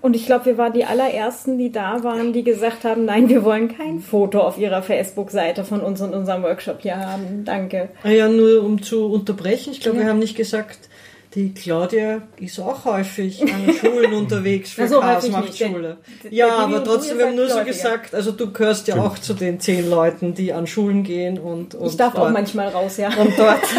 Und 0.02 0.16
ich 0.16 0.26
glaube, 0.26 0.46
wir 0.48 0.58
waren 0.58 0.74
die 0.74 0.84
allerersten, 0.84 1.60
die 1.60 1.72
da 1.72 2.04
waren, 2.04 2.34
die 2.34 2.44
gesagt 2.44 2.84
haben, 2.86 3.06
nein, 3.06 3.30
wir 3.30 3.44
wollen 3.44 3.68
kein 3.78 4.00
Foto 4.00 4.40
auf 4.42 4.58
ihrer 4.58 4.82
Facebook-Seite 4.82 5.64
von 5.64 5.80
uns 5.80 6.02
und 6.02 6.16
unserem 6.16 6.42
Workshop 6.42 6.82
hier 6.82 6.98
haben. 6.98 7.46
Danke. 7.46 7.90
Ah 8.04 8.10
ja, 8.10 8.28
nur 8.28 8.64
um 8.64 8.82
zu 8.82 9.06
unterbrechen, 9.06 9.72
ich 9.74 9.80
glaube, 9.82 10.00
Ja. 10.00 10.06
wir 10.06 10.10
haben 10.10 10.20
nicht 10.20 10.36
gesagt, 10.36 10.90
die 11.34 11.54
Claudia 11.54 12.22
ist 12.40 12.60
auch 12.60 12.84
häufig 12.86 13.42
an 13.44 13.74
Schulen 13.80 14.14
unterwegs 14.14 14.72
für 14.72 14.82
Na, 14.82 14.88
so 14.88 15.00
Chaos 15.00 15.16
häufig 15.18 15.32
macht 15.32 15.46
nicht, 15.46 15.60
denn- 15.62 15.72
Schule. 15.72 15.98
denn 16.24 16.34
Ja, 16.34 16.50
aber 16.58 16.84
trotzdem, 16.84 17.18
wir 17.18 17.28
haben 17.28 17.36
nur 17.36 17.48
so 17.48 17.56
häufiger. 17.56 17.72
gesagt, 17.72 18.14
also 18.16 18.32
du 18.34 18.52
gehörst 18.52 18.88
ja 18.88 18.96
auch 19.02 19.18
zu 19.18 19.34
den 19.34 19.60
zehn 19.60 19.90
Leuten, 19.90 20.34
die 20.34 20.52
an 20.54 20.68
Schulen 20.68 21.04
gehen 21.04 21.40
und, 21.40 21.74
und 21.76 21.88
Ich 21.88 21.98
darf 21.98 22.16
auch 22.16 22.22
dort- 22.24 22.34
manchmal 22.34 22.68
raus, 22.70 22.98
ja. 22.98 23.10
und 23.18 23.38
dort. 23.38 23.62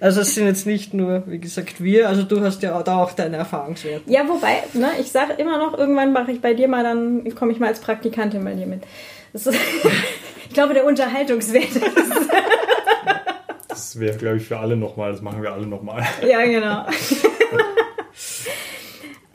Also 0.00 0.20
es 0.22 0.34
sind 0.34 0.46
jetzt 0.46 0.66
nicht 0.66 0.92
nur, 0.94 1.22
wie 1.26 1.38
gesagt, 1.38 1.82
wir, 1.82 2.08
also 2.08 2.22
du 2.24 2.40
hast 2.40 2.62
ja 2.62 2.80
da 2.82 2.96
auch 3.02 3.12
deine 3.12 3.36
Erfahrungswerte. 3.36 4.02
Ja, 4.10 4.28
wobei, 4.28 4.62
ne, 4.74 4.88
ich 5.00 5.10
sage 5.12 5.34
immer 5.34 5.58
noch, 5.58 5.76
irgendwann 5.78 6.12
mache 6.12 6.32
ich 6.32 6.40
bei 6.40 6.54
dir 6.54 6.66
mal, 6.68 6.82
dann 6.84 7.32
komme 7.36 7.52
ich 7.52 7.58
mal 7.60 7.66
als 7.68 7.80
Praktikantin 7.80 8.44
bei 8.44 8.54
dir 8.54 8.66
mit. 8.66 8.82
Ist, 9.32 9.46
ich 10.48 10.54
glaube, 10.54 10.74
der 10.74 10.84
Unterhaltungswert 10.84 11.64
ist 11.76 11.82
Das 13.78 14.00
wäre, 14.00 14.16
glaube 14.16 14.38
ich, 14.38 14.44
für 14.44 14.58
alle 14.58 14.76
nochmal, 14.76 15.12
das 15.12 15.22
machen 15.22 15.40
wir 15.40 15.52
alle 15.52 15.66
nochmal. 15.66 16.04
Ja, 16.28 16.44
genau. 16.44 16.84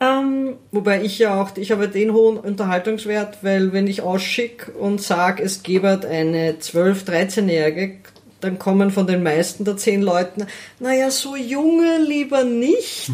ähm, 0.00 0.56
Wobei 0.70 1.02
ich 1.02 1.18
ja 1.18 1.40
auch, 1.40 1.56
ich 1.56 1.72
habe 1.72 1.88
den 1.88 2.12
hohen 2.12 2.36
Unterhaltungswert, 2.36 3.38
weil 3.42 3.72
wenn 3.72 3.86
ich 3.86 4.02
ausschicke 4.02 4.72
und 4.72 5.00
sage, 5.00 5.42
es 5.42 5.62
gäbe 5.62 6.00
eine 6.06 6.52
12-, 6.52 7.06
13-Jährige, 7.06 8.00
dann 8.40 8.58
kommen 8.58 8.90
von 8.90 9.06
den 9.06 9.22
meisten 9.22 9.64
der 9.64 9.78
zehn 9.78 10.02
Leuten, 10.02 10.46
naja, 10.78 11.10
so 11.10 11.36
junge 11.36 11.98
lieber 12.06 12.44
nicht. 12.44 13.12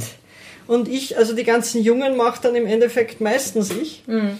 Und 0.66 0.88
ich, 0.88 1.16
also 1.16 1.36
die 1.36 1.44
ganzen 1.44 1.80
Jungen 1.80 2.16
macht 2.16 2.44
dann 2.44 2.56
im 2.56 2.66
Endeffekt 2.66 3.20
meistens 3.20 3.70
ich. 3.70 4.02
Äh, 4.08 4.30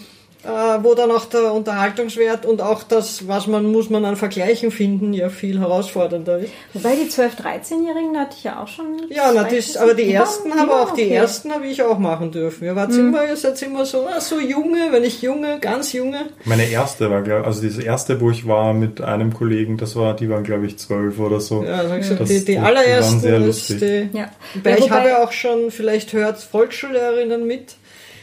wo 0.83 0.95
dann 0.95 1.11
auch 1.11 1.27
der 1.27 1.53
Unterhaltungswert 1.53 2.47
und 2.47 2.63
auch 2.63 2.83
das, 2.83 3.29
was 3.29 3.47
man 3.47 3.67
muss 3.71 3.91
man 3.91 4.05
an 4.05 4.17
Vergleichen 4.17 4.71
finden, 4.71 5.13
ja 5.13 5.29
viel 5.29 5.59
herausfordernder 5.61 6.39
ist. 6.39 6.53
wobei 6.73 6.95
die 6.97 7.11
12-, 7.11 7.37
13-Jährigen, 7.43 8.15
da 8.15 8.21
hatte 8.21 8.37
ich 8.39 8.45
ja 8.45 8.63
auch 8.63 8.69
schon. 8.69 8.87
Ja, 9.11 9.33
na, 9.35 9.45
das, 9.45 9.77
aber 9.77 9.95
die 9.95 10.05
Ja, 10.11 10.21
ersten 10.21 10.53
haben 10.55 10.69
ja, 10.69 10.83
auch, 10.83 10.95
die 10.95 11.11
ersten 11.11 11.53
habe 11.53 11.67
ich 11.67 11.83
auch 11.83 11.99
machen 11.99 12.33
dürfen. 12.33 12.65
Ihr 12.65 12.75
wart 12.77 12.93
immer, 12.93 13.27
ihr 13.27 13.37
seid 13.37 13.61
immer 13.63 13.85
so, 13.85 14.07
ah, 14.07 14.21
so 14.21 14.39
junge, 14.41 14.89
wenn 14.93 15.05
ich 15.05 15.21
junge, 15.23 15.59
ganz 15.61 15.93
junge. 15.93 16.27
Meine 16.45 16.69
erste 16.71 17.11
war, 17.11 17.23
glaube 17.23 17.45
also 17.45 17.63
das 17.67 17.79
erste, 17.79 18.21
wo 18.21 18.31
ich 18.31 18.47
war 18.47 18.73
mit 18.73 19.01
einem 19.01 19.35
Kollegen, 19.35 19.77
das 19.77 19.95
war, 19.97 20.15
die 20.17 20.31
waren, 20.31 20.45
glaube 20.45 20.67
ich, 20.67 20.79
zwölf 20.79 21.19
oder 21.19 21.41
so. 21.41 21.63
Ja, 21.65 21.75
also 21.79 21.95
ich 21.95 22.01
gesagt, 22.01 22.21
Das- 22.21 22.29
die, 22.29 22.39
die- 22.39 22.45
die 22.47 22.53
die 22.53 22.59
allerersten 22.59 23.13
waren 23.15 23.21
sehr 23.21 23.39
lustig. 23.39 23.79
die, 23.81 24.09
Ja. 24.19 24.31
Wobei 24.55 24.71
Ja, 24.71 24.77
ich 24.79 24.91
habe 24.91 25.19
auch 25.23 25.33
schon, 25.33 25.71
vielleicht 25.71 26.13
hört 26.13 26.39
Volksschullehrerinnen 26.39 27.47
mit. 27.47 27.75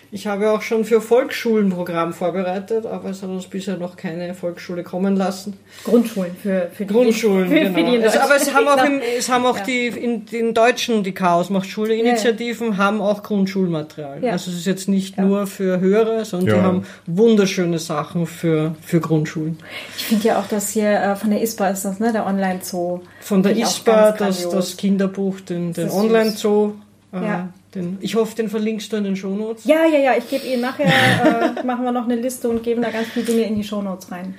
Ich 0.10 0.26
habe 0.26 0.52
auch 0.52 0.62
schon 0.62 0.86
für 0.86 1.02
Volksschulenprogramm 1.02 2.14
vorbereitet, 2.14 2.86
aber 2.86 3.10
es 3.10 3.22
hat 3.24 3.30
uns 3.30 3.46
bisher 3.48 3.76
noch 3.78 3.98
keine 3.98 4.34
Volksschule 4.34 4.84
kommen 4.84 5.18
lassen. 5.18 5.58
Grundschulen 5.84 6.32
für, 6.42 6.70
für 6.74 6.86
die 6.86 6.94
Grundschulen, 6.94 7.50
für, 7.50 7.56
genau. 7.56 7.78
Für 7.78 7.84
die 7.92 7.98
es, 7.98 8.16
aber 8.16 8.36
es 8.38 8.54
haben 8.54 8.68
auch, 8.70 8.84
im, 8.86 9.02
es 9.18 9.30
haben 9.30 9.46
auch 9.46 9.58
Ja. 9.58 9.64
die 9.66 9.88
in 9.88 10.26
den 10.26 10.54
Deutschen, 10.54 11.04
die 11.04 11.12
Chaos 11.12 11.50
macht 11.50 11.68
Schule 11.70 11.94
Initiativen, 11.94 12.78
haben 12.78 13.02
auch 13.02 13.22
Grundschulmaterial. 13.22 14.24
Ja. 14.24 14.32
Also 14.32 14.50
es 14.52 14.58
ist 14.60 14.66
jetzt 14.66 14.88
nicht 14.88 15.18
nur 15.18 15.46
für 15.46 15.82
Höhere, 15.82 16.24
sondern 16.24 16.48
die 16.48 16.56
Ja. 16.56 16.64
haben 16.64 16.84
wunderschöne 17.06 17.80
Sachen 17.80 18.28
für, 18.28 18.76
für 18.82 19.02
Grundschulen. 19.02 19.58
Ich 19.98 20.06
finde 20.06 20.26
ja 20.28 20.40
auch, 20.40 20.48
dass 20.48 20.70
hier 20.70 20.90
äh, 20.90 21.16
von 21.18 21.32
der 21.32 21.42
ISPA 21.42 21.68
ist 21.70 21.84
das, 21.84 22.00
ne? 22.00 22.14
Der 22.14 22.26
Online-Zoo. 22.26 23.02
Von 23.20 23.44
der 23.44 23.58
ISPA, 23.58 24.12
das, 24.14 24.48
das 24.48 24.78
Kinderbuch, 24.78 25.42
den, 25.42 25.74
den 25.74 25.88
ist 25.88 25.94
Online-Zoo. 25.94 26.72
Äh, 27.12 27.18
Ja. 27.26 27.50
Den, 27.76 27.98
ich 28.02 28.16
hoffe, 28.16 28.36
den 28.36 28.50
verlinkst 28.50 28.92
du 28.92 28.98
in 28.98 29.04
den 29.04 29.16
Shownotes. 29.16 29.66
Ja, 29.66 29.86
ja, 29.86 30.00
ja, 30.00 30.18
ich 30.18 30.30
gebe 30.30 30.46
Ihnen 30.46 30.62
nachher, 30.62 30.86
äh, 30.88 31.64
machen 31.64 31.84
wir 31.84 31.92
noch 31.92 32.06
eine 32.06 32.16
Liste 32.16 32.50
und 32.50 32.64
geben 32.64 32.82
da 32.82 32.92
ganz 32.92 33.08
viele 33.08 33.26
Dinge 33.26 33.44
in 33.44 33.56
die 33.56 33.64
Shownotes 33.64 34.12
rein. 34.12 34.36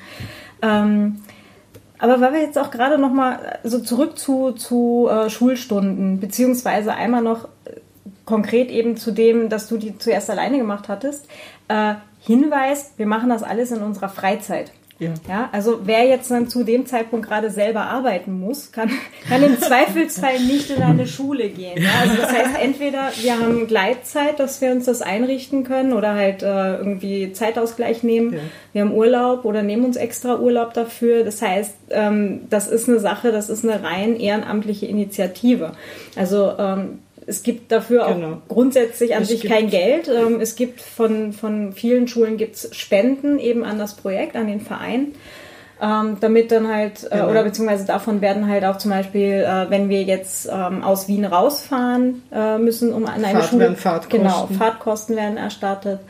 Ähm, 0.62 1.20
aber 1.98 2.20
weil 2.20 2.32
wir 2.32 2.40
jetzt 2.40 2.58
auch 2.58 2.70
gerade 2.70 2.98
noch 2.98 3.12
mal 3.12 3.58
so 3.64 3.80
zurück 3.80 4.18
zu, 4.18 4.52
zu 4.52 5.08
äh, 5.10 5.28
Schulstunden, 5.28 6.20
beziehungsweise 6.20 6.94
einmal 6.94 7.22
noch 7.22 7.44
äh, 7.64 7.80
konkret 8.24 8.70
eben 8.70 8.96
zu 8.96 9.10
dem, 9.10 9.48
dass 9.48 9.68
du 9.68 9.76
die 9.76 9.98
zuerst 9.98 10.30
alleine 10.30 10.58
gemacht 10.58 10.88
hattest. 10.88 11.26
Äh, 11.68 11.94
Hinweis, 12.20 12.92
wir 12.96 13.06
machen 13.06 13.30
das 13.30 13.42
alles 13.42 13.70
in 13.72 13.82
unserer 13.82 14.08
Freizeit. 14.08 14.72
Ja. 14.98 15.14
ja. 15.28 15.48
also 15.52 15.80
wer 15.84 16.06
jetzt 16.06 16.30
dann 16.30 16.48
zu 16.48 16.64
dem 16.64 16.86
Zeitpunkt 16.86 17.28
gerade 17.28 17.50
selber 17.50 17.82
arbeiten 17.82 18.38
muss, 18.38 18.72
kann, 18.72 18.90
kann 19.28 19.42
im 19.44 19.58
Zweifelsfall 19.60 20.40
nicht 20.40 20.70
in 20.70 20.82
eine 20.82 21.06
Schule 21.06 21.50
gehen. 21.50 21.80
Ja? 21.80 21.90
Also 22.00 22.16
das 22.16 22.32
heißt, 22.32 22.50
entweder 22.60 23.10
wir 23.20 23.38
haben 23.38 23.66
Gleitzeit, 23.68 24.40
dass 24.40 24.60
wir 24.60 24.72
uns 24.72 24.86
das 24.86 25.00
einrichten 25.00 25.62
können 25.62 25.92
oder 25.92 26.14
halt 26.14 26.42
äh, 26.42 26.76
irgendwie 26.76 27.32
Zeitausgleich 27.32 28.02
nehmen. 28.02 28.34
Ja. 28.34 28.40
Wir 28.72 28.82
haben 28.82 28.92
Urlaub 28.92 29.44
oder 29.44 29.62
nehmen 29.62 29.84
uns 29.84 29.96
extra 29.96 30.38
Urlaub 30.38 30.74
dafür. 30.74 31.24
Das 31.24 31.42
heißt, 31.42 31.74
ähm, 31.90 32.42
das 32.50 32.66
ist 32.66 32.88
eine 32.88 32.98
Sache, 32.98 33.30
das 33.30 33.50
ist 33.50 33.64
eine 33.64 33.82
rein 33.82 34.16
ehrenamtliche 34.16 34.86
Initiative. 34.86 35.72
Also 36.16 36.54
ähm, 36.58 36.98
es 37.28 37.42
gibt 37.42 37.70
dafür 37.70 38.06
genau. 38.06 38.28
auch 38.28 38.36
grundsätzlich 38.48 39.14
an 39.14 39.22
es 39.22 39.28
sich 39.28 39.44
kein 39.44 39.68
Geld. 39.68 40.08
Ähm, 40.08 40.40
es 40.40 40.56
gibt 40.56 40.80
von, 40.80 41.32
von 41.32 41.72
vielen 41.72 42.08
Schulen 42.08 42.38
gibt's 42.38 42.74
Spenden 42.74 43.38
eben 43.38 43.64
an 43.64 43.78
das 43.78 43.94
Projekt, 43.94 44.34
an 44.34 44.46
den 44.46 44.60
Verein. 44.60 45.12
Ähm, 45.80 46.16
damit 46.20 46.50
dann 46.50 46.66
halt, 46.66 47.04
äh, 47.04 47.10
genau. 47.10 47.30
oder 47.30 47.44
beziehungsweise 47.44 47.86
davon 47.86 48.20
werden 48.20 48.48
halt 48.48 48.64
auch 48.64 48.78
zum 48.78 48.90
Beispiel, 48.90 49.46
äh, 49.46 49.70
wenn 49.70 49.88
wir 49.88 50.02
jetzt 50.02 50.48
ähm, 50.50 50.82
aus 50.82 51.06
Wien 51.06 51.24
rausfahren 51.24 52.22
äh, 52.32 52.58
müssen, 52.58 52.92
um 52.92 53.06
an 53.06 53.24
eine 53.24 53.38
Fahrt 53.38 53.50
Schule. 53.50 53.76
Fahrtkosten. 53.76 54.18
Genau, 54.18 54.48
Fahrtkosten 54.58 55.16
werden 55.16 55.36
erstattet. 55.36 56.00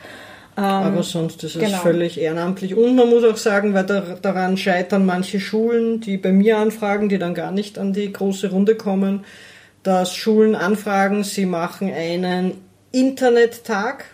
Ähm, 0.56 0.64
Aber 0.64 1.02
sonst 1.02 1.44
ist 1.44 1.56
es 1.56 1.62
genau. 1.62 1.78
völlig 1.78 2.18
ehrenamtlich. 2.18 2.76
Und 2.76 2.96
man 2.96 3.10
muss 3.10 3.24
auch 3.24 3.36
sagen, 3.36 3.74
weil 3.74 3.84
da, 3.84 4.00
daran 4.22 4.56
scheitern 4.56 5.04
manche 5.04 5.38
Schulen, 5.38 6.00
die 6.00 6.16
bei 6.16 6.32
mir 6.32 6.58
anfragen, 6.58 7.10
die 7.10 7.18
dann 7.18 7.34
gar 7.34 7.50
nicht 7.50 7.78
an 7.78 7.92
die 7.92 8.10
große 8.10 8.50
Runde 8.50 8.74
kommen, 8.74 9.24
dass 9.83 10.14
Schulen 10.14 10.55
anfragen, 10.55 11.24
sie 11.24 11.47
machen 11.47 11.93
einen 11.93 12.62
Internettag. 12.93 14.05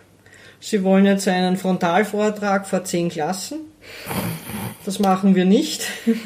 Sie 0.61 0.83
wollen 0.83 1.05
jetzt 1.05 1.29
einen 1.29 1.57
Frontalvortrag 1.57 2.67
vor 2.67 2.85
zehn 2.85 3.09
Klassen. 3.09 3.61
Das 4.85 4.99
machen 4.99 5.35
wir 5.35 5.45
nicht. 5.45 5.83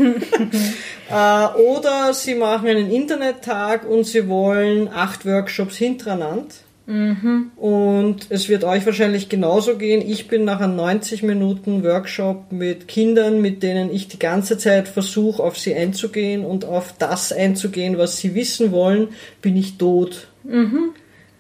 Äh, 1.11 1.47
oder 1.55 2.12
sie 2.12 2.34
machen 2.34 2.68
einen 2.68 2.91
Internettag 2.91 3.89
und 3.89 4.05
sie 4.05 4.28
wollen 4.28 4.89
acht 4.93 5.24
Workshops 5.24 5.78
hintereinander. 5.78 6.55
Mhm. 6.89 7.51
Und 7.57 8.28
es 8.30 8.49
wird 8.49 8.64
euch 8.64 8.86
wahrscheinlich 8.86 9.28
genauso 9.28 9.76
gehen. 9.76 10.01
Ich 10.01 10.26
bin 10.26 10.45
nach 10.45 10.61
einem 10.61 10.74
90 10.74 11.22
Minuten 11.22 11.84
Workshop 11.84 12.51
mit 12.51 12.89
Kindern, 12.89 13.43
mit 13.43 13.62
denen 13.62 13.93
ich 13.93 14.09
die 14.09 14.18
ganze 14.18 14.57
Zeit 14.57 14.89
versuche, 14.89 15.43
auf 15.43 15.59
sie 15.59 15.74
einzugehen 15.74 16.47
und 16.47 16.64
auf 16.64 16.95
das 16.99 17.30
einzugehen, 17.30 17.99
was 17.99 18.16
sie 18.16 18.34
wissen 18.34 18.72
wollen, 18.72 19.09
bin 19.43 19.55
ich 19.55 19.76
tot. 19.76 20.28
Mhm. 20.45 20.95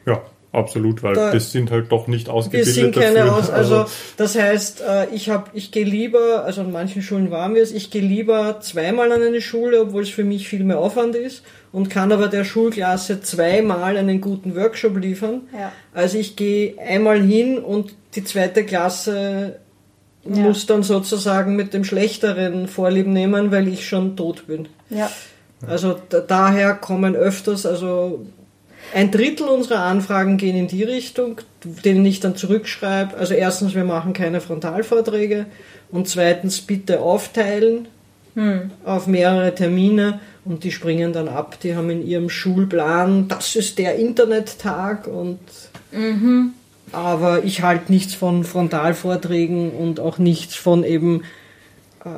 Ja. 0.06 0.22
Absolut, 0.50 1.02
weil 1.02 1.14
da, 1.14 1.30
das 1.30 1.52
sind 1.52 1.70
halt 1.70 1.92
doch 1.92 2.06
nicht 2.06 2.30
ausgebildet. 2.30 2.74
Wir 2.74 2.82
sind 2.84 2.94
keine 2.94 3.16
dafür. 3.16 3.36
Aus, 3.36 3.50
also, 3.50 3.76
also 3.76 3.90
das 4.16 4.34
heißt, 4.34 4.80
äh, 4.80 5.06
ich 5.14 5.28
habe, 5.28 5.50
ich 5.52 5.72
gehe 5.72 5.84
lieber, 5.84 6.42
also 6.44 6.62
an 6.62 6.72
manchen 6.72 7.02
Schulen 7.02 7.30
waren 7.30 7.54
wir 7.54 7.62
es, 7.62 7.70
ich 7.70 7.90
gehe 7.90 8.00
lieber 8.00 8.58
zweimal 8.60 9.12
an 9.12 9.22
eine 9.22 9.42
Schule, 9.42 9.82
obwohl 9.82 10.02
es 10.02 10.08
für 10.08 10.24
mich 10.24 10.48
viel 10.48 10.64
mehr 10.64 10.78
Aufwand 10.78 11.16
ist 11.16 11.42
und 11.72 11.90
kann 11.90 12.12
aber 12.12 12.28
der 12.28 12.44
Schulklasse 12.44 13.20
zweimal 13.20 13.96
einen 13.96 14.20
guten 14.20 14.56
Workshop 14.56 14.96
liefern. 14.96 15.42
Ja. 15.52 15.72
Also 15.92 16.18
ich 16.18 16.36
gehe 16.36 16.78
einmal 16.78 17.20
hin 17.20 17.58
und 17.58 17.94
die 18.14 18.24
zweite 18.24 18.64
Klasse 18.64 19.56
ja. 20.24 20.36
muss 20.36 20.66
dann 20.66 20.82
sozusagen 20.82 21.56
mit 21.56 21.74
dem 21.74 21.84
Schlechteren 21.84 22.68
Vorlieb 22.68 23.06
nehmen, 23.06 23.50
weil 23.50 23.68
ich 23.68 23.86
schon 23.86 24.16
tot 24.16 24.46
bin. 24.46 24.68
Ja. 24.90 25.10
Also 25.66 25.96
daher 26.28 26.74
kommen 26.74 27.16
öfters, 27.16 27.66
also 27.66 28.24
ein 28.94 29.10
Drittel 29.10 29.48
unserer 29.48 29.80
Anfragen 29.80 30.36
gehen 30.36 30.56
in 30.56 30.68
die 30.68 30.84
Richtung, 30.84 31.40
denen 31.84 32.06
ich 32.06 32.20
dann 32.20 32.36
zurückschreibe. 32.36 33.16
Also 33.16 33.34
erstens, 33.34 33.74
wir 33.74 33.84
machen 33.84 34.12
keine 34.12 34.40
Frontalvorträge 34.40 35.46
und 35.90 36.08
zweitens 36.08 36.60
bitte 36.60 37.00
aufteilen 37.00 37.88
hm. 38.34 38.70
auf 38.84 39.06
mehrere 39.06 39.54
Termine 39.54 40.20
und 40.48 40.64
die 40.64 40.72
springen 40.72 41.12
dann 41.12 41.28
ab. 41.28 41.58
Die 41.62 41.76
haben 41.76 41.90
in 41.90 42.06
ihrem 42.06 42.30
Schulplan, 42.30 43.28
das 43.28 43.56
ist 43.56 43.78
der 43.78 43.96
Internettag 43.96 45.06
und 45.06 45.38
mhm. 45.92 46.52
aber 46.92 47.44
ich 47.44 47.62
halte 47.62 47.92
nichts 47.92 48.14
von 48.14 48.44
Frontalvorträgen 48.44 49.70
und 49.70 50.00
auch 50.00 50.18
nichts 50.18 50.54
von 50.54 50.84
eben 50.84 51.24
äh, 52.04 52.08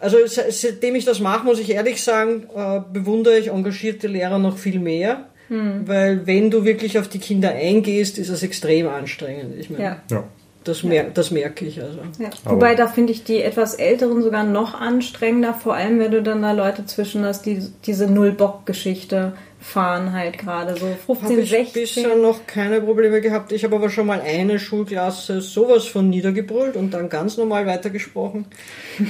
also 0.00 0.16
seitdem 0.26 0.96
ich 0.96 1.04
das 1.04 1.20
mache, 1.20 1.44
muss 1.44 1.60
ich 1.60 1.70
ehrlich 1.70 2.02
sagen, 2.02 2.48
äh, 2.56 2.80
bewundere 2.92 3.38
ich 3.38 3.48
engagierte 3.48 4.08
Lehrer 4.08 4.40
noch 4.40 4.58
viel 4.58 4.80
mehr, 4.80 5.28
hm. 5.46 5.86
weil 5.86 6.26
wenn 6.26 6.50
du 6.50 6.64
wirklich 6.64 6.98
auf 6.98 7.06
die 7.06 7.20
Kinder 7.20 7.50
eingehst, 7.50 8.18
ist 8.18 8.28
es 8.28 8.42
extrem 8.42 8.88
anstrengend. 8.88 9.54
Ich 9.60 9.70
meine, 9.70 9.84
ja. 9.84 10.02
ja. 10.10 10.24
Das, 10.64 10.82
mer 10.82 11.04
das 11.04 11.30
merke 11.30 11.64
ich 11.64 11.82
also. 11.82 11.98
Ja. 12.18 12.30
Wobei 12.44 12.74
da 12.74 12.86
finde 12.86 13.12
ich 13.12 13.24
die 13.24 13.42
etwas 13.42 13.74
älteren 13.74 14.22
sogar 14.22 14.44
noch 14.44 14.74
anstrengender, 14.80 15.54
vor 15.54 15.74
allem 15.74 15.98
wenn 15.98 16.12
du 16.12 16.22
dann 16.22 16.42
da 16.42 16.52
Leute 16.52 16.86
zwischen 16.86 17.24
hast, 17.24 17.46
die 17.46 17.66
diese 17.84 18.06
Null-Bock-Geschichte 18.06 19.32
fahren 19.62 20.12
halt 20.12 20.38
gerade 20.38 20.76
so 20.76 20.86
15, 21.06 21.30
hab 21.30 21.38
ich 21.38 21.50
16. 21.50 21.82
bisher 21.82 22.16
noch 22.16 22.46
keine 22.46 22.80
Probleme 22.80 23.20
gehabt. 23.20 23.52
Ich 23.52 23.64
habe 23.64 23.76
aber 23.76 23.90
schon 23.90 24.06
mal 24.06 24.20
eine 24.20 24.58
Schulklasse 24.58 25.40
sowas 25.40 25.86
von 25.86 26.10
niedergebrüllt 26.10 26.76
und 26.76 26.92
dann 26.92 27.08
ganz 27.08 27.36
normal 27.36 27.66
weitergesprochen. 27.66 28.46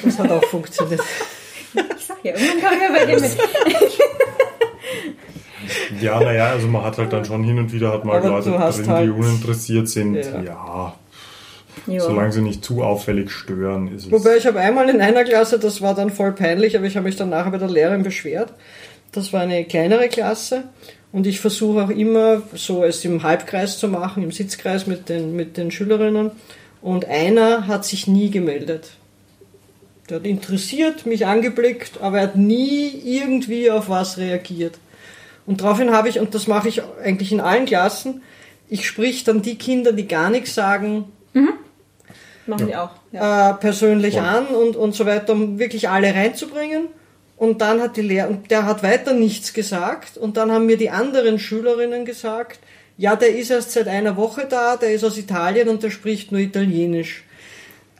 Das 0.05 0.19
hat 0.19 0.31
auch 0.31 0.45
funktioniert. 0.51 1.01
Ich 1.75 2.05
sag 2.05 2.23
ja, 2.23 2.35
irgendwann 2.35 2.61
kommen 2.61 2.81
wir 2.81 2.93
bei 2.93 3.07
dir 3.07 3.21
mit. 3.21 3.37
Ja, 6.01 6.21
naja, 6.21 6.51
also 6.51 6.67
man 6.67 6.85
hat 6.85 6.99
halt 6.99 7.13
dann 7.13 7.25
schon 7.25 7.45
hin 7.45 7.59
und 7.59 7.73
wieder 7.73 7.93
hat 7.93 8.05
mal 8.05 8.23
Leute 8.23 8.51
drin, 8.51 8.61
halt 8.61 9.07
die 9.07 9.11
uninteressiert 9.11 9.89
sind. 9.89 10.17
Ja, 10.17 10.43
ja 10.43 10.95
Jo. 11.87 12.01
Solange 12.01 12.33
sie 12.33 12.43
nicht 12.43 12.65
zu 12.65 12.83
auffällig 12.83 13.31
stören, 13.31 13.89
ist 13.95 14.07
es. 14.07 14.11
Wobei 14.13 14.37
ich 14.37 14.47
habe 14.47 14.61
einmal 14.61 14.89
in 14.89 15.01
einer 15.01 15.25
Klasse, 15.25 15.59
das 15.59 15.81
war 15.81 15.95
dann 15.95 16.11
voll 16.11 16.33
peinlich, 16.33 16.77
aber 16.77 16.87
ich 16.87 16.97
habe 16.97 17.07
mich 17.07 17.17
dann 17.17 17.31
nachher 17.31 17.51
bei 17.51 17.59
der 17.59 17.69
Lehrerin 17.69 18.03
beschwert. 18.03 18.53
Das 19.11 19.33
war 19.33 19.43
eine 19.43 19.65
kleinere 19.65 20.09
Klasse 20.09 20.65
und 21.13 21.27
ich 21.27 21.41
versuche 21.41 21.85
auch 21.85 21.91
immer 21.91 22.43
so 22.55 22.85
es 22.85 23.05
im 23.05 23.23
Halbkreis 23.23 23.79
zu 23.79 23.89
machen, 23.89 24.23
im 24.23 24.33
Sitzkreis 24.33 24.87
mit 24.87 25.09
den, 25.09 25.37
mit 25.37 25.57
den 25.57 25.71
Schülerinnen. 25.71 26.31
Und 26.81 27.05
einer 27.05 27.67
hat 27.67 27.85
sich 27.85 28.07
nie 28.07 28.31
gemeldet. 28.31 28.93
Der 30.09 30.19
hat 30.19 30.27
interessiert, 30.27 31.07
mich 31.07 31.27
angeblickt, 31.27 32.01
aber 32.01 32.19
er 32.19 32.23
hat 32.25 32.37
nie 32.37 32.89
irgendwie 33.05 33.71
auf 33.71 33.89
was 33.89 34.19
reagiert. 34.19 34.79
Und 35.47 35.61
daraufhin 35.61 35.93
habe 35.93 36.09
ich, 36.09 36.19
und 36.19 36.35
das 36.35 36.47
mache 36.47 36.69
ich 36.69 36.83
eigentlich 37.03 37.33
in 37.33 37.41
allen 37.41 37.67
Klassen, 37.67 38.23
ich 38.69 38.87
sprich 38.87 39.25
dann 39.25 39.43
die 39.43 39.57
Kinder, 39.57 39.93
die 39.93 40.09
gar 40.09 40.31
nichts 40.31 40.55
sagen, 40.55 41.05
mhm. 41.35 41.53
Machen 42.47 42.67
die 42.67 42.77
auch. 42.77 42.91
Ja. 43.13 43.51
Äh, 43.51 43.55
persönlich 43.55 44.15
ja. 44.15 44.25
an 44.25 44.47
und, 44.47 44.77
und 44.77 44.95
so 44.95 45.07
weiter, 45.07 45.33
um 45.33 45.59
wirklich 45.59 45.89
alle 45.89 46.15
reinzubringen. 46.15 46.89
Und 47.37 47.61
dann 47.61 47.81
hat 47.81 47.97
die 47.97 48.03
Lehrer, 48.03 48.29
und 48.29 48.51
der 48.51 48.67
hat 48.67 48.83
weiter 48.83 49.15
nichts 49.15 49.53
gesagt. 49.53 50.17
Und 50.17 50.37
dann 50.37 50.53
haben 50.53 50.67
mir 50.67 50.77
die 50.77 50.91
anderen 50.91 51.39
Schülerinnen 51.39 52.05
gesagt, 52.05 52.61
ja, 52.99 53.17
der 53.17 53.35
ist 53.35 53.51
erst 53.51 53.73
seit 53.73 53.89
einer 53.89 54.17
Woche 54.17 54.47
da, 54.49 54.77
der 54.77 54.93
ist 54.93 55.05
aus 55.05 55.19
Italien 55.19 55.69
und 55.69 55.83
der 55.83 55.91
spricht 55.91 56.31
nur 56.31 56.41
Italienisch. 56.41 57.25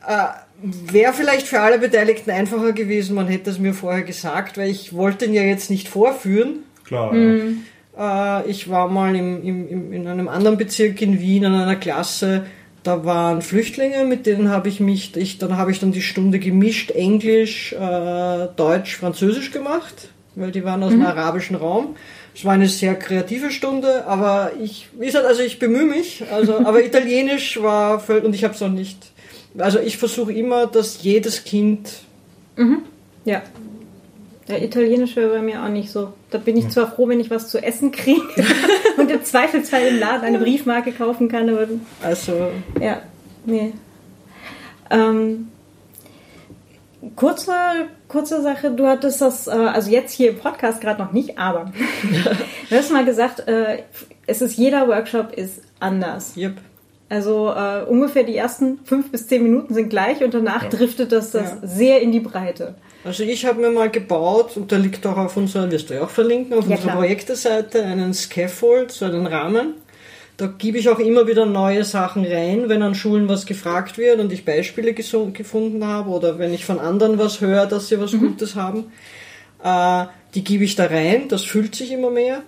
Äh, 0.07 0.27
Wäre 0.65 1.11
vielleicht 1.11 1.47
für 1.47 1.59
alle 1.59 1.77
Beteiligten 1.77 2.31
einfacher 2.31 2.71
gewesen, 2.71 3.15
man 3.15 3.27
hätte 3.27 3.49
es 3.49 3.59
mir 3.59 3.73
vorher 3.73 4.03
gesagt, 4.03 4.57
weil 4.57 4.69
ich 4.69 4.93
wollte 4.93 5.25
ihn 5.25 5.33
ja 5.33 5.41
jetzt 5.41 5.69
nicht 5.69 5.89
vorführen. 5.89 6.63
Klar. 6.85 7.11
Mhm. 7.11 7.65
Äh, 7.97 8.49
ich 8.49 8.69
war 8.69 8.87
mal 8.87 9.13
im, 9.13 9.43
im, 9.43 9.91
in 9.91 10.07
einem 10.07 10.29
anderen 10.29 10.57
Bezirk 10.57 11.01
in 11.01 11.19
Wien 11.19 11.45
an 11.45 11.55
einer 11.55 11.75
Klasse, 11.75 12.45
da 12.83 13.05
waren 13.05 13.41
Flüchtlinge, 13.41 14.03
mit 14.03 14.25
denen 14.25 14.49
habe 14.49 14.67
ich 14.67 14.79
mich, 14.79 15.15
ich, 15.15 15.37
dann 15.37 15.57
habe 15.57 15.71
ich 15.71 15.79
dann 15.79 15.93
die 15.93 16.01
Stunde 16.01 16.39
gemischt 16.39 16.91
Englisch, 16.91 17.73
äh, 17.73 18.47
Deutsch, 18.55 18.97
Französisch 18.97 19.51
gemacht, 19.51 20.09
weil 20.35 20.51
die 20.51 20.65
waren 20.65 20.83
aus 20.83 20.91
mhm. 20.91 20.99
dem 20.99 21.05
arabischen 21.05 21.55
Raum. 21.55 21.95
Es 22.35 22.43
war 22.43 22.53
eine 22.53 22.67
sehr 22.67 22.95
kreative 22.95 23.51
Stunde, 23.51 24.05
aber 24.05 24.51
ich, 24.61 24.89
wie 24.99 25.05
gesagt, 25.05 25.25
also 25.25 25.43
ich 25.43 25.59
bemühe 25.59 25.85
mich, 25.85 26.23
also, 26.31 26.57
aber 26.57 26.83
Italienisch 26.85 27.61
war 27.61 27.99
völlig, 27.99 28.25
und 28.25 28.35
ich 28.35 28.43
habe 28.43 28.53
es 28.53 28.59
noch 28.59 28.69
nicht, 28.69 28.97
also 29.57 29.79
ich 29.79 29.97
versuche 29.97 30.33
immer, 30.33 30.67
dass 30.67 31.03
jedes 31.03 31.43
Kind 31.43 31.89
mhm. 32.57 32.83
ja. 33.23 33.41
Der 34.49 34.61
Italienische 34.61 35.15
wäre 35.21 35.29
bei 35.29 35.41
mir 35.41 35.63
auch 35.63 35.69
nicht 35.69 35.89
so. 35.89 36.11
Da 36.29 36.37
bin 36.37 36.57
ich 36.57 36.67
zwar 36.67 36.91
froh, 36.91 37.07
wenn 37.07 37.21
ich 37.21 37.29
was 37.29 37.47
zu 37.47 37.63
essen 37.63 37.93
kriege 37.93 38.21
im 39.13 39.23
Zweifelsfall 39.23 39.87
im 39.87 39.99
Laden 39.99 40.23
eine 40.23 40.39
Briefmarke 40.39 40.91
kaufen 40.91 41.29
kann, 41.29 41.49
aber. 41.49 41.67
Also. 42.01 42.51
Ja, 42.79 43.01
nee. 43.45 43.73
Ähm, 44.89 45.49
kurze, 47.15 47.53
kurze 48.07 48.41
Sache, 48.41 48.71
du 48.71 48.87
hattest 48.87 49.21
das, 49.21 49.47
äh, 49.47 49.51
also 49.51 49.89
jetzt 49.89 50.13
hier 50.13 50.31
im 50.31 50.37
Podcast 50.37 50.81
gerade 50.81 51.01
noch 51.01 51.11
nicht, 51.11 51.37
aber 51.37 51.71
du 52.69 52.75
hast 52.75 52.91
mal 52.91 53.05
gesagt, 53.05 53.47
äh, 53.47 53.83
es 54.27 54.41
ist 54.41 54.57
jeder 54.57 54.87
Workshop 54.87 55.33
ist 55.33 55.61
anders. 55.79 56.35
Yep. 56.37 56.57
Also 57.13 57.53
äh, 57.55 57.83
ungefähr 57.87 58.23
die 58.23 58.35
ersten 58.35 58.79
fünf 58.85 59.11
bis 59.11 59.27
zehn 59.27 59.43
Minuten 59.43 59.71
sind 59.75 59.91
gleich 59.91 60.23
und 60.23 60.33
danach 60.33 60.63
ja. 60.63 60.69
driftet 60.69 61.11
das, 61.11 61.29
das 61.29 61.57
ja. 61.61 61.67
sehr 61.67 62.01
in 62.01 62.11
die 62.11 62.19
Breite. 62.19 62.73
Also 63.03 63.21
ich 63.21 63.45
habe 63.45 63.61
mir 63.61 63.69
mal 63.69 63.91
gebaut, 63.91 64.57
und 64.57 64.71
der 64.71 64.79
liegt 64.79 65.05
auch 65.05 65.17
auf 65.17 65.37
unserer, 65.37 65.69
wirst 65.69 65.91
du 65.91 65.93
ja 65.93 66.05
auch 66.05 66.09
verlinken, 66.09 66.57
auf 66.57 66.67
ja, 66.67 66.75
unserer 66.75 66.95
Projekteseite, 66.95 67.83
einen 67.83 68.15
Scaffold, 68.15 68.91
so 68.91 69.05
einen 69.05 69.27
Rahmen. 69.27 69.75
da 70.37 70.47
gebe 70.47 70.79
ich 70.79 70.89
auch 70.89 70.97
immer 70.97 71.27
wieder 71.27 71.45
neue 71.45 71.83
Sachen 71.83 72.25
rein, 72.25 72.67
wenn 72.67 72.81
an 72.81 72.95
Schulen 72.95 73.29
was 73.29 73.45
gefragt 73.45 73.99
wird 73.99 74.19
und 74.19 74.33
ich 74.33 74.43
Beispiele 74.43 74.95
gefunden 74.95 75.85
habe 75.85 76.09
oder 76.09 76.39
wenn 76.39 76.51
ich 76.51 76.65
von 76.65 76.79
anderen 76.79 77.19
was 77.19 77.41
höre, 77.41 77.67
dass 77.67 77.89
sie 77.89 77.99
was 77.99 78.13
mhm. 78.13 78.21
Gutes 78.21 78.55
haben. 78.55 78.91
Äh, 79.63 80.05
die 80.33 80.43
gebe 80.43 80.63
ich 80.63 80.75
da 80.75 80.87
rein, 80.87 81.27
das 81.27 81.43
füllt 81.43 81.75
sich 81.75 81.91
immer 81.91 82.09
mehr. 82.09 82.41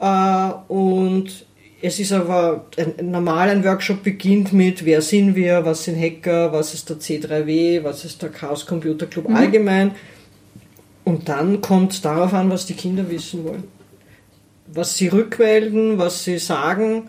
Äh, 0.00 0.72
und 0.72 1.44
es 1.86 2.00
ist 2.00 2.12
aber 2.12 2.66
ein, 2.76 3.10
normal 3.10 3.50
ein 3.50 3.64
Workshop 3.64 4.02
beginnt 4.02 4.52
mit, 4.52 4.84
wer 4.84 5.02
sind 5.02 5.34
wir, 5.34 5.64
was 5.64 5.84
sind 5.84 6.00
Hacker, 6.00 6.52
was 6.52 6.74
ist 6.74 6.90
der 6.90 6.96
C3W, 6.96 7.84
was 7.84 8.04
ist 8.04 8.22
der 8.22 8.30
Chaos 8.30 8.66
Computer 8.66 9.06
Club 9.06 9.28
mhm. 9.28 9.36
allgemein. 9.36 9.92
Und 11.04 11.28
dann 11.28 11.60
kommt 11.60 11.92
es 11.92 12.00
darauf 12.00 12.34
an, 12.34 12.50
was 12.50 12.66
die 12.66 12.74
Kinder 12.74 13.10
wissen 13.10 13.44
wollen. 13.44 13.64
Was 14.66 14.96
sie 14.96 15.08
rückmelden, 15.08 15.98
was 15.98 16.24
sie 16.24 16.38
sagen 16.38 17.04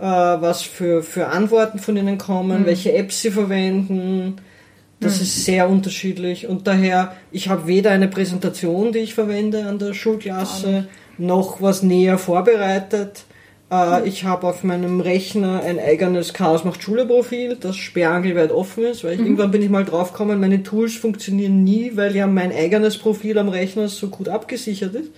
äh, 0.00 0.02
was 0.02 0.62
für, 0.62 1.02
für 1.02 1.28
Antworten 1.28 1.78
von 1.78 1.96
ihnen 1.96 2.16
kommen, 2.16 2.62
mhm. 2.62 2.66
welche 2.66 2.94
Apps 2.94 3.20
sie 3.20 3.30
verwenden. 3.30 4.36
Das 4.98 5.16
mhm. 5.16 5.22
ist 5.22 5.44
sehr 5.44 5.68
unterschiedlich 5.68 6.46
und 6.46 6.66
daher, 6.66 7.16
ich 7.30 7.48
habe 7.48 7.66
weder 7.66 7.90
eine 7.90 8.08
Präsentation, 8.08 8.92
die 8.92 9.00
ich 9.00 9.14
verwende 9.14 9.66
an 9.66 9.78
der 9.78 9.94
Schulklasse, 9.94 10.88
noch 11.18 11.60
was 11.60 11.82
näher 11.82 12.18
vorbereitet. 12.18 13.24
Äh, 13.70 14.06
ich 14.08 14.24
habe 14.24 14.46
auf 14.46 14.64
meinem 14.64 15.00
Rechner 15.00 15.62
ein 15.62 15.78
eigenes 15.78 16.34
Chaos 16.34 16.64
macht 16.64 16.82
Schule 16.82 17.06
Profil, 17.06 17.56
das 17.58 17.76
sperrangelweit 17.76 18.50
offen 18.50 18.84
ist, 18.84 19.04
weil 19.04 19.14
ich, 19.14 19.18
mhm. 19.20 19.26
irgendwann 19.26 19.50
bin 19.50 19.62
ich 19.62 19.70
mal 19.70 19.84
draufgekommen, 19.84 20.40
meine 20.40 20.62
Tools 20.62 20.94
funktionieren 20.94 21.62
nie, 21.62 21.92
weil 21.94 22.14
ja 22.16 22.26
mein 22.26 22.52
eigenes 22.52 22.98
Profil 22.98 23.38
am 23.38 23.48
Rechner 23.48 23.88
so 23.88 24.08
gut 24.08 24.28
abgesichert 24.28 24.94
ist. 24.94 25.10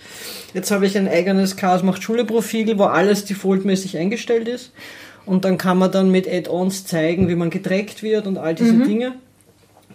Jetzt 0.53 0.71
habe 0.71 0.85
ich 0.85 0.97
ein 0.97 1.07
eigenes 1.07 1.55
Chaos 1.55 1.83
macht 1.83 2.03
Schule 2.03 2.25
Profil, 2.25 2.77
wo 2.77 2.83
alles 2.83 3.25
defaultmäßig 3.25 3.97
eingestellt 3.97 4.47
ist. 4.47 4.71
Und 5.25 5.45
dann 5.45 5.57
kann 5.57 5.77
man 5.77 5.91
dann 5.91 6.11
mit 6.11 6.27
Add-ons 6.27 6.85
zeigen, 6.85 7.29
wie 7.29 7.35
man 7.35 7.49
getrackt 7.49 8.03
wird 8.03 8.27
und 8.27 8.37
all 8.37 8.55
diese 8.55 8.73
mhm. 8.73 8.83
Dinge. 8.83 9.13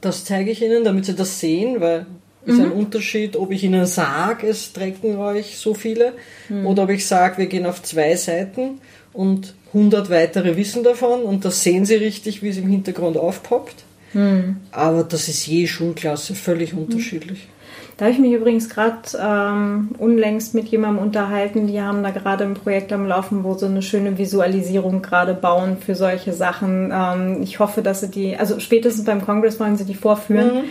Das 0.01 0.25
zeige 0.25 0.51
ich 0.51 0.63
Ihnen, 0.63 0.85
damit 0.85 1.05
Sie 1.05 1.15
das 1.15 1.39
sehen, 1.39 1.81
weil 1.81 2.07
ist 2.49 2.59
mhm. 2.59 2.65
ein 2.65 2.73
Unterschied, 2.73 3.37
ob 3.37 3.53
ich 3.53 3.63
Ihnen 3.63 3.87
sage, 3.87 4.47
es 4.49 4.73
tracken 4.73 5.17
euch 5.17 5.59
so 5.59 5.75
viele, 5.75 6.15
mhm. 6.49 6.67
oder 6.67 6.85
ob 6.85 6.91
ich 6.91 7.07
sage, 7.07 7.39
wir 7.39 7.47
gehen 7.47 7.67
auf 7.67 7.83
zwei 7.83 8.17
Seiten 8.17 8.81
und 9.13 9.55
100 9.75 10.11
weitere 10.11 10.57
wissen 10.57 10.83
davon 10.83 11.23
und 11.23 11.45
das 11.45 11.63
sehen 11.63 11.85
Sie 11.85 11.97
richtig, 11.97 12.43
wie 12.43 12.49
es 12.49 12.57
im 12.57 12.69
Hintergrund 12.69 13.17
aufpoppt. 13.17 13.85
Mhm. 14.15 14.57
Aber 14.73 15.05
das 15.05 15.29
ist 15.29 15.47
je 15.47 15.67
Schulklasse 15.67 16.35
völlig 16.35 16.73
mhm. 16.73 16.81
unterschiedlich. 16.81 17.49
Da 17.99 18.05
habe 18.05 18.15
ich 18.15 18.21
mich 18.21 18.33
übrigens 18.33 18.71
gerade 18.71 18.97
ähm, 19.21 19.91
unlängst 19.99 20.55
mit 20.55 20.69
jemandem 20.69 21.03
unterhalten, 21.03 21.67
die 21.67 21.81
haben 21.83 22.05
da 22.05 22.11
gerade 22.11 22.45
ein 22.45 22.55
Projekt 22.55 22.93
am 22.93 23.07
Laufen, 23.07 23.43
wo 23.43 23.55
sie 23.55 23.67
eine 23.67 23.83
schöne 23.83 24.17
Visualisierung 24.17 25.03
gerade 25.03 25.35
bauen 25.35 25.79
für 25.79 25.97
solche 25.97 26.33
Sachen. 26.33 26.93
Ähm, 26.95 27.43
ich 27.43 27.59
hoffe, 27.59 27.83
dass 27.83 28.01
sie 28.01 28.09
die, 28.09 28.37
also 28.37 28.61
spätestens 28.61 29.05
beim 29.05 29.21
Kongress 29.21 29.59
wollen 29.59 29.77
sie 29.77 29.85
die 29.85 29.95
vorführen. 29.95 30.55
Mhm. 30.55 30.65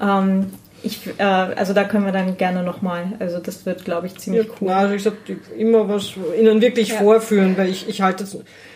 Ähm, 0.00 0.46
ich, 0.82 1.06
äh, 1.18 1.22
also 1.22 1.72
da 1.72 1.84
können 1.84 2.04
wir 2.04 2.12
dann 2.12 2.36
gerne 2.36 2.62
nochmal. 2.62 3.12
Also 3.18 3.38
das 3.38 3.64
wird, 3.66 3.84
glaube 3.84 4.06
ich, 4.06 4.16
ziemlich 4.18 4.46
ja, 4.46 4.52
cool. 4.60 4.68
Na, 4.68 4.76
also 4.78 4.94
ich 4.94 5.02
sag, 5.02 5.14
immer 5.56 5.88
was 5.88 6.12
ihnen 6.38 6.60
wirklich 6.60 6.88
ja. 6.88 6.96
vorführen, 6.96 7.56
weil 7.56 7.68
ich, 7.68 7.88
ich 7.88 8.02
halte 8.02 8.26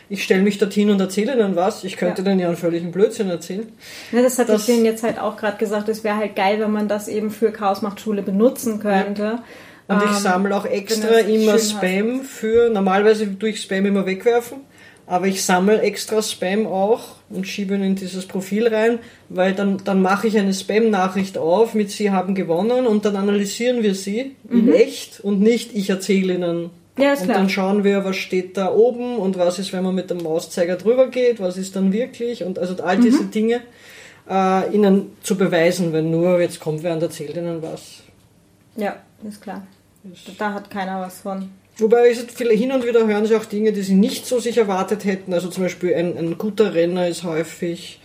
ich 0.08 0.22
stelle 0.22 0.42
mich 0.42 0.58
dorthin 0.58 0.90
und 0.90 1.00
erzähle 1.00 1.34
ihnen 1.34 1.56
was. 1.56 1.82
Ich 1.82 1.96
könnte 1.96 2.22
ja. 2.22 2.28
denen 2.28 2.40
ja 2.40 2.46
einen 2.46 2.56
völligen 2.56 2.92
Blödsinn 2.92 3.28
erzählen. 3.28 3.66
Ja, 4.12 4.22
das 4.22 4.38
hatte 4.38 4.52
das, 4.52 4.62
ich 4.62 4.74
denen 4.74 4.84
jetzt 4.84 5.02
halt 5.02 5.18
auch 5.18 5.36
gerade 5.36 5.56
gesagt. 5.56 5.88
Es 5.88 6.04
wäre 6.04 6.16
halt 6.16 6.36
geil, 6.36 6.60
wenn 6.60 6.70
man 6.70 6.86
das 6.86 7.08
eben 7.08 7.30
für 7.30 7.50
Chaos 7.50 7.82
macht 7.82 8.00
Schule 8.00 8.22
benutzen 8.22 8.78
könnte. 8.78 9.40
Und 9.88 10.02
ich 10.02 10.10
ähm, 10.10 10.16
sammle 10.16 10.56
auch 10.56 10.64
extra 10.64 11.18
immer 11.18 11.58
Spam 11.58 12.20
hast. 12.20 12.30
für, 12.30 12.70
normalerweise 12.70 13.26
durch 13.26 13.62
Spam 13.62 13.86
immer 13.86 14.06
wegwerfen 14.06 14.58
aber 15.06 15.26
ich 15.26 15.44
sammle 15.44 15.80
extra 15.82 16.20
Spam 16.20 16.66
auch 16.66 17.16
und 17.30 17.46
schiebe 17.46 17.74
ihn 17.74 17.82
in 17.82 17.94
dieses 17.94 18.26
Profil 18.26 18.66
rein, 18.68 18.98
weil 19.28 19.54
dann, 19.54 19.78
dann 19.84 20.02
mache 20.02 20.26
ich 20.26 20.36
eine 20.36 20.52
Spam-Nachricht 20.52 21.38
auf 21.38 21.74
mit 21.74 21.90
Sie 21.90 22.10
haben 22.10 22.34
gewonnen 22.34 22.86
und 22.86 23.04
dann 23.04 23.16
analysieren 23.16 23.82
wir 23.82 23.94
sie 23.94 24.36
mhm. 24.48 24.58
in 24.58 24.74
echt 24.74 25.20
und 25.20 25.40
nicht 25.40 25.74
ich 25.74 25.90
erzähle 25.90 26.34
Ihnen. 26.34 26.70
Ja, 26.98 27.12
ist 27.12 27.20
und 27.20 27.26
klar. 27.26 27.38
dann 27.38 27.50
schauen 27.50 27.84
wir, 27.84 28.04
was 28.04 28.16
steht 28.16 28.56
da 28.56 28.72
oben 28.72 29.16
und 29.16 29.38
was 29.38 29.58
ist, 29.58 29.72
wenn 29.72 29.84
man 29.84 29.94
mit 29.94 30.10
dem 30.10 30.18
Mauszeiger 30.18 30.76
drüber 30.76 31.08
geht, 31.08 31.40
was 31.40 31.56
ist 31.56 31.76
dann 31.76 31.92
wirklich 31.92 32.42
und 32.42 32.58
also 32.58 32.82
all 32.82 32.98
diese 32.98 33.24
mhm. 33.24 33.30
Dinge 33.30 33.60
äh, 34.28 34.74
Ihnen 34.74 35.12
zu 35.22 35.36
beweisen, 35.36 35.92
wenn 35.92 36.10
nur 36.10 36.40
jetzt 36.40 36.58
kommt 36.58 36.82
wer 36.82 36.94
und 36.94 37.02
erzählt 37.02 37.36
Ihnen 37.36 37.62
was. 37.62 38.02
Ja, 38.76 38.96
ist 39.26 39.42
klar. 39.42 39.66
Da 40.38 40.52
hat 40.52 40.70
keiner 40.70 41.00
was 41.00 41.20
von. 41.20 41.50
Wobei 41.78 42.14
hin 42.14 42.72
und 42.72 42.86
wieder 42.86 43.06
hören 43.06 43.26
sie 43.26 43.36
auch 43.36 43.44
Dinge, 43.44 43.72
die 43.72 43.82
sie 43.82 43.94
nicht 43.94 44.26
so 44.26 44.40
sich 44.40 44.56
erwartet 44.56 45.04
hätten. 45.04 45.34
Also 45.34 45.48
zum 45.48 45.64
Beispiel 45.64 45.94
ein, 45.94 46.16
ein 46.16 46.38
guter 46.38 46.74
Renner 46.74 47.06
ist 47.06 47.22
häufig, 47.22 48.00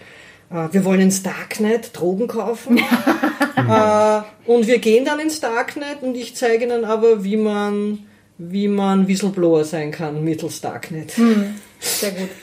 äh, 0.50 0.68
wir 0.72 0.84
wollen 0.84 1.00
ins 1.00 1.24
Darknet 1.24 1.92
Drogen 1.94 2.28
kaufen. 2.28 2.78
äh, 3.56 4.22
und 4.46 4.68
wir 4.68 4.80
gehen 4.80 5.06
dann 5.06 5.20
ins 5.20 5.40
Darknet 5.40 6.02
und 6.02 6.16
ich 6.16 6.36
zeige 6.36 6.66
ihnen 6.66 6.84
aber, 6.84 7.24
wie 7.24 7.38
man, 7.38 8.00
wie 8.38 8.68
man 8.68 9.08
Whistleblower 9.08 9.64
sein 9.64 9.92
kann 9.92 10.22
mittels 10.24 10.60
Darknet. 10.60 11.16
Hm, 11.18 11.56
sehr 11.80 12.12
gut. 12.12 12.30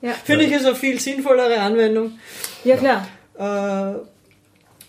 Ja. 0.00 0.12
Finde 0.12 0.44
ich 0.44 0.52
ist 0.52 0.64
eine 0.64 0.76
viel 0.76 1.00
sinnvollere 1.00 1.58
Anwendung. 1.58 2.20
Ja, 2.62 2.76
klar. 2.76 3.08
Äh, 3.36 3.98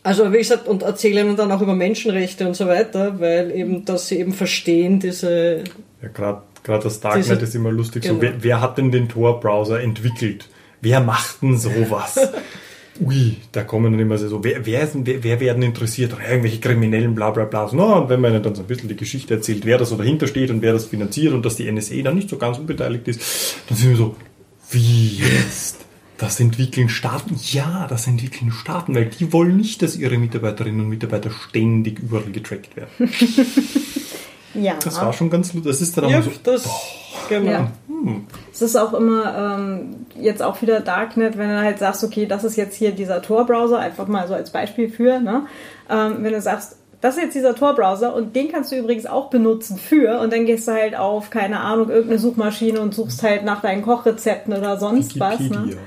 also 0.04 0.32
wie 0.32 0.38
gesagt, 0.38 0.68
und 0.68 0.84
erzählen 0.84 1.36
dann 1.36 1.52
auch 1.52 1.62
über 1.62 1.76
Menschenrechte 1.76 2.47
und 2.47 2.56
so 2.56 2.68
weiter, 2.68 3.20
weil 3.20 3.52
eben, 3.52 3.86
dass 3.86 4.08
sie 4.08 4.20
eben 4.20 4.34
verstehen, 4.34 5.00
diese... 5.00 5.64
Ja, 6.02 6.10
gerade 6.10 6.84
das 6.84 7.00
Darknet 7.02 7.26
diese, 7.26 7.41
ist 7.41 7.56
immer 7.56 7.72
lustig. 7.72 8.04
Genau. 8.04 8.16
So, 8.16 8.22
wer, 8.22 8.34
wer, 8.41 8.62
hat 8.62 8.78
denn 8.78 8.91
den 8.91 9.10
Tor-Browser 9.10 9.82
entwickelt? 9.82 10.47
Wer 10.82 11.02
macht 11.02 11.41
denn 11.41 11.58
sowas? 11.58 12.18
Ui, 13.02 13.38
da 13.54 13.64
kommen 13.64 13.93
dann 13.93 14.02
immer 14.02 14.18
so, 14.18 14.43
wer, 14.43 14.66
wer, 14.66 14.84
ist, 14.84 14.93
wer, 14.95 15.24
wer 15.24 15.39
werden 15.39 15.64
interessiert? 15.64 16.14
Oder 16.14 16.30
irgendwelche 16.30 16.60
Kriminellen, 16.60 17.16
bla 17.16 17.32
bla 17.32 17.45
bla. 17.45 17.70
No, 17.72 18.02
und 18.02 18.10
wenn 18.10 18.20
man 18.20 18.34
ihnen 18.34 18.43
dann 18.43 18.56
so 18.56 18.62
ein 18.62 18.68
bisschen 18.68 18.89
die 18.89 18.97
Geschichte 18.97 19.36
erzählt, 19.36 19.66
wer 19.66 19.78
da 19.78 19.86
so 19.86 19.95
dahinter 19.95 20.28
steht 20.28 20.50
und 20.50 20.62
wer 20.62 20.74
das 20.74 20.86
finanziert 20.86 21.34
und 21.34 21.45
dass 21.45 21.56
die 21.56 21.72
NSA 21.72 22.02
dann 22.04 22.16
nicht 22.16 22.30
so 22.30 22.38
ganz 22.38 22.58
unbeteiligt 22.58 23.08
ist, 23.08 23.56
dann 23.70 23.78
sind 23.78 23.91
wir 23.91 23.97
so, 23.97 24.16
wie 24.72 25.18
jetzt? 25.18 25.89
Das 26.20 26.38
entwickeln 26.41 26.89
Staaten? 26.89 27.39
Ja, 27.41 27.88
das 27.89 28.05
entwickeln 28.05 28.51
Staaten, 28.51 28.93
weil 28.93 29.05
die 29.05 29.32
wollen 29.32 29.55
nicht, 29.55 29.82
dass 29.82 29.95
ihre 29.95 30.17
Mitarbeiterinnen 30.17 30.82
und 30.82 30.89
Mitarbeiter 30.89 31.32
ständig 31.32 31.99
überall 31.99 32.30
getrackt 32.32 32.76
werden. 32.76 32.89
ja. 34.53 34.74
Das 34.84 34.99
war 34.99 35.13
schon 35.13 35.30
ganz 35.30 35.53
lustig. 35.53 35.72
Das 35.72 35.82
ist 35.82 35.97
dann 35.97 36.09
ja, 36.09 36.22
so. 36.22 36.30
Das, 36.43 36.63
boah, 36.63 36.80
genau. 37.30 37.51
Ja. 37.51 37.72
Hm. 37.88 38.28
Es 38.51 38.61
ist 38.61 38.76
auch 38.76 38.93
immer 38.93 39.57
ähm, 39.57 40.07
jetzt 40.20 40.43
auch 40.43 40.61
wieder 40.61 40.82
Darknet, 40.82 41.38
wenn 41.38 41.49
du 41.49 41.61
halt 41.61 41.80
sagst, 41.80 42.03
okay, 42.03 42.26
das 42.26 42.43
ist 42.43 42.57
jetzt 42.57 42.76
hier 42.76 42.91
dieser 42.91 43.22
Tor-Browser, 43.22 43.80
einfach 43.80 44.07
mal 44.07 44.28
so 44.28 44.34
als 44.34 44.51
Beispiel 44.51 44.89
für, 44.89 45.20
ne? 45.20 45.47
Ähm, 45.89 46.17
wenn 46.20 46.34
du 46.34 46.41
sagst, 46.41 46.76
das 46.99 47.15
ist 47.15 47.24
jetzt 47.24 47.36
dieser 47.36 47.55
Tor-Browser 47.55 48.13
und 48.13 48.36
den 48.36 48.51
kannst 48.51 48.74
du 48.74 48.76
übrigens 48.76 49.05
auch 49.05 49.30
benutzen 49.30 49.78
für 49.78 50.20
und 50.20 50.34
dann 50.34 50.45
gehst 50.45 50.67
du 50.67 50.74
halt 50.74 50.97
auf, 50.97 51.30
keine 51.30 51.61
Ahnung, 51.61 51.89
irgendeine 51.89 52.20
Suchmaschine 52.20 52.82
und 52.82 52.93
suchst 52.93 53.24
halt 53.24 53.45
nach 53.45 53.61
deinen 53.61 53.84
Kochrezepten 53.84 54.53
oder 54.53 54.78
sonst 54.78 55.15
Wikipedia. 55.15 55.61
was. 55.61 55.67
Ne? 55.67 55.78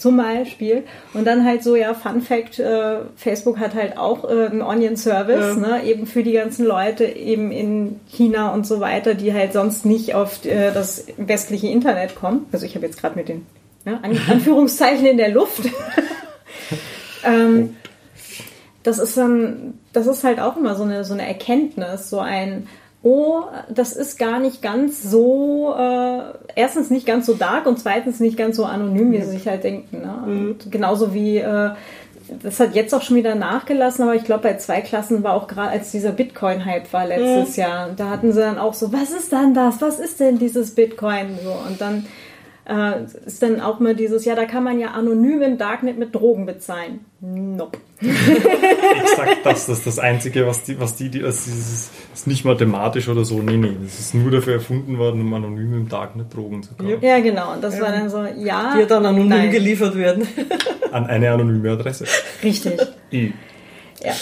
Zum 0.00 0.16
Beispiel. 0.16 0.84
Und 1.14 1.26
dann 1.26 1.44
halt 1.44 1.62
so, 1.62 1.76
ja, 1.76 1.94
Fun 1.94 2.22
Fact, 2.22 2.58
äh, 2.58 3.00
Facebook 3.16 3.58
hat 3.58 3.74
halt 3.74 3.98
auch 3.98 4.24
äh, 4.24 4.46
einen 4.46 4.62
Onion-Service, 4.62 5.56
ja. 5.56 5.78
ne, 5.78 5.84
eben 5.84 6.06
für 6.06 6.22
die 6.22 6.32
ganzen 6.32 6.64
Leute 6.64 7.04
eben 7.04 7.52
in 7.52 8.00
China 8.08 8.52
und 8.52 8.66
so 8.66 8.80
weiter, 8.80 9.14
die 9.14 9.34
halt 9.34 9.52
sonst 9.52 9.84
nicht 9.84 10.14
auf 10.14 10.44
äh, 10.44 10.72
das 10.72 11.06
westliche 11.16 11.68
Internet 11.68 12.16
kommen. 12.16 12.46
Also 12.50 12.64
ich 12.66 12.74
habe 12.74 12.86
jetzt 12.86 13.00
gerade 13.00 13.16
mit 13.16 13.28
den 13.28 13.46
ja, 13.84 13.98
An 14.02 14.18
Anführungszeichen 14.30 15.06
in 15.06 15.16
der 15.16 15.30
Luft. 15.30 15.68
ähm, 17.24 17.76
das 18.82 18.98
ist 18.98 19.16
dann, 19.16 19.74
das 19.92 20.06
ist 20.06 20.24
halt 20.24 20.40
auch 20.40 20.56
immer 20.56 20.74
so 20.74 20.84
eine, 20.84 21.04
so 21.04 21.12
eine 21.12 21.26
Erkenntnis, 21.26 22.08
so 22.08 22.18
ein, 22.18 22.66
oh, 23.02 23.44
das 23.68 23.94
ist 23.94 24.18
gar 24.18 24.40
nicht 24.40 24.60
ganz 24.60 25.02
so, 25.02 25.74
äh, 25.76 26.20
erstens 26.54 26.90
nicht 26.90 27.06
ganz 27.06 27.26
so 27.26 27.34
dark 27.34 27.66
und 27.66 27.78
zweitens 27.78 28.20
nicht 28.20 28.36
ganz 28.36 28.56
so 28.56 28.64
anonym, 28.64 29.12
wie 29.12 29.22
sie 29.22 29.30
sich 29.30 29.48
halt 29.48 29.64
denken. 29.64 30.02
Ne? 30.02 30.22
Mhm. 30.26 30.56
genauso 30.70 31.14
wie, 31.14 31.38
äh, 31.38 31.70
das 32.42 32.60
hat 32.60 32.74
jetzt 32.74 32.94
auch 32.94 33.02
schon 33.02 33.16
wieder 33.16 33.34
nachgelassen, 33.34 34.04
aber 34.04 34.14
ich 34.14 34.24
glaube, 34.24 34.42
bei 34.42 34.56
zwei 34.56 34.82
Klassen 34.82 35.22
war 35.22 35.34
auch 35.34 35.48
gerade, 35.48 35.70
als 35.70 35.90
dieser 35.90 36.12
Bitcoin-Hype 36.12 36.92
war 36.92 37.06
letztes 37.06 37.56
mhm. 37.56 37.62
Jahr, 37.62 37.88
da 37.96 38.10
hatten 38.10 38.32
sie 38.32 38.40
dann 38.40 38.58
auch 38.58 38.74
so, 38.74 38.92
was 38.92 39.10
ist 39.10 39.32
dann 39.32 39.54
das? 39.54 39.80
Was 39.80 39.98
ist 39.98 40.20
denn 40.20 40.38
dieses 40.38 40.74
Bitcoin? 40.74 41.38
So, 41.42 41.52
und 41.68 41.80
dann 41.80 42.06
äh, 42.70 43.04
ist 43.26 43.42
dann 43.42 43.60
auch 43.60 43.80
mal 43.80 43.96
dieses, 43.96 44.24
ja, 44.24 44.34
da 44.34 44.44
kann 44.44 44.62
man 44.62 44.78
ja 44.78 44.92
anonym 44.92 45.42
im 45.42 45.58
Darknet 45.58 45.98
mit 45.98 46.14
Drogen 46.14 46.46
bezahlen. 46.46 47.00
Nope. 47.20 47.78
Exakt 48.00 49.44
das, 49.44 49.66
das 49.66 49.78
ist 49.78 49.86
das 49.86 49.98
Einzige, 49.98 50.46
was 50.46 50.62
die, 50.62 50.78
was 50.78 50.94
die, 50.94 51.10
die 51.10 51.20
das 51.20 51.46
ist, 51.46 51.90
ist 52.14 52.26
nicht 52.26 52.44
mathematisch 52.44 53.08
oder 53.08 53.24
so, 53.24 53.42
nee, 53.42 53.56
nee, 53.56 53.76
das 53.82 53.98
ist 53.98 54.14
nur 54.14 54.30
dafür 54.30 54.54
erfunden 54.54 54.98
worden, 54.98 55.20
um 55.20 55.34
anonym 55.34 55.74
im 55.74 55.88
Darknet 55.88 56.32
Drogen 56.34 56.62
zu 56.62 56.74
kaufen. 56.74 56.98
Ja, 57.00 57.18
genau, 57.20 57.54
und 57.54 57.64
das 57.64 57.76
ja. 57.76 57.82
war 57.82 57.92
dann 57.92 58.08
so, 58.08 58.24
ja. 58.24 58.76
Die 58.78 58.86
dann 58.86 59.04
anonym 59.04 59.28
nein. 59.28 59.50
geliefert 59.50 59.96
werden. 59.96 60.26
An 60.92 61.06
eine 61.06 61.30
anonyme 61.30 61.72
Adresse. 61.72 62.04
Richtig. 62.42 62.80
Ja. 63.10 64.12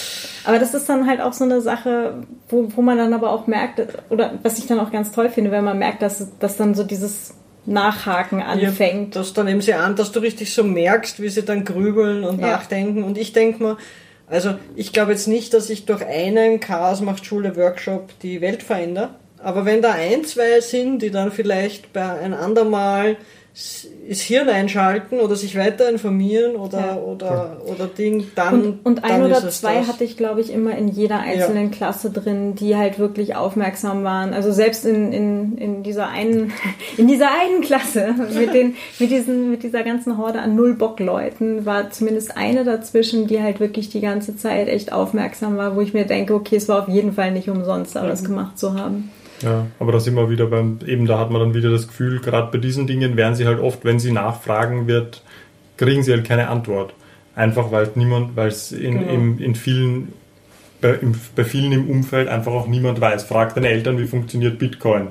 Aber 0.45 0.59
das 0.59 0.75
ist 0.75 0.89
dann 0.89 1.07
halt 1.07 1.21
auch 1.21 1.35
so 1.35 1.45
eine 1.45 1.61
Sache, 1.61 2.23
wo, 2.49 2.69
wo 2.75 2.83
man 2.83 2.97
dann 2.97 3.13
aber 3.13 3.31
auch 3.31 3.47
merkt, 3.47 3.83
oder 4.09 4.39
was 4.43 4.59
ich 4.59 4.67
dann 4.67 4.81
auch 4.81 4.91
ganz 4.91 5.13
toll 5.13 5.29
finde, 5.29 5.51
wenn 5.51 5.65
man 5.65 5.79
merkt, 5.79 6.03
dass, 6.03 6.39
dass 6.39 6.57
dann 6.57 6.75
so 6.75 6.85
dieses 6.85 7.35
Nachhaken 7.69 8.43
anfängt. 8.43 9.15
Ja, 9.15 9.21
das 9.21 9.33
dann 9.35 9.49
eben 9.49 9.61
sie 9.61 9.75
an, 9.75 9.97
dass 9.97 10.13
du 10.13 10.21
richtig 10.21 10.53
so 10.53 10.65
merkst, 10.65 11.21
wie 11.21 11.29
sie 11.29 11.43
dann 11.43 11.65
grübeln 11.65 12.25
und 12.25 12.41
ja. 12.41 12.49
nachdenken. 12.49 13.05
Und 13.05 13.19
ich 13.19 13.33
denke 13.33 13.63
mal, 13.63 13.77
also 14.27 14.55
ich 14.77 14.93
glaube 14.93 15.13
jetzt 15.13 15.29
nicht, 15.29 15.55
dass 15.55 15.71
ich 15.71 15.87
durch 15.87 16.05
einen 16.05 16.61
Chaos 16.61 17.01
macht 17.01 17.25
Schule 17.25 17.57
Workshop 17.57 18.19
die 18.21 18.41
Welt 18.41 18.63
verändere. 18.63 19.11
Aber 19.39 19.65
wenn 19.65 19.83
da 19.83 19.93
ein, 19.93 20.25
zwei 20.25 20.61
sind, 20.61 21.01
die 21.01 21.11
dann 21.11 21.31
vielleicht 21.31 21.93
bei 21.93 22.19
ein 22.19 22.35
andermal 22.35 23.17
das 24.09 24.21
Hirn 24.21 24.49
einschalten 24.49 25.19
oder 25.19 25.35
sich 25.35 25.57
weiter 25.59 25.89
informieren 25.89 26.55
oder, 26.55 26.79
ja. 26.79 26.97
oder, 26.97 27.61
oder 27.67 27.87
Ding, 27.87 28.29
dann. 28.37 28.55
Und, 28.55 28.87
und 28.87 29.05
ein 29.05 29.21
dann 29.21 29.31
oder 29.31 29.51
zwei 29.51 29.83
hatte 29.83 30.05
ich, 30.05 30.17
glaube 30.17 30.41
ich, 30.41 30.53
immer 30.53 30.77
in 30.77 30.89
jeder 30.89 31.19
einzelnen 31.19 31.71
ja. 31.71 31.77
Klasse 31.77 32.11
drin, 32.11 32.55
die 32.55 32.77
halt 32.77 32.99
wirklich 32.99 33.35
aufmerksam 33.35 34.05
waren. 34.05 34.33
Also 34.33 34.53
selbst 34.53 34.87
in, 34.87 35.13
in, 35.13 35.59
in 35.59 35.83
dieser 35.83 36.09
einen, 36.09 36.53
in 36.97 37.09
dieser 37.09 37.31
einen 37.33 37.61
Klasse 37.61 38.15
mit 38.33 38.55
den, 38.55 38.77
mit 39.01 39.11
diesen, 39.11 39.51
mit 39.51 39.65
dieser 39.65 39.83
ganzen 39.83 40.19
Horde 40.19 40.39
an 40.39 40.55
Null-Bock-Leuten 40.55 41.67
war 41.67 41.91
zumindest 41.91 42.37
eine 42.37 42.65
dazwischen, 42.65 43.27
die 43.27 43.43
halt 43.43 43.59
wirklich 43.59 43.91
die 43.91 44.01
ganze 44.01 44.37
Zeit 44.37 44.69
echt 44.69 44.93
aufmerksam 44.93 45.57
war, 45.57 45.75
wo 45.75 45.81
ich 45.81 45.95
mir 45.95 46.05
denke, 46.05 46.35
okay, 46.35 46.57
es 46.57 46.69
war 46.69 46.83
auf 46.83 46.89
jeden 46.89 47.13
Fall 47.13 47.33
nicht 47.33 47.51
umsonst, 47.51 47.97
alles 47.97 48.23
mhm. 48.23 48.27
gemacht 48.27 48.59
zu 48.59 48.75
haben. 48.75 49.11
Ja, 49.43 49.67
aber 49.79 49.93
da 49.93 50.01
sind 50.01 50.15
wir 50.15 50.31
wieder 50.31 50.47
beim, 50.47 50.79
eben 50.87 51.07
da 51.07 51.19
hat 51.19 51.31
man 51.31 51.41
dann 51.41 51.55
wieder 51.55 51.71
das 51.71 51.87
Gefühl, 51.87 52.21
gerade 52.21 52.51
bei 52.51 52.59
diesen 52.59 52.87
Dingen 52.87 53.17
werden 53.17 53.35
sie 53.35 53.47
halt 53.47 53.61
oft, 53.61 53.85
wenn 53.85 54.01
sie 54.01 54.13
nachfragen 54.13 54.87
wird, 54.87 55.23
kriegen 55.77 56.03
sie 56.03 56.13
halt 56.13 56.25
keine 56.25 56.49
Antwort. 56.49 56.95
Einfach 57.35 57.71
weil 57.71 57.89
niemand, 57.95 58.37
weil 58.37 58.49
es 58.49 58.73
in, 58.73 58.99
genau. 58.99 59.13
in, 59.13 59.39
in 59.39 59.55
vielen, 59.55 60.13
bei, 60.81 60.95
in, 60.95 61.15
bei 61.37 61.45
vielen 61.45 61.71
im 61.73 61.89
Umfeld 61.89 62.29
einfach 62.29 62.53
auch 62.53 62.67
niemand 62.67 63.01
weiß. 63.01 63.25
Frag 63.25 63.55
deine 63.55 63.69
Eltern, 63.69 63.99
wie 63.99 64.07
funktioniert 64.07 64.59
Bitcoin. 64.59 65.09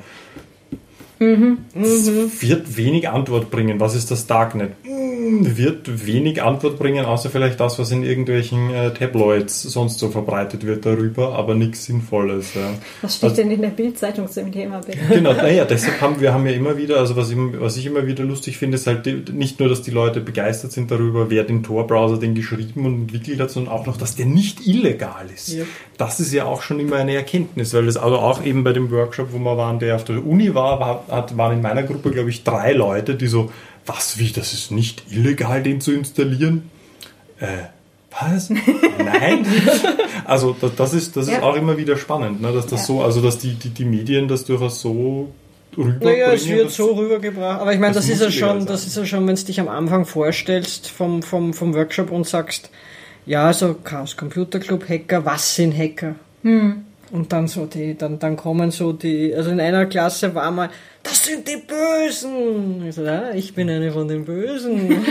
Mhm. 1.20 1.58
Wird 1.74 2.78
wenig 2.78 3.10
Antwort 3.10 3.50
bringen. 3.50 3.80
Was 3.80 3.96
ist 3.96 4.12
das 4.12 4.28
Darknet? 4.28 4.74
Hm, 4.84 5.58
wird 5.58 6.06
wenig 6.06 6.42
Antwort 6.42 6.78
bringen, 6.78 7.06
außer 7.06 7.30
vielleicht 7.30 7.60
das, 7.60 7.80
was 7.80 7.92
in 7.92 8.04
irgendwelchen 8.04 8.74
äh, 8.74 8.94
Tabloids 8.94 9.64
sonst 9.64 10.00
so 10.00 10.10
verbreitet 10.10 10.66
wird 10.66 10.86
darüber, 10.86 11.34
aber 11.36 11.56
nichts 11.56 11.86
Sinnvolles. 11.86 12.54
Ja. 12.54 12.70
Was 13.02 13.18
steht 13.18 13.32
also, 13.32 13.42
denn 13.42 13.52
in 13.52 13.62
der 13.62 13.70
Bildzeitung 13.70 14.28
zu 14.28 14.42
dem 14.42 14.52
Thema 14.52 14.80
bitte? 14.80 15.00
Genau, 15.18 15.34
naja, 15.34 15.66
deshalb 15.66 16.00
haben 16.02 16.22
wir 16.22 16.34
haben 16.34 16.46
ja 16.46 16.54
immer 16.54 16.78
wieder, 16.78 16.98
also 16.98 17.16
was 17.16 17.32
ich, 17.32 17.38
was 17.38 17.78
ich 17.78 17.86
immer 17.88 18.06
wieder 18.06 18.24
lustig 18.24 18.58
finde, 18.58 18.76
ist 18.76 18.86
halt 18.86 19.34
nicht 19.34 19.60
nur, 19.60 19.70
dass 19.70 19.82
die 19.82 19.92
Leute 19.92 20.22
begeistert 20.22 20.72
sind 20.72 20.92
darüber, 20.92 21.30
wer 21.30 21.44
den 21.44 21.64
Tor-Browser 21.64 22.18
denn 22.18 22.36
geschrieben 22.36 22.86
und 22.86 23.02
entwickelt 23.02 23.40
hat, 23.40 23.50
sondern 23.50 23.74
auch 23.74 23.86
noch, 23.86 23.98
dass 23.98 24.16
der 24.16 24.28
nicht 24.28 24.66
illegal 24.68 25.26
ist. 25.34 25.50
Ja. 25.50 25.66
Das 25.98 26.20
ist 26.20 26.32
ja 26.32 26.46
auch 26.46 26.62
schon 26.62 26.80
immer 26.80 26.98
eine 26.98 27.16
Erkenntnis, 27.16 27.74
weil 27.74 27.88
das 27.88 27.98
also 27.98 28.18
auch 28.18 28.46
eben 28.46 28.64
bei 28.64 28.74
dem 28.74 28.92
Workshop, 28.92 29.30
wo 29.32 29.40
wir 29.40 29.58
waren, 29.58 29.80
der 29.80 29.96
auf 29.96 30.04
der 30.04 30.26
Uni 30.26 30.54
war, 30.54 30.80
war 30.80 31.06
hat, 31.10 31.38
waren 31.38 31.54
in 31.54 31.62
meiner 31.62 31.84
Gruppe, 31.84 32.12
glaube 32.12 32.30
ich, 32.30 32.44
drei 32.44 32.74
Leute, 32.74 33.16
die 33.16 33.28
so, 33.28 33.52
was, 33.86 34.18
wie, 34.18 34.32
das 34.32 34.54
ist 34.54 34.72
nicht 34.72 35.04
illegal, 35.12 35.64
den 35.64 35.82
zu 35.82 35.92
installieren? 35.92 36.70
Äh, 37.40 37.68
was? 38.20 38.50
Nein? 38.50 39.46
also 40.26 40.56
das, 40.60 40.76
das 40.76 40.94
ist, 40.94 41.16
das 41.16 41.28
ja. 41.28 41.38
ist 41.38 41.44
auch 41.44 41.56
immer 41.56 41.78
wieder 41.78 41.98
spannend, 41.98 42.42
ne? 42.42 42.52
dass 42.52 42.68
das 42.68 42.82
ja. 42.82 42.86
so, 42.88 43.04
also 43.04 43.22
dass 43.22 43.38
die, 43.38 43.54
die, 43.54 43.70
die 43.70 43.86
Medien 43.86 44.28
das 44.28 44.46
durchaus 44.46 44.82
so 44.82 45.32
rüberbringen. 45.78 46.20
Naja, 46.20 46.34
es 46.34 46.48
wird 46.48 46.72
so 46.72 46.94
rübergebracht. 46.94 47.62
Aber 47.62 47.74
ich 47.74 47.80
meine, 47.80 47.94
das, 47.94 48.08
das 48.08 48.16
ist 48.16 48.22
ja 48.22 48.32
schon, 48.32 48.66
das 48.66 48.88
ist 48.88 48.98
ja 48.98 49.06
schon, 49.06 49.28
wenn 49.28 49.36
du 49.36 49.44
dich 49.44 49.60
am 49.60 49.68
Anfang 49.68 50.06
vorstellst 50.06 50.90
vom, 50.90 51.22
vom, 51.22 51.54
vom 51.54 51.74
Workshop 51.74 52.12
und 52.12 52.28
sagst, 52.28 52.70
ja, 53.26 53.48
also 53.48 53.76
Chaos 53.84 54.16
Computer 54.16 54.60
Club 54.60 54.88
Hacker, 54.88 55.26
was 55.26 55.56
sind 55.56 55.78
Hacker? 55.78 56.16
Hm. 56.44 56.86
Und 57.12 57.32
dann 57.32 57.48
so 57.48 57.66
die, 57.66 57.98
dann, 57.98 58.20
dann 58.20 58.36
kommen 58.36 58.72
so 58.72 58.92
die, 58.92 59.34
also 59.34 59.50
in 59.50 59.60
einer 59.60 59.86
Klasse 59.86 60.34
war 60.36 60.52
mal, 60.52 60.70
das 61.08 61.24
sind 61.24 61.48
die 61.48 61.58
Bösen. 61.58 62.86
Ich 62.88 62.96
so, 62.96 63.04
ja, 63.04 63.32
ich 63.32 63.54
bin 63.54 63.70
eine 63.70 63.92
von 63.92 64.08
den 64.08 64.26
Bösen. 64.26 65.06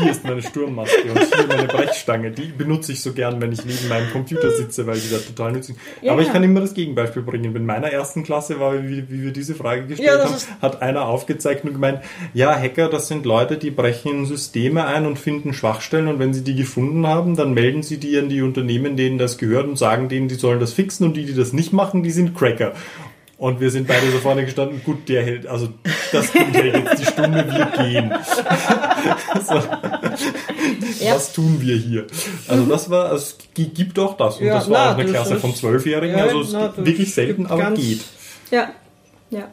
Hier 0.00 0.10
ist 0.10 0.24
meine 0.24 0.42
Sturmmaske 0.42 1.10
und 1.10 1.18
hier 1.18 1.46
meine 1.46 1.66
Brechstange. 1.66 2.30
Die 2.30 2.46
benutze 2.46 2.92
ich 2.92 3.00
so 3.00 3.12
gern, 3.12 3.40
wenn 3.40 3.52
ich 3.52 3.64
neben 3.64 3.88
meinem 3.88 4.10
Computer 4.10 4.50
sitze, 4.50 4.86
weil 4.86 4.98
die 4.98 5.10
da 5.10 5.18
total 5.18 5.52
nützlich 5.52 5.76
sind. 5.76 6.04
Ja. 6.04 6.12
Aber 6.12 6.22
ich 6.22 6.30
kann 6.32 6.42
immer 6.42 6.60
das 6.60 6.74
Gegenbeispiel 6.74 7.22
bringen. 7.22 7.54
In 7.56 7.66
meiner 7.66 7.88
ersten 7.88 8.22
Klasse 8.22 8.60
war, 8.60 8.82
wie, 8.82 9.08
wie 9.08 9.22
wir 9.22 9.32
diese 9.32 9.54
Frage 9.54 9.86
gestellt 9.86 10.08
ja, 10.08 10.24
haben, 10.24 10.34
hat 10.60 10.82
einer 10.82 11.06
aufgezeigt 11.06 11.64
und 11.64 11.72
gemeint, 11.72 12.00
ja, 12.34 12.54
Hacker, 12.54 12.88
das 12.88 13.08
sind 13.08 13.24
Leute, 13.24 13.56
die 13.56 13.70
brechen 13.70 14.26
Systeme 14.26 14.86
ein 14.86 15.06
und 15.06 15.18
finden 15.18 15.54
Schwachstellen 15.54 16.08
und 16.08 16.18
wenn 16.18 16.34
sie 16.34 16.44
die 16.44 16.54
gefunden 16.54 17.06
haben, 17.06 17.36
dann 17.36 17.54
melden 17.54 17.82
sie 17.82 17.98
die 17.98 18.18
an 18.18 18.28
die 18.28 18.42
Unternehmen, 18.42 18.96
denen 18.96 19.18
das 19.18 19.38
gehört 19.38 19.66
und 19.66 19.78
sagen 19.78 20.08
denen, 20.08 20.28
die 20.28 20.34
sollen 20.34 20.60
das 20.60 20.72
fixen 20.72 21.06
und 21.06 21.16
die, 21.16 21.24
die 21.24 21.34
das 21.34 21.52
nicht 21.52 21.72
machen, 21.72 22.02
die 22.02 22.10
sind 22.10 22.34
Cracker. 22.34 22.74
Und 23.36 23.60
wir 23.60 23.70
sind 23.70 23.88
beide 23.88 24.10
so 24.12 24.18
vorne 24.18 24.44
gestanden, 24.44 24.80
gut, 24.84 25.08
der 25.08 25.24
hält, 25.24 25.46
also 25.46 25.68
das 26.12 26.32
kommt 26.32 26.54
ja 26.54 26.64
jetzt 26.64 27.00
die 27.00 27.06
Stunde, 27.06 27.44
wir 27.46 27.84
gehen. 27.84 28.12
so. 29.44 29.54
ja. 31.04 31.14
Was 31.14 31.32
tun 31.32 31.60
wir 31.60 31.76
hier? 31.76 32.06
Also 32.46 32.64
das 32.66 32.88
war, 32.90 33.12
es 33.12 33.36
gibt 33.54 33.98
auch 33.98 34.16
das. 34.16 34.38
Und 34.38 34.46
ja, 34.46 34.54
das 34.54 34.70
war 34.70 34.86
na, 34.86 34.92
auch 34.92 34.98
eine 34.98 35.10
Klasse 35.10 35.36
von 35.36 35.54
Zwölfjährigen, 35.54 36.16
ja, 36.16 36.24
also 36.24 36.42
es 36.42 36.52
na, 36.52 36.72
wirklich 36.76 37.12
selten, 37.12 37.46
aber 37.46 37.72
geht. 37.72 38.02
Ja, 38.52 38.70
ja. 39.30 39.48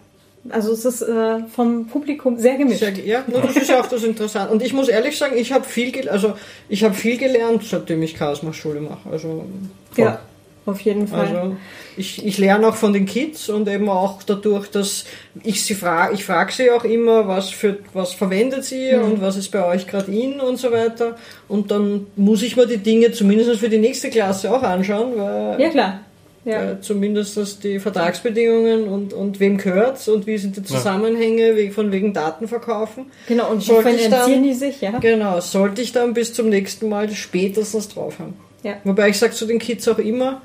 Also 0.49 0.73
es 0.73 0.86
ist 0.86 1.01
äh, 1.03 1.39
vom 1.53 1.88
Publikum 1.88 2.38
sehr 2.38 2.57
gemischt. 2.57 2.79
Sehr, 2.79 2.97
ja, 2.97 3.23
das 3.27 3.55
ist 3.55 3.69
ja 3.69 3.79
auch 3.79 3.86
das 3.86 4.03
Interessante. 4.03 4.51
Und 4.51 4.63
ich 4.63 4.73
muss 4.73 4.89
ehrlich 4.89 5.17
sagen, 5.17 5.38
ich 5.38 5.51
habe 5.51 5.65
viel, 5.65 6.09
also 6.09 6.34
ich 6.67 6.84
habe 6.84 6.95
viel 6.95 7.17
gelernt, 7.17 7.63
seitdem 7.63 8.01
ich 8.01 8.15
Chaos 8.15 8.41
Schule 8.53 8.82
mache. 8.82 9.09
Also 9.11 9.45
voll. 9.91 10.03
ja, 10.03 10.19
auf 10.66 10.80
jeden 10.82 11.07
Fall. 11.07 11.28
Also, 11.28 11.55
ich, 11.97 12.26
ich 12.26 12.38
lerne 12.38 12.68
auch 12.68 12.76
von 12.76 12.93
den 12.93 13.05
Kids 13.05 13.49
und 13.49 13.68
eben 13.68 13.89
auch 13.89 14.24
dadurch, 14.24 14.68
dass 14.70 15.05
ich 15.43 15.64
sie 15.64 15.74
frage, 15.74 16.14
ich 16.14 16.24
frage 16.24 16.51
sie 16.51 16.72
auch 16.72 16.84
immer, 16.84 17.28
was 17.28 17.49
für 17.49 17.80
was 17.93 18.14
verwendet 18.14 18.64
sie 18.64 18.93
mhm. 18.93 19.03
und 19.03 19.22
was 19.22 19.38
ist 19.38 19.49
bei 19.49 19.66
euch 19.66 19.88
gerade 19.88 20.12
in 20.12 20.39
und 20.39 20.57
so 20.57 20.72
weiter. 20.72 21.18
Und 21.47 21.72
dann 21.72 22.07
muss 22.16 22.43
ich 22.43 22.55
mir 22.55 22.68
die 22.68 22.78
Dinge 22.78 23.12
zumindest 23.12 23.59
für 23.59 23.70
die 23.70 23.80
nächste 23.80 24.09
Klasse 24.09 24.53
auch 24.53 24.64
anschauen, 24.64 25.14
weil 25.18 25.59
ja 25.59 25.70
klar. 25.70 25.99
Ja. 26.43 26.72
Äh, 26.72 26.82
zumindest 26.82 27.64
die 27.64 27.78
Vertragsbedingungen 27.78 28.88
und, 28.88 29.14
und 29.14 29.39
wem 29.39 29.57
gehört 29.57 30.07
und 30.07 30.26
wie 30.26 30.39
sind 30.39 30.57
die 30.57 30.64
Zusammenhänge 30.64 31.51
ja. 31.51 31.72
von 31.72 31.91
wegen 31.91 32.14
Datenverkaufen. 32.14 33.05
Genau, 33.28 33.51
und 33.51 33.62
sollte 33.62 33.91
ich 33.91 34.09
dann, 34.09 34.41
die 34.41 34.53
sich, 34.53 34.82
ja. 34.82 34.97
Genau, 34.97 35.39
sollte 35.39 35.84
ich 35.84 35.91
dann 35.91 36.16
bis 36.16 36.34
zum 36.34 36.49
nächsten 36.49 36.89
Mal 36.89 37.12
spätestens 37.12 37.89
drauf 37.89 38.18
haben. 38.18 38.34
Ja. 38.64 38.78
Wobei 38.84 39.09
ich 39.09 39.20
sage 39.20 39.34
zu 39.34 39.45
den 39.45 39.59
Kids 39.59 39.88
auch 39.88 39.99
immer, 39.99 40.41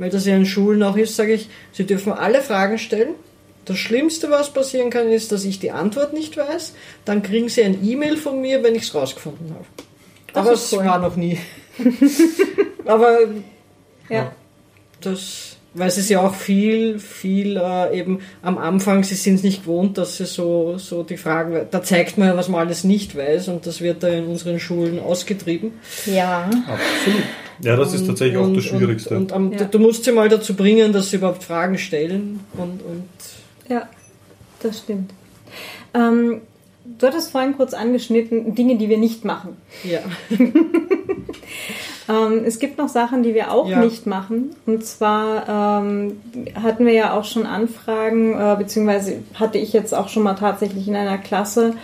weil 0.00 0.08
das 0.08 0.24
ja 0.24 0.34
in 0.34 0.46
Schulen 0.46 0.82
auch 0.82 0.96
ist, 0.96 1.14
sage 1.14 1.34
ich, 1.34 1.50
sie 1.72 1.84
dürfen 1.84 2.12
alle 2.12 2.40
Fragen 2.40 2.78
stellen. 2.78 3.14
Das 3.66 3.76
Schlimmste, 3.76 4.30
was 4.30 4.50
passieren 4.50 4.88
kann, 4.88 5.12
ist, 5.12 5.30
dass 5.30 5.44
ich 5.44 5.60
die 5.60 5.70
Antwort 5.70 6.14
nicht 6.14 6.38
weiß. 6.38 6.72
Dann 7.04 7.22
kriegen 7.22 7.50
sie 7.50 7.62
ein 7.62 7.86
E-Mail 7.86 8.16
von 8.16 8.40
mir, 8.40 8.64
wenn 8.64 8.74
ich 8.74 8.84
es 8.84 8.94
rausgefunden 8.94 9.50
habe. 9.50 9.66
Das 10.32 10.36
Aber 10.42 10.52
es 10.54 10.72
cool. 10.72 10.86
war 10.86 10.98
noch 10.98 11.16
nie. 11.16 11.38
Aber 12.86 13.18
ja. 14.08 14.32
das, 15.02 15.58
weil 15.74 15.88
es 15.88 15.98
ist 15.98 16.08
ja 16.08 16.20
auch 16.22 16.34
viel, 16.34 16.98
viel 16.98 17.58
äh, 17.58 17.98
eben 17.98 18.20
am 18.40 18.56
Anfang, 18.56 19.04
sie 19.04 19.16
sind 19.16 19.34
es 19.34 19.42
nicht 19.42 19.64
gewohnt, 19.64 19.98
dass 19.98 20.16
sie 20.16 20.24
so, 20.24 20.78
so 20.78 21.02
die 21.02 21.18
Fragen, 21.18 21.66
da 21.70 21.82
zeigt 21.82 22.16
man 22.16 22.28
ja, 22.28 22.36
was 22.38 22.48
man 22.48 22.60
alles 22.60 22.84
nicht 22.84 23.14
weiß 23.14 23.48
und 23.48 23.66
das 23.66 23.82
wird 23.82 24.02
da 24.02 24.08
in 24.08 24.28
unseren 24.28 24.60
Schulen 24.60 24.98
ausgetrieben. 24.98 25.72
Ja. 26.06 26.44
Absolut. 26.44 27.22
Ja, 27.62 27.76
das 27.76 27.94
ist 27.94 28.06
tatsächlich 28.06 28.38
und, 28.38 28.50
auch 28.50 28.54
das 28.54 28.64
Schwierigste. 28.64 29.16
Und, 29.16 29.32
und, 29.32 29.60
ja. 29.60 29.66
du 29.66 29.78
musst 29.78 30.04
sie 30.04 30.12
mal 30.12 30.28
dazu 30.28 30.54
bringen, 30.54 30.92
dass 30.92 31.10
sie 31.10 31.16
überhaupt 31.16 31.44
Fragen 31.44 31.78
stellen. 31.78 32.40
Und, 32.54 32.82
und 32.82 33.08
ja, 33.68 33.88
das 34.60 34.78
stimmt. 34.78 35.12
Ähm, 35.94 36.40
du 36.98 37.06
hattest 37.06 37.30
vorhin 37.30 37.56
kurz 37.56 37.74
angeschnitten, 37.74 38.54
Dinge, 38.54 38.76
die 38.76 38.88
wir 38.88 38.98
nicht 38.98 39.24
machen. 39.24 39.56
Ja. 39.84 40.00
ähm, 42.08 42.42
es 42.44 42.58
gibt 42.58 42.78
noch 42.78 42.88
Sachen, 42.88 43.22
die 43.22 43.34
wir 43.34 43.52
auch 43.52 43.68
ja. 43.68 43.80
nicht 43.80 44.06
machen. 44.06 44.56
Und 44.66 44.84
zwar 44.84 45.82
ähm, 45.82 46.20
hatten 46.62 46.86
wir 46.86 46.92
ja 46.92 47.18
auch 47.18 47.24
schon 47.24 47.46
Anfragen, 47.46 48.34
äh, 48.34 48.56
beziehungsweise 48.58 49.22
hatte 49.34 49.58
ich 49.58 49.72
jetzt 49.72 49.94
auch 49.94 50.08
schon 50.08 50.22
mal 50.22 50.34
tatsächlich 50.34 50.88
in 50.88 50.96
einer 50.96 51.18
Klasse, 51.18 51.74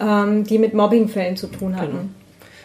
ähm, 0.00 0.44
die 0.44 0.58
mit 0.58 0.74
Mobbingfällen 0.74 1.36
zu 1.36 1.48
tun 1.48 1.76
hatten. 1.76 1.92
Genau. 1.92 2.08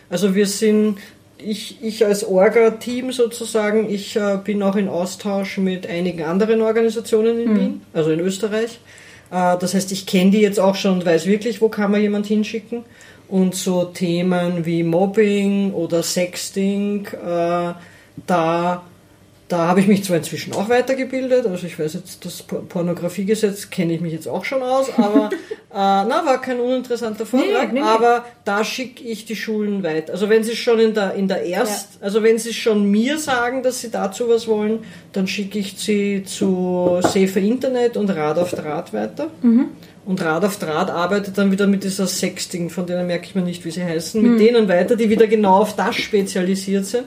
Also 0.10 0.34
wir 0.34 0.48
sind 0.48 0.98
ich, 1.44 1.78
ich 1.82 2.06
als 2.06 2.24
Orga-Team 2.24 3.12
sozusagen, 3.12 3.90
ich 3.90 4.16
äh, 4.16 4.38
bin 4.44 4.62
auch 4.64 4.76
in 4.76 4.88
Austausch 4.88 5.58
mit 5.58 5.88
einigen 5.88 6.24
anderen 6.24 6.62
Organisationen 6.62 7.40
in 7.40 7.54
mhm. 7.54 7.60
Wien, 7.60 7.82
also 7.94 8.12
in 8.12 8.20
Österreich. 8.20 8.80
Äh, 9.32 9.58
das 9.58 9.74
heißt, 9.74 9.92
ich 9.92 10.06
kenne 10.06 10.32
die 10.32 10.42
jetzt 10.42 10.60
auch 10.60 10.76
schon 10.76 10.96
und 10.96 11.06
weiß 11.06 11.26
wirklich, 11.26 11.62
wo 11.62 11.70
kann 11.70 11.92
man 11.92 12.02
jemand 12.02 12.26
hinschicken. 12.26 12.84
Und 13.28 13.54
so 13.54 13.86
Themen 13.86 14.66
wie 14.66 14.84
Mobbing 14.84 15.72
oder 15.74 16.02
Sexting, 16.02 17.06
äh, 17.06 17.74
da 18.26 18.84
da 19.50 19.68
habe 19.68 19.80
ich 19.80 19.88
mich 19.88 20.04
zwar 20.04 20.18
inzwischen 20.18 20.54
auch 20.54 20.70
weitergebildet, 20.70 21.48
also 21.48 21.66
ich 21.66 21.80
weiß 21.80 21.96
jetzt, 21.96 22.24
das 22.24 22.44
Pornografiegesetz 22.44 23.72
kenne 23.72 23.94
ich 23.94 24.00
mich 24.00 24.14
jetzt 24.14 24.28
auch 24.28 24.46
schon 24.46 24.62
aus, 24.62 24.92
aber 24.96 25.32
äh, 25.34 25.74
na, 25.74 26.22
war 26.24 26.40
kein 26.40 26.60
uninteressanter 26.60 27.26
Vortrag, 27.26 27.74
nee, 27.74 27.80
nee, 27.80 27.86
aber 27.86 28.26
da 28.46 28.64
schicke 28.64 29.04
ich 29.04 29.26
die 29.26 29.36
Schulen 29.36 29.82
weiter. 29.82 30.14
Also 30.14 30.30
wenn 30.30 30.44
sie 30.44 30.56
schon 30.56 30.80
in 30.80 30.94
der, 30.94 31.16
in 31.16 31.28
der 31.28 31.42
Erst, 31.42 31.96
ja. 31.96 32.06
also 32.06 32.22
wenn 32.22 32.38
sie 32.38 32.54
schon 32.54 32.92
mir 32.92 33.18
sagen, 33.18 33.64
dass 33.64 33.82
sie 33.82 33.90
dazu 33.90 34.30
was 34.30 34.48
wollen, 34.48 34.82
dann 35.14 35.26
schicke 35.26 35.58
ich 35.58 35.74
sie 35.80 36.24
zu 36.24 37.00
Safer 37.02 37.40
Internet 37.40 37.98
und 37.98 38.12
Rad 38.12 38.38
auf 38.38 38.52
Draht 38.52 38.94
weiter. 38.94 39.32
Mhm. 39.42 39.70
Und 40.06 40.24
Rad 40.24 40.46
auf 40.46 40.60
Draht 40.60 40.92
arbeitet 40.92 41.40
dann 41.40 41.52
wieder 41.52 41.66
mit 41.66 41.84
dieser 41.84 42.06
Sexting, 42.06 42.70
von 42.70 42.86
denen 42.86 43.08
merke 43.08 43.26
ich 43.26 43.34
mir 43.34 43.42
nicht, 43.42 43.66
wie 43.66 43.72
sie 43.72 43.84
heißen, 43.84 44.22
mit 44.22 44.34
mhm. 44.34 44.38
denen 44.38 44.68
weiter, 44.68 44.96
die 44.96 45.10
wieder 45.10 45.26
genau 45.26 45.58
auf 45.58 45.76
das 45.76 45.96
spezialisiert 45.96 46.86
sind. 46.86 47.06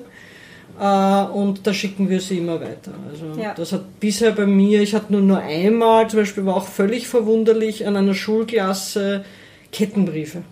Äh, 0.83 1.25
und 1.33 1.65
da 1.65 1.73
schicken 1.73 2.11
wir 2.11 2.21
sie 2.21 2.39
immer 2.39 2.61
weiter. 2.61 2.93
Also 3.09 3.41
ja. 3.41 3.55
das 3.55 3.73
hat 3.73 4.01
bisher 4.01 4.33
bei 4.33 4.47
mir, 4.47 4.83
ich 4.83 4.95
hatte 4.95 5.13
nur 5.13 5.21
nur 5.23 5.39
einmal, 5.39 6.11
zum 6.11 6.19
Beispiel 6.19 6.45
war 6.45 6.57
auch 6.57 6.67
völlig 6.67 7.07
verwunderlich 7.07 7.87
an 7.87 7.97
einer 7.97 8.15
Schulklasse 8.15 9.25
Kettenbriefe. 9.71 10.43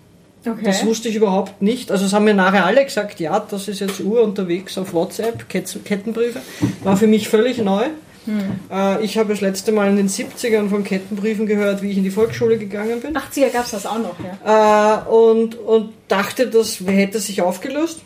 Okay. 0.47 0.61
Das 0.63 0.85
wusste 0.85 1.09
ich 1.09 1.15
überhaupt 1.15 1.61
nicht. 1.61 1.91
Also 1.91 2.05
es 2.05 2.13
haben 2.13 2.23
mir 2.23 2.33
nachher 2.33 2.65
alle 2.65 2.83
gesagt, 2.83 3.19
ja, 3.19 3.39
das 3.39 3.67
ist 3.67 3.81
jetzt 3.81 3.99
Uhr 3.99 4.23
unterwegs 4.23 4.77
auf 4.77 4.93
WhatsApp, 4.93 5.49
Kettenbriefe. 5.49 6.39
War 6.83 6.95
für 6.95 7.07
mich 7.07 7.27
völlig 7.27 7.57
neu. 7.57 7.87
Hm. 8.25 8.39
Äh, 8.71 9.03
ich 9.03 9.17
habe 9.17 9.29
das 9.33 9.41
letzte 9.41 9.73
Mal 9.73 9.89
in 9.89 9.97
den 9.97 10.07
70ern 10.07 10.69
von 10.69 10.83
Kettenbriefen 10.83 11.45
gehört, 11.45 11.81
wie 11.81 11.91
ich 11.91 11.97
in 11.97 12.03
die 12.03 12.09
Volksschule 12.09 12.57
gegangen 12.57 13.01
bin. 13.01 13.17
80er 13.17 13.49
gab 13.49 13.65
es 13.65 13.71
das 13.71 13.85
auch 13.85 13.99
noch, 13.99 14.15
ja. 14.45 15.03
Äh, 15.05 15.09
und, 15.09 15.55
und 15.55 15.89
dachte, 16.07 16.47
das 16.47 16.79
hätte 16.79 17.19
sich 17.19 17.41
aufgelöst. 17.41 18.01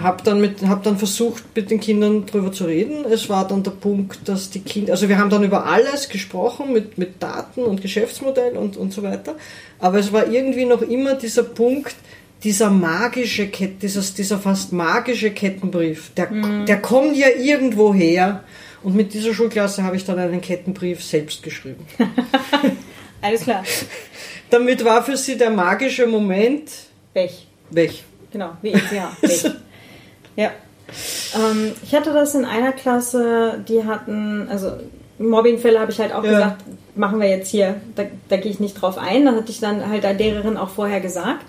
Habe 0.00 0.22
dann, 0.24 0.40
mit, 0.40 0.62
hab 0.66 0.82
dann 0.82 0.96
versucht, 0.96 1.44
mit 1.54 1.70
den 1.70 1.78
Kindern 1.78 2.24
drüber 2.24 2.52
zu 2.52 2.64
reden. 2.64 3.04
Es 3.04 3.28
war 3.28 3.46
dann 3.46 3.62
der 3.62 3.72
Punkt, 3.72 4.26
dass 4.26 4.48
die 4.48 4.60
Kinder, 4.60 4.92
also 4.92 5.08
wir 5.08 5.18
haben 5.18 5.28
dann 5.28 5.44
über 5.44 5.66
alles 5.66 6.08
gesprochen, 6.08 6.72
mit, 6.72 6.96
mit 6.96 7.22
Daten 7.22 7.62
und 7.62 7.82
Geschäftsmodell 7.82 8.56
und, 8.56 8.78
und 8.78 8.92
so 8.92 9.02
weiter. 9.02 9.36
Aber 9.78 9.98
es 9.98 10.12
war 10.12 10.26
irgendwie 10.26 10.64
noch 10.64 10.80
immer 10.80 11.14
dieser 11.14 11.42
Punkt, 11.42 11.94
dieser 12.42 12.70
magische 12.70 13.48
Kett, 13.48 13.82
dieses, 13.82 14.14
dieser 14.14 14.38
fast 14.38 14.72
magische 14.72 15.30
Kettenbrief. 15.30 16.12
Der, 16.16 16.30
mhm. 16.30 16.66
der 16.66 16.80
kommt 16.80 17.16
ja 17.16 17.28
irgendwo 17.28 17.92
her. 17.92 18.44
Und 18.82 18.94
mit 18.94 19.14
dieser 19.14 19.32
Schulklasse 19.32 19.82
habe 19.82 19.96
ich 19.96 20.04
dann 20.04 20.18
einen 20.18 20.42
Kettenbrief 20.42 21.02
selbst 21.02 21.42
geschrieben. 21.42 21.86
Alles 23.22 23.42
klar. 23.42 23.64
Damit 24.50 24.84
war 24.84 25.02
für 25.02 25.16
sie 25.16 25.38
der 25.38 25.50
magische 25.50 26.06
Moment 26.06 26.70
weg. 27.14 27.32
Weg. 27.70 28.04
Genau, 28.30 28.56
wie 28.60 28.68
ich, 28.68 28.92
ja. 28.92 29.16
Weg. 29.22 29.54
Ja. 30.36 30.50
Ähm, 31.34 31.72
ich 31.82 31.94
hatte 31.94 32.12
das 32.12 32.34
in 32.34 32.44
einer 32.44 32.72
Klasse, 32.72 33.64
die 33.66 33.84
hatten, 33.84 34.48
also 34.50 34.72
Mobbingfälle 35.18 35.80
habe 35.80 35.92
ich 35.92 35.98
halt 35.98 36.12
auch 36.12 36.24
ja. 36.24 36.30
gesagt, 36.30 36.64
machen 36.94 37.20
wir 37.20 37.28
jetzt 37.28 37.48
hier, 37.48 37.76
da, 37.94 38.04
da 38.28 38.36
gehe 38.36 38.50
ich 38.50 38.60
nicht 38.60 38.80
drauf 38.80 38.98
ein. 38.98 39.24
Da 39.24 39.32
hatte 39.32 39.50
ich 39.50 39.60
dann 39.60 39.88
halt 39.88 40.04
der 40.04 40.14
Lehrerin 40.14 40.56
auch 40.56 40.70
vorher 40.70 41.00
gesagt. 41.00 41.44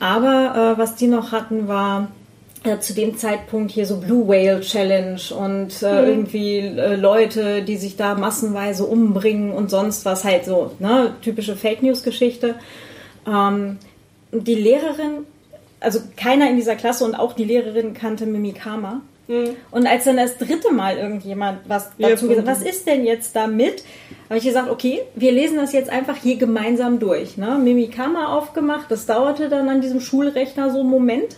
Aber 0.00 0.74
äh, 0.74 0.78
was 0.78 0.96
die 0.96 1.06
noch 1.06 1.32
hatten, 1.32 1.68
war 1.68 2.08
äh, 2.64 2.78
zu 2.78 2.94
dem 2.94 3.16
Zeitpunkt 3.16 3.70
hier 3.70 3.86
so 3.86 3.98
Blue 3.98 4.28
Whale 4.28 4.60
Challenge 4.60 5.20
und 5.36 5.82
äh, 5.82 6.02
mhm. 6.02 6.08
irgendwie 6.08 6.58
äh, 6.58 6.96
Leute, 6.96 7.62
die 7.62 7.76
sich 7.76 7.96
da 7.96 8.14
massenweise 8.14 8.84
umbringen 8.84 9.52
und 9.52 9.70
sonst 9.70 10.04
was 10.04 10.24
halt 10.24 10.44
so, 10.44 10.72
ne, 10.78 11.14
typische 11.22 11.56
Fake 11.56 11.82
News 11.82 12.02
Geschichte. 12.02 12.54
Ähm, 13.26 13.78
die 14.32 14.54
Lehrerin 14.54 15.26
also 15.82 16.00
keiner 16.16 16.48
in 16.48 16.56
dieser 16.56 16.76
Klasse 16.76 17.04
und 17.04 17.14
auch 17.14 17.32
die 17.32 17.44
Lehrerin 17.44 17.94
kannte 17.94 18.26
Mimikama. 18.26 19.02
Mhm. 19.28 19.56
Und 19.70 19.86
als 19.86 20.04
dann 20.04 20.16
das 20.16 20.36
dritte 20.38 20.72
Mal 20.72 20.96
irgendjemand 20.96 21.60
was 21.68 21.90
dazu 21.98 22.28
gesagt 22.28 22.46
was 22.46 22.62
ist 22.62 22.86
denn 22.86 23.04
jetzt 23.04 23.36
damit, 23.36 23.84
habe 24.28 24.38
ich 24.38 24.44
gesagt, 24.44 24.70
okay, 24.70 25.02
wir 25.14 25.32
lesen 25.32 25.56
das 25.56 25.72
jetzt 25.72 25.90
einfach 25.90 26.16
hier 26.16 26.36
gemeinsam 26.36 26.98
durch. 26.98 27.36
Ne? 27.36 27.58
Mimikama 27.62 28.36
aufgemacht, 28.36 28.90
das 28.90 29.06
dauerte 29.06 29.48
dann 29.48 29.68
an 29.68 29.80
diesem 29.80 30.00
Schulrechner 30.00 30.70
so 30.70 30.80
einen 30.80 30.90
Moment. 30.90 31.36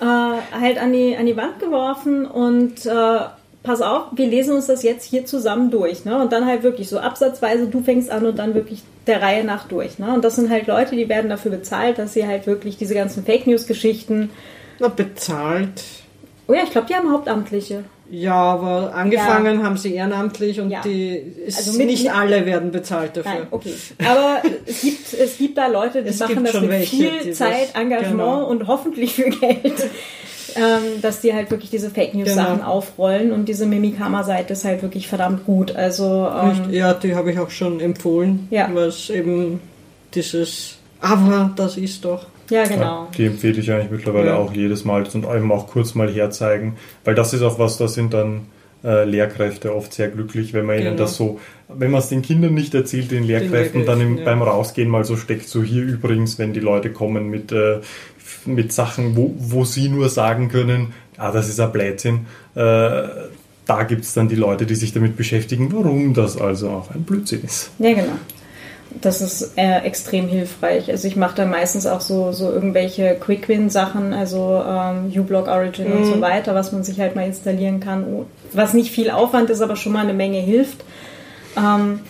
Äh, 0.00 0.04
halt 0.04 0.78
an 0.78 0.92
die, 0.92 1.16
an 1.16 1.26
die 1.26 1.36
Wand 1.36 1.60
geworfen 1.60 2.26
und 2.26 2.84
äh, 2.86 3.20
pass 3.62 3.80
auf, 3.80 4.06
wir 4.12 4.26
lesen 4.26 4.54
uns 4.54 4.66
das 4.66 4.82
jetzt 4.82 5.04
hier 5.04 5.24
zusammen 5.24 5.70
durch. 5.70 6.04
Ne? 6.04 6.20
Und 6.20 6.32
dann 6.32 6.46
halt 6.46 6.62
wirklich 6.62 6.88
so 6.88 6.98
absatzweise, 6.98 7.66
du 7.66 7.82
fängst 7.82 8.10
an 8.10 8.26
und 8.26 8.38
dann 8.38 8.54
wirklich 8.54 8.82
der 9.06 9.22
Reihe 9.22 9.44
nach 9.44 9.68
durch. 9.68 9.98
Ne? 9.98 10.12
Und 10.12 10.24
das 10.24 10.36
sind 10.36 10.50
halt 10.50 10.66
Leute, 10.66 10.96
die 10.96 11.08
werden 11.08 11.30
dafür 11.30 11.52
bezahlt, 11.52 11.98
dass 11.98 12.14
sie 12.14 12.26
halt 12.26 12.46
wirklich 12.46 12.76
diese 12.76 12.94
ganzen 12.94 13.24
Fake 13.24 13.46
News-Geschichten. 13.46 14.30
Na, 14.78 14.88
bezahlt. 14.88 15.82
Oh 16.48 16.54
ja, 16.54 16.62
ich 16.64 16.70
glaube, 16.70 16.86
die 16.88 16.94
haben 16.94 17.12
Hauptamtliche. 17.12 17.84
Ja, 18.12 18.34
aber 18.34 18.94
angefangen 18.94 19.60
ja. 19.60 19.64
haben 19.64 19.78
sie 19.78 19.94
ehrenamtlich 19.94 20.60
und 20.60 20.70
ja. 20.70 20.82
die 20.82 21.32
also 21.46 21.78
mit, 21.78 21.86
nicht 21.86 22.12
alle 22.12 22.44
werden 22.44 22.70
bezahlt 22.70 23.16
dafür. 23.16 23.32
Nein, 23.32 23.46
okay. 23.50 23.72
Aber 24.06 24.42
es 24.66 24.82
gibt, 24.82 25.14
es 25.14 25.38
gibt 25.38 25.56
da 25.56 25.66
Leute, 25.66 26.02
die 26.02 26.10
es 26.10 26.20
machen 26.20 26.44
das 26.44 26.60
mit 26.60 26.68
welche, 26.68 26.96
viel 26.96 27.32
Zeit, 27.32 27.74
Engagement 27.74 28.18
genau. 28.18 28.46
und 28.46 28.66
hoffentlich 28.66 29.14
für 29.14 29.30
Geld 29.30 29.88
ähm, 30.56 31.00
dass 31.00 31.20
die 31.20 31.32
halt 31.32 31.50
wirklich 31.50 31.70
diese 31.70 31.88
Fake 31.90 32.14
News 32.14 32.34
Sachen 32.34 32.58
genau. 32.58 32.68
aufrollen 32.68 33.32
und 33.32 33.48
diese 33.48 33.64
Mimikama-Seite 33.64 34.52
ist 34.52 34.64
halt 34.66 34.82
wirklich 34.82 35.08
verdammt 35.08 35.46
gut. 35.46 35.74
Also 35.74 36.28
ähm, 36.30 36.70
ja, 36.70 36.94
die 36.94 37.14
habe 37.14 37.32
ich 37.32 37.38
auch 37.38 37.50
schon 37.50 37.80
empfohlen, 37.80 38.46
ja. 38.50 38.68
was 38.72 39.08
eben 39.08 39.60
dieses 40.14 40.76
aber 41.02 41.50
das 41.56 41.76
ist 41.76 42.04
doch. 42.04 42.26
Ja, 42.52 42.64
genau. 42.64 42.82
Ja, 42.82 43.08
die 43.16 43.26
empfehle 43.26 43.58
ich 43.58 43.72
eigentlich 43.72 43.90
mittlerweile 43.90 44.28
ja. 44.28 44.36
auch 44.36 44.52
jedes 44.52 44.84
Mal 44.84 45.04
und 45.14 45.24
eben 45.24 45.50
auch 45.50 45.68
kurz 45.68 45.94
mal 45.94 46.12
herzeigen, 46.12 46.76
weil 47.04 47.14
das 47.14 47.32
ist 47.32 47.40
auch 47.40 47.58
was, 47.58 47.78
da 47.78 47.88
sind 47.88 48.12
dann 48.12 48.42
äh, 48.84 49.04
Lehrkräfte 49.04 49.74
oft 49.74 49.94
sehr 49.94 50.08
glücklich, 50.08 50.52
wenn 50.52 50.66
man 50.66 50.76
genau. 50.76 50.90
ihnen 50.90 50.98
das 50.98 51.16
so, 51.16 51.40
wenn 51.68 51.90
man 51.90 52.00
es 52.00 52.08
den 52.08 52.20
Kindern 52.20 52.52
nicht 52.52 52.74
erzählt, 52.74 53.10
den 53.10 53.24
Lehrkräften, 53.24 53.80
den 53.80 53.86
dann 53.86 54.00
im, 54.02 54.18
ja. 54.18 54.24
beim 54.24 54.42
Rausgehen 54.42 54.90
mal 54.90 55.04
so 55.04 55.16
steckt, 55.16 55.48
so 55.48 55.62
hier 55.62 55.82
übrigens, 55.82 56.38
wenn 56.38 56.52
die 56.52 56.60
Leute 56.60 56.90
kommen 56.92 57.30
mit 57.30 57.52
äh, 57.52 57.80
mit 58.44 58.72
Sachen, 58.72 59.16
wo, 59.16 59.34
wo 59.38 59.64
sie 59.64 59.88
nur 59.88 60.08
sagen 60.08 60.48
können, 60.48 60.92
ah, 61.16 61.30
das 61.30 61.48
ist 61.48 61.60
ein 61.60 61.72
Blödsinn. 61.72 62.26
Äh, 62.54 63.08
da 63.64 63.84
gibt 63.86 64.02
es 64.02 64.14
dann 64.14 64.28
die 64.28 64.34
Leute, 64.34 64.66
die 64.66 64.74
sich 64.74 64.92
damit 64.92 65.16
beschäftigen, 65.16 65.72
warum 65.72 66.14
das 66.14 66.36
also 66.36 66.70
auch 66.70 66.90
ein 66.90 67.04
Blödsinn 67.04 67.42
ist. 67.44 67.70
Ja, 67.78 67.92
genau. 67.92 68.18
Das 69.00 69.20
ist 69.20 69.56
äh, 69.56 69.78
extrem 69.80 70.28
hilfreich. 70.28 70.90
Also 70.90 71.08
ich 71.08 71.16
mache 71.16 71.36
da 71.36 71.46
meistens 71.46 71.86
auch 71.86 72.00
so, 72.00 72.32
so 72.32 72.50
irgendwelche 72.50 73.14
Quick-Win-Sachen, 73.14 74.12
also 74.12 74.62
ähm, 74.66 75.12
uBlock 75.14 75.48
Origin 75.48 75.88
mhm. 75.88 75.96
und 75.96 76.04
so 76.04 76.16
mhm. 76.16 76.20
weiter, 76.20 76.54
was 76.54 76.72
man 76.72 76.84
sich 76.84 77.00
halt 77.00 77.16
mal 77.16 77.26
installieren 77.26 77.80
kann, 77.80 78.26
was 78.52 78.74
nicht 78.74 78.92
viel 78.92 79.10
Aufwand 79.10 79.50
ist, 79.50 79.60
aber 79.60 79.76
schon 79.76 79.92
mal 79.92 80.02
eine 80.02 80.14
Menge 80.14 80.38
hilft. 80.38 80.84
Ähm, 81.56 82.00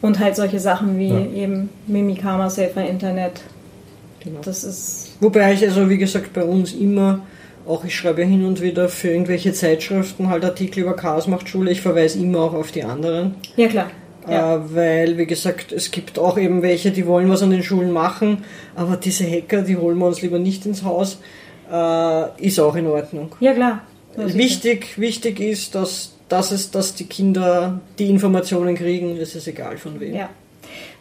und 0.00 0.18
halt 0.18 0.34
solche 0.34 0.58
Sachen 0.58 0.98
wie 0.98 1.08
ja. 1.08 1.44
eben 1.44 1.70
Mimikama, 1.86 2.50
Safer 2.50 2.84
Internet. 2.84 3.40
Genau. 4.20 4.40
Das 4.42 4.64
ist 4.64 5.02
Wobei 5.22 5.52
ich 5.52 5.62
also, 5.62 5.88
wie 5.88 5.98
gesagt, 5.98 6.32
bei 6.32 6.42
uns 6.42 6.72
immer, 6.72 7.20
auch 7.64 7.84
ich 7.84 7.94
schreibe 7.94 8.24
hin 8.24 8.44
und 8.44 8.60
wieder 8.60 8.88
für 8.88 9.08
irgendwelche 9.08 9.52
Zeitschriften 9.52 10.28
halt 10.28 10.44
Artikel 10.44 10.80
über 10.80 10.96
Chaos 10.96 11.28
macht 11.28 11.48
Schule, 11.48 11.70
ich 11.70 11.80
verweise 11.80 12.18
immer 12.18 12.40
auch 12.40 12.54
auf 12.54 12.72
die 12.72 12.82
anderen. 12.82 13.36
Ja, 13.54 13.68
klar. 13.68 13.90
Ja. 14.28 14.56
Äh, 14.56 14.74
weil, 14.74 15.18
wie 15.18 15.26
gesagt, 15.26 15.72
es 15.72 15.90
gibt 15.90 16.18
auch 16.18 16.38
eben 16.38 16.62
welche, 16.62 16.90
die 16.90 17.06
wollen 17.06 17.28
was 17.28 17.42
an 17.42 17.50
den 17.50 17.62
Schulen 17.62 17.92
machen, 17.92 18.44
aber 18.76 18.96
diese 18.96 19.24
Hacker, 19.24 19.62
die 19.62 19.76
holen 19.76 19.98
wir 19.98 20.06
uns 20.06 20.22
lieber 20.22 20.38
nicht 20.38 20.64
ins 20.66 20.84
Haus, 20.84 21.18
äh, 21.70 22.46
ist 22.46 22.60
auch 22.60 22.76
in 22.76 22.86
Ordnung. 22.86 23.34
Ja, 23.40 23.52
klar. 23.52 23.82
Wichtig, 24.16 24.98
wichtig 24.98 25.40
ist, 25.40 25.74
dass, 25.74 26.14
dass, 26.28 26.52
es, 26.52 26.70
dass 26.70 26.94
die 26.94 27.06
Kinder 27.06 27.80
die 27.98 28.10
Informationen 28.10 28.74
kriegen, 28.74 29.16
es 29.16 29.34
ist 29.34 29.48
egal 29.48 29.78
von 29.78 29.98
wem. 30.00 30.14
Ja. 30.14 30.28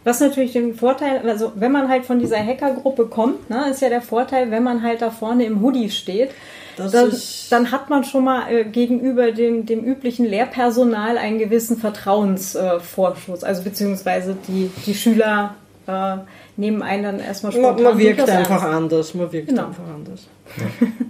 Was 0.03 0.19
natürlich 0.19 0.53
den 0.53 0.74
Vorteil, 0.74 1.30
also 1.30 1.51
wenn 1.55 1.72
man 1.72 1.88
halt 1.88 2.05
von 2.05 2.17
dieser 2.19 2.43
Hackergruppe 2.43 3.05
kommt, 3.05 3.49
ne, 3.49 3.69
ist 3.69 3.82
ja 3.82 3.89
der 3.89 4.01
Vorteil, 4.01 4.49
wenn 4.49 4.63
man 4.63 4.82
halt 4.82 5.01
da 5.01 5.11
vorne 5.11 5.45
im 5.45 5.61
Hoodie 5.61 5.91
steht, 5.91 6.32
dann, 6.78 7.11
dann, 7.49 7.72
hat 7.72 7.89
man 7.89 8.03
schon 8.03 8.24
mal 8.24 8.51
äh, 8.51 8.63
gegenüber 8.65 9.32
dem, 9.32 9.65
dem 9.65 9.84
üblichen 9.84 10.26
Lehrpersonal 10.26 11.17
einen 11.17 11.39
gewissen 11.39 11.78
Vertrauensvorschuss. 11.78 13.43
Äh, 13.43 13.45
also 13.45 13.63
beziehungsweise 13.63 14.38
die, 14.47 14.69
die 14.86 14.93
Schüler 14.93 15.55
äh, 15.88 16.17
nehmen 16.57 16.82
einen 16.82 17.03
dann 17.03 17.19
erstmal 17.19 17.51
spontan 17.51 17.76
Man, 17.76 17.84
man 17.84 17.99
wirkt 17.99 18.30
einfach 18.30 18.63
ernst. 18.63 18.76
anders. 18.76 19.13
Man 19.13 19.32
wirkt 19.32 19.49
genau. 19.49 19.67
einfach 19.67 19.88
anders. 19.93 20.28
Ja. 20.57 20.88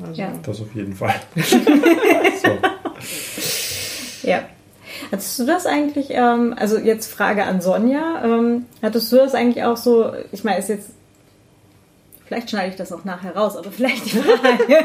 Also. 0.00 0.22
Ja. 0.22 0.32
Das 0.42 0.58
auf 0.58 0.74
jeden 0.74 0.94
Fall. 0.94 1.14
so. 1.36 2.58
Ja. 4.26 4.42
Hattest 5.10 5.38
du 5.38 5.44
das 5.44 5.66
eigentlich, 5.66 6.06
ähm, 6.10 6.54
also 6.56 6.78
jetzt 6.78 7.12
Frage 7.12 7.44
an 7.44 7.60
Sonja, 7.60 8.22
ähm, 8.24 8.64
hattest 8.80 9.12
du 9.12 9.16
das 9.16 9.34
eigentlich 9.34 9.64
auch 9.64 9.76
so, 9.76 10.12
ich 10.32 10.44
meine, 10.44 10.58
ist 10.58 10.70
jetzt, 10.70 10.92
vielleicht 12.32 12.50
schneide 12.50 12.70
ich 12.70 12.76
das 12.76 12.92
auch 12.92 13.04
nachher 13.04 13.36
raus, 13.36 13.56
aber 13.56 13.70
vielleicht 13.70 14.06
die 14.06 14.18
Frage. 14.18 14.84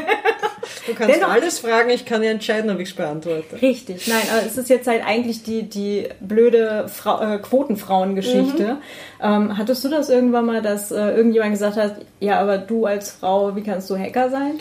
Du 0.86 0.94
kannst 0.94 1.14
Dennoch, 1.14 1.30
alles 1.30 1.58
fragen, 1.58 1.90
ich 1.90 2.04
kann 2.04 2.22
ja 2.22 2.30
entscheiden, 2.30 2.70
ob 2.70 2.78
ich 2.78 2.90
es 2.90 2.94
beantworte. 2.94 3.60
Richtig, 3.60 4.06
nein, 4.06 4.22
aber 4.30 4.46
es 4.46 4.56
ist 4.58 4.68
jetzt 4.68 4.86
halt 4.86 5.02
eigentlich 5.04 5.42
die, 5.42 5.62
die 5.62 6.08
blöde 6.20 6.88
Frau, 6.88 7.20
äh, 7.20 7.38
Quotenfrauengeschichte. 7.38 8.74
Mhm. 8.74 8.78
Ähm, 9.22 9.58
hattest 9.58 9.84
du 9.84 9.88
das 9.88 10.10
irgendwann 10.10 10.44
mal, 10.44 10.60
dass 10.60 10.90
äh, 10.90 10.96
irgendjemand 10.96 11.52
gesagt 11.52 11.76
hat, 11.76 11.96
ja, 12.20 12.38
aber 12.38 12.58
du 12.58 12.84
als 12.84 13.10
Frau, 13.10 13.56
wie 13.56 13.62
kannst 13.62 13.88
du 13.88 13.98
Hacker 13.98 14.28
sein? 14.30 14.60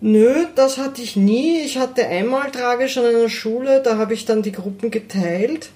Nö, 0.00 0.46
das 0.56 0.78
hatte 0.78 1.02
ich 1.02 1.16
nie. 1.16 1.60
Ich 1.60 1.78
hatte 1.78 2.06
einmal 2.06 2.50
tragisch 2.50 2.98
an 2.98 3.06
einer 3.06 3.28
Schule, 3.28 3.82
da 3.82 3.98
habe 3.98 4.14
ich 4.14 4.24
dann 4.24 4.42
die 4.42 4.52
Gruppen 4.52 4.90
geteilt. 4.90 5.70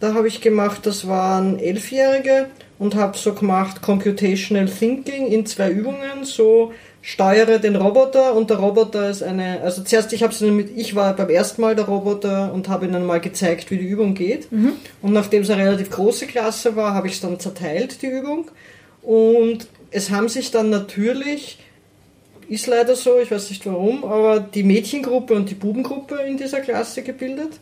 Da 0.00 0.14
habe 0.14 0.28
ich 0.28 0.40
gemacht, 0.40 0.84
das 0.84 1.08
waren 1.08 1.58
Elfjährige 1.58 2.46
und 2.78 2.94
habe 2.94 3.16
so 3.16 3.32
gemacht 3.32 3.80
Computational 3.80 4.66
Thinking 4.66 5.26
in 5.28 5.46
zwei 5.46 5.70
Übungen, 5.70 6.24
so 6.24 6.72
steuere 7.00 7.58
den 7.58 7.76
Roboter 7.76 8.34
und 8.34 8.50
der 8.50 8.58
Roboter 8.58 9.08
ist 9.08 9.22
eine, 9.22 9.60
also 9.62 9.82
zuerst 9.84 10.12
ich 10.12 10.22
habe 10.22 10.32
es 10.32 10.40
mit, 10.40 10.76
ich 10.76 10.94
war 10.96 11.14
beim 11.14 11.30
ersten 11.30 11.62
Mal 11.62 11.76
der 11.76 11.86
Roboter 11.86 12.52
und 12.52 12.68
habe 12.68 12.86
ihnen 12.86 13.06
mal 13.06 13.20
gezeigt, 13.20 13.70
wie 13.70 13.78
die 13.78 13.86
Übung 13.86 14.14
geht. 14.14 14.50
Mhm. 14.50 14.72
Und 15.02 15.12
nachdem 15.12 15.42
es 15.42 15.50
eine 15.50 15.64
relativ 15.64 15.90
große 15.90 16.26
Klasse 16.26 16.74
war, 16.76 16.94
habe 16.94 17.06
ich 17.06 17.14
es 17.14 17.20
dann 17.20 17.38
zerteilt, 17.38 18.02
die 18.02 18.08
Übung. 18.08 18.50
Und 19.02 19.68
es 19.92 20.10
haben 20.10 20.28
sich 20.28 20.50
dann 20.50 20.68
natürlich 20.68 21.58
ist 22.48 22.66
leider 22.66 22.94
so, 22.94 23.18
ich 23.18 23.30
weiß 23.30 23.50
nicht 23.50 23.66
warum, 23.66 24.04
aber 24.04 24.40
die 24.40 24.62
Mädchengruppe 24.62 25.34
und 25.34 25.50
die 25.50 25.54
Bubengruppe 25.54 26.16
in 26.26 26.36
dieser 26.36 26.60
Klasse 26.60 27.02
gebildet. 27.02 27.60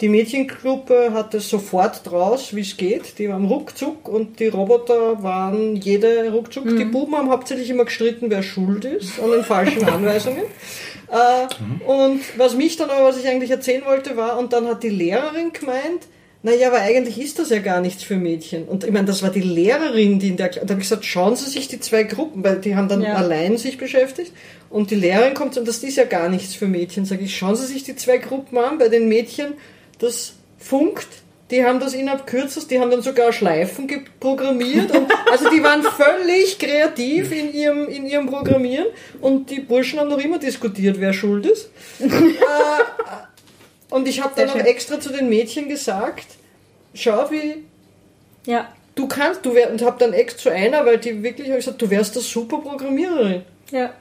Die 0.00 0.08
Mädchengruppe 0.08 1.12
hatte 1.12 1.40
sofort 1.40 2.08
draus, 2.08 2.54
wie 2.54 2.60
es 2.60 2.76
geht. 2.76 3.18
Die 3.18 3.28
waren 3.28 3.46
ruckzuck 3.46 4.08
und 4.08 4.38
die 4.38 4.46
Roboter 4.46 5.22
waren 5.22 5.74
jede 5.74 6.30
ruckzuck. 6.30 6.66
Mhm. 6.66 6.78
Die 6.78 6.84
Buben 6.84 7.16
haben 7.16 7.30
hauptsächlich 7.30 7.68
immer 7.70 7.84
gestritten, 7.84 8.30
wer 8.30 8.44
schuld 8.44 8.84
ist 8.84 9.18
an 9.20 9.32
den 9.32 9.42
falschen 9.42 9.84
Anweisungen. 9.88 10.44
äh, 11.10 11.46
mhm. 11.62 11.80
Und 11.80 12.20
was 12.36 12.54
mich 12.54 12.76
dann 12.76 12.90
aber, 12.90 13.06
was 13.06 13.18
ich 13.18 13.26
eigentlich 13.26 13.50
erzählen 13.50 13.82
wollte, 13.86 14.16
war, 14.16 14.38
und 14.38 14.52
dann 14.52 14.66
hat 14.68 14.84
die 14.84 14.88
Lehrerin 14.88 15.52
gemeint, 15.52 16.06
naja, 16.40 16.68
aber 16.68 16.78
eigentlich 16.78 17.20
ist 17.20 17.40
das 17.40 17.50
ja 17.50 17.58
gar 17.58 17.80
nichts 17.80 18.04
für 18.04 18.16
Mädchen. 18.16 18.68
Und 18.68 18.84
ich 18.84 18.92
meine, 18.92 19.06
das 19.06 19.24
war 19.24 19.30
die 19.30 19.40
Lehrerin, 19.40 20.20
die 20.20 20.28
in 20.28 20.36
der, 20.36 20.50
da 20.50 20.60
habe 20.60 20.74
ich 20.74 20.88
gesagt, 20.88 21.04
schauen 21.04 21.34
Sie 21.34 21.50
sich 21.50 21.66
die 21.66 21.80
zwei 21.80 22.04
Gruppen, 22.04 22.44
weil 22.44 22.60
die 22.60 22.76
haben 22.76 22.88
dann 22.88 23.02
ja. 23.02 23.14
allein 23.14 23.58
sich 23.58 23.76
beschäftigt. 23.76 24.32
Und 24.70 24.92
die 24.92 24.94
Lehrerin 24.94 25.34
kommt 25.34 25.58
und 25.58 25.66
das 25.66 25.82
ist 25.82 25.96
ja 25.96 26.04
gar 26.04 26.28
nichts 26.28 26.54
für 26.54 26.68
Mädchen. 26.68 27.06
Sage 27.06 27.24
ich, 27.24 27.36
schauen 27.36 27.56
Sie 27.56 27.66
sich 27.66 27.82
die 27.82 27.96
zwei 27.96 28.18
Gruppen 28.18 28.56
an. 28.56 28.78
Bei 28.78 28.88
den 28.88 29.08
Mädchen, 29.08 29.54
das 29.98 30.34
funkt, 30.58 31.08
die 31.50 31.64
haben 31.64 31.80
das 31.80 31.94
innerhalb 31.94 32.26
kürzest, 32.26 32.70
die 32.70 32.78
haben 32.78 32.90
dann 32.90 33.00
sogar 33.00 33.32
Schleifen 33.32 33.88
programmiert. 34.20 34.90
Und, 34.94 35.10
also 35.30 35.48
die 35.48 35.62
waren 35.62 35.82
völlig 35.82 36.58
kreativ 36.58 37.32
in 37.32 37.54
ihrem, 37.54 37.88
in 37.88 38.06
ihrem 38.06 38.26
Programmieren. 38.26 38.86
Und 39.20 39.50
die 39.50 39.60
Burschen 39.60 39.98
haben 39.98 40.08
noch 40.08 40.18
immer 40.18 40.38
diskutiert, 40.38 41.00
wer 41.00 41.12
schuld 41.12 41.46
ist. 41.46 41.70
äh, 42.00 42.08
und 43.90 44.06
ich 44.06 44.22
habe 44.22 44.34
dann 44.36 44.50
auch 44.50 44.56
extra 44.56 45.00
zu 45.00 45.10
den 45.10 45.30
Mädchen 45.30 45.68
gesagt, 45.68 46.26
schau 46.92 47.30
wie 47.30 47.64
ja. 48.44 48.68
du 48.94 49.08
kannst, 49.08 49.46
du 49.46 49.54
wär, 49.54 49.70
und 49.70 49.80
habe 49.82 49.98
dann 49.98 50.12
extra 50.12 50.38
zu 50.38 50.50
einer, 50.50 50.84
weil 50.84 50.98
die 50.98 51.22
wirklich 51.22 51.48
gesagt, 51.48 51.80
du 51.80 51.88
wärst 51.88 52.14
eine 52.14 52.22
super 52.22 52.58
Programmiererin. 52.58 53.42
Ja. 53.70 53.94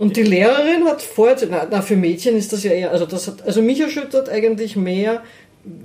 Und 0.00 0.16
die 0.16 0.22
Lehrerin 0.22 0.86
hat 0.86 1.02
vorher, 1.02 1.36
na, 1.50 1.66
na, 1.70 1.82
für 1.82 1.94
Mädchen 1.94 2.34
ist 2.34 2.54
das 2.54 2.64
ja 2.64 2.70
eher, 2.70 2.90
also 2.90 3.04
das 3.04 3.26
hat, 3.26 3.42
also 3.46 3.60
mich 3.60 3.80
erschüttert 3.80 4.30
eigentlich 4.30 4.74
mehr, 4.74 5.20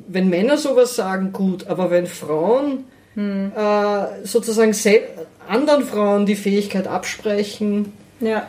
wenn 0.07 0.29
Männer 0.29 0.57
sowas 0.57 0.95
sagen, 0.95 1.33
gut, 1.33 1.67
aber 1.67 1.91
wenn 1.91 2.07
Frauen 2.07 2.85
hm. 3.15 3.51
äh, 3.53 4.25
sozusagen 4.25 4.73
anderen 5.49 5.83
Frauen 5.83 6.25
die 6.25 6.37
Fähigkeit 6.37 6.87
absprechen, 6.87 7.91
ja. 8.21 8.47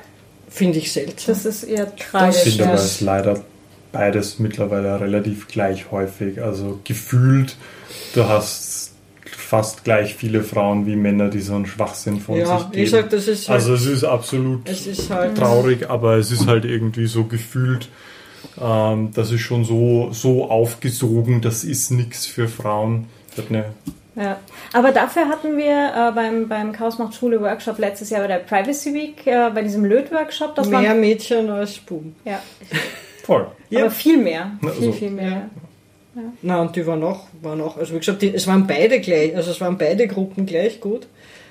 finde 0.48 0.78
ich 0.78 0.92
seltsam. 0.92 1.34
Das 1.34 1.44
ist 1.44 1.64
eher 1.64 1.96
tragisch. 1.96 2.46
Ich 2.46 2.52
finde 2.52 2.66
aber 2.66 2.74
es 2.74 3.00
leider 3.00 3.40
beides 3.90 4.38
mittlerweile 4.38 5.00
relativ 5.00 5.48
gleich 5.48 5.90
häufig. 5.90 6.40
Also 6.40 6.78
gefühlt, 6.84 7.56
du 8.14 8.28
hast 8.28 8.65
fast 9.46 9.84
gleich 9.84 10.16
viele 10.16 10.42
Frauen 10.42 10.86
wie 10.86 10.96
Männer, 10.96 11.28
die 11.28 11.40
so 11.40 11.54
einen 11.54 11.66
Schwachsinn 11.66 12.20
von 12.20 12.36
ja, 12.36 12.58
sich 12.58 12.70
geben. 12.70 12.82
Ich 12.82 12.90
sag, 12.90 13.10
das 13.10 13.28
ist 13.28 13.48
halt, 13.48 13.60
also 13.60 13.74
es 13.74 13.86
ist 13.86 14.02
absolut 14.02 14.68
es 14.68 14.88
ist 14.88 15.08
halt 15.08 15.38
traurig, 15.38 15.88
aber 15.88 16.16
es 16.16 16.32
ist 16.32 16.48
halt 16.48 16.64
irgendwie 16.64 17.06
so 17.06 17.24
gefühlt, 17.24 17.88
ähm, 18.60 19.12
das 19.14 19.30
ist 19.30 19.42
schon 19.42 19.64
so, 19.64 20.08
so 20.10 20.50
aufgesogen, 20.50 21.42
das 21.42 21.62
ist 21.62 21.92
nichts 21.92 22.26
für 22.26 22.48
Frauen. 22.48 23.06
Eine 23.48 23.66
ja, 24.16 24.38
aber 24.72 24.92
dafür 24.92 25.28
hatten 25.28 25.58
wir 25.58 25.92
äh, 25.94 26.12
beim, 26.12 26.48
beim 26.48 26.72
Chaos 26.72 26.98
macht 26.98 27.14
Schule 27.14 27.40
Workshop 27.40 27.78
letztes 27.78 28.10
Jahr 28.10 28.22
bei 28.22 28.28
der 28.28 28.38
Privacy 28.38 28.94
Week, 28.94 29.26
äh, 29.26 29.50
bei 29.50 29.62
diesem 29.62 29.84
Löt-Workshop. 29.84 30.66
Mehr 30.66 30.94
Mädchen 30.94 31.50
als 31.50 31.76
Buben. 31.78 32.16
Ja. 32.24 32.40
Voll. 33.24 33.46
Ja. 33.68 33.82
Aber 33.82 33.90
viel 33.90 34.16
mehr. 34.16 34.52
Viel, 34.60 34.70
also, 34.70 34.92
viel 34.92 35.10
mehr. 35.10 35.30
Ja. 35.30 35.50
Ja. 36.16 36.32
Na, 36.40 36.62
und 36.62 36.74
die 36.76 36.86
waren 36.86 37.02
auch, 37.02 37.26
waren 37.42 37.60
auch, 37.60 37.76
also 37.76 37.94
wie 37.94 37.98
gesagt, 37.98 38.22
die, 38.22 38.34
es 38.34 38.46
waren 38.46 38.66
beide 38.66 39.00
gleich, 39.00 39.36
also 39.36 39.50
es 39.50 39.60
waren 39.60 39.76
beide 39.76 40.08
Gruppen 40.08 40.46
gleich 40.46 40.80
gut. 40.80 41.06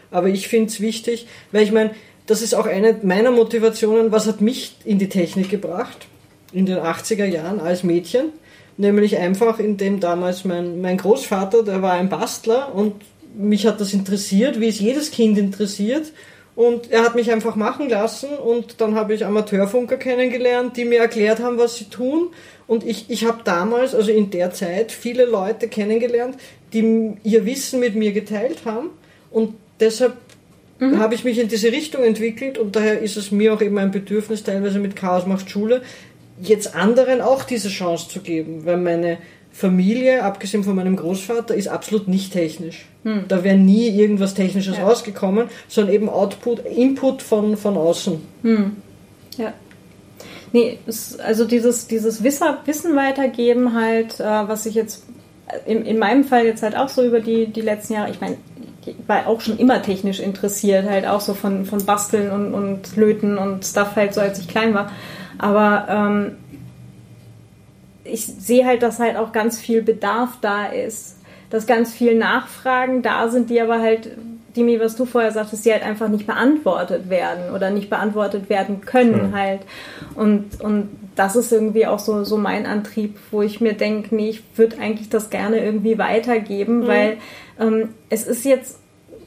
Aber 0.09 0.27
ich 0.27 0.47
finde 0.47 0.69
es 0.69 0.81
wichtig, 0.81 1.27
weil 1.51 1.63
ich 1.63 1.71
meine, 1.71 1.91
das 2.25 2.41
ist 2.41 2.55
auch 2.55 2.65
eine 2.65 2.97
meiner 3.03 3.31
Motivationen, 3.31 4.11
was 4.11 4.27
hat 4.27 4.41
mich 4.41 4.75
in 4.83 4.97
die 4.97 5.09
Technik 5.09 5.49
gebracht, 5.49 6.07
in 6.51 6.65
den 6.65 6.79
80er 6.79 7.25
Jahren 7.25 7.59
als 7.59 7.83
Mädchen. 7.83 8.29
Nämlich 8.77 9.17
einfach, 9.17 9.59
indem 9.59 9.99
damals 9.99 10.43
mein, 10.43 10.81
mein 10.81 10.97
Großvater, 10.97 11.63
der 11.63 11.81
war 11.81 11.93
ein 11.93 12.09
Bastler 12.09 12.73
und 12.73 12.95
mich 13.37 13.67
hat 13.67 13.79
das 13.79 13.93
interessiert, 13.93 14.59
wie 14.59 14.67
es 14.67 14.79
jedes 14.79 15.11
Kind 15.11 15.37
interessiert. 15.37 16.11
Und 16.55 16.89
er 16.91 17.03
hat 17.03 17.15
mich 17.15 17.31
einfach 17.31 17.55
machen 17.55 17.89
lassen 17.89 18.29
und 18.29 18.79
dann 18.79 18.95
habe 18.95 19.13
ich 19.13 19.25
Amateurfunker 19.25 19.97
kennengelernt, 19.97 20.77
die 20.77 20.85
mir 20.85 20.99
erklärt 20.99 21.39
haben, 21.39 21.57
was 21.57 21.75
sie 21.75 21.85
tun. 21.85 22.29
Und 22.65 22.85
ich, 22.85 23.09
ich 23.09 23.25
habe 23.25 23.39
damals, 23.43 23.93
also 23.93 24.11
in 24.11 24.29
der 24.29 24.51
Zeit, 24.51 24.93
viele 24.93 25.25
Leute 25.25 25.67
kennengelernt, 25.67 26.37
die 26.71 27.13
ihr 27.23 27.45
Wissen 27.45 27.81
mit 27.81 27.95
mir 27.95 28.13
geteilt 28.13 28.59
haben. 28.63 28.91
Und 29.31 29.55
deshalb 29.81 30.13
mhm. 30.79 30.97
habe 30.97 31.13
ich 31.13 31.25
mich 31.25 31.39
in 31.39 31.49
diese 31.49 31.73
Richtung 31.73 32.03
entwickelt 32.03 32.57
und 32.57 32.75
daher 32.75 32.99
ist 32.99 33.17
es 33.17 33.31
mir 33.31 33.53
auch 33.53 33.61
eben 33.61 33.77
ein 33.77 33.91
Bedürfnis, 33.91 34.43
teilweise 34.43 34.79
mit 34.79 34.95
Chaos 34.95 35.25
macht 35.25 35.49
Schule, 35.49 35.81
jetzt 36.41 36.75
anderen 36.75 37.21
auch 37.21 37.43
diese 37.43 37.69
Chance 37.69 38.09
zu 38.09 38.21
geben, 38.21 38.65
weil 38.65 38.77
meine 38.77 39.17
Familie, 39.55 40.21
abgesehen 40.21 40.65
von 40.65 40.75
meinem 40.75 40.97
Großvater, 40.97 41.55
ist 41.55 41.69
absolut 41.69 42.09
nicht 42.09 42.33
technisch. 42.33 42.85
Hm. 43.03 43.23
Da 43.29 43.41
wäre 43.45 43.55
nie 43.55 43.87
irgendwas 43.87 44.33
Technisches 44.33 44.75
ja. 44.75 44.83
rausgekommen, 44.83 45.47
sondern 45.69 45.93
eben 45.93 46.09
Output, 46.09 46.65
Input 46.65 47.21
von, 47.21 47.55
von 47.55 47.77
außen. 47.77 48.19
Hm. 48.41 48.75
Ja. 49.37 49.53
Nee, 50.51 50.79
es, 50.87 51.17
also 51.19 51.45
dieses, 51.45 51.87
dieses 51.87 52.21
Wissen 52.21 52.95
weitergeben 52.97 53.73
halt, 53.73 54.19
äh, 54.19 54.23
was 54.23 54.65
ich 54.65 54.75
jetzt 54.75 55.05
in, 55.65 55.85
in 55.85 55.99
meinem 55.99 56.25
Fall 56.25 56.45
jetzt 56.45 56.61
halt 56.61 56.75
auch 56.75 56.89
so 56.89 57.01
über 57.05 57.21
die, 57.21 57.47
die 57.47 57.61
letzten 57.61 57.93
Jahre, 57.93 58.11
ich 58.11 58.19
meine, 58.19 58.35
ich 58.85 58.95
war 59.07 59.25
auch 59.27 59.39
schon 59.39 59.57
immer 59.57 59.81
technisch 59.81 60.19
interessiert, 60.19 60.85
halt 60.89 61.07
auch 61.07 61.21
so 61.21 61.33
von, 61.33 61.65
von 61.65 61.85
Basteln 61.85 62.29
und, 62.29 62.53
und 62.53 62.97
Löten 62.97 63.37
und 63.37 63.63
Stuff 63.63 63.95
halt 63.95 64.13
so, 64.13 64.19
als 64.19 64.37
ich 64.37 64.49
klein 64.49 64.73
war. 64.73 64.91
Aber 65.37 65.87
ähm, 65.89 66.35
ich 68.05 68.25
sehe 68.25 68.65
halt, 68.65 68.83
dass 68.83 68.99
halt 68.99 69.17
auch 69.17 69.31
ganz 69.31 69.59
viel 69.59 69.81
Bedarf 69.81 70.37
da 70.41 70.67
ist, 70.67 71.17
dass 71.49 71.67
ganz 71.67 71.93
viel 71.93 72.15
Nachfragen 72.15 73.01
da 73.01 73.29
sind, 73.29 73.49
die 73.49 73.59
aber 73.59 73.81
halt, 73.81 74.11
Dimi, 74.55 74.79
was 74.79 74.95
du 74.95 75.05
vorher 75.05 75.31
sagtest, 75.31 75.65
die 75.65 75.71
halt 75.71 75.83
einfach 75.83 76.07
nicht 76.07 76.25
beantwortet 76.25 77.09
werden 77.09 77.53
oder 77.53 77.71
nicht 77.71 77.89
beantwortet 77.89 78.49
werden 78.49 78.81
können 78.81 79.31
mhm. 79.31 79.35
halt. 79.35 79.61
Und, 80.15 80.61
und 80.61 80.89
das 81.15 81.35
ist 81.35 81.51
irgendwie 81.51 81.87
auch 81.87 81.99
so, 81.99 82.23
so 82.23 82.37
mein 82.37 82.65
Antrieb, 82.65 83.17
wo 83.31 83.41
ich 83.41 83.59
mir 83.59 83.73
denke, 83.73 84.15
nee, 84.15 84.29
ich 84.29 84.43
würde 84.55 84.77
eigentlich 84.79 85.09
das 85.09 85.29
gerne 85.29 85.63
irgendwie 85.63 85.97
weitergeben, 85.97 86.79
mhm. 86.79 86.87
weil 86.87 87.17
ähm, 87.59 87.89
es 88.09 88.25
ist 88.25 88.45
jetzt 88.45 88.79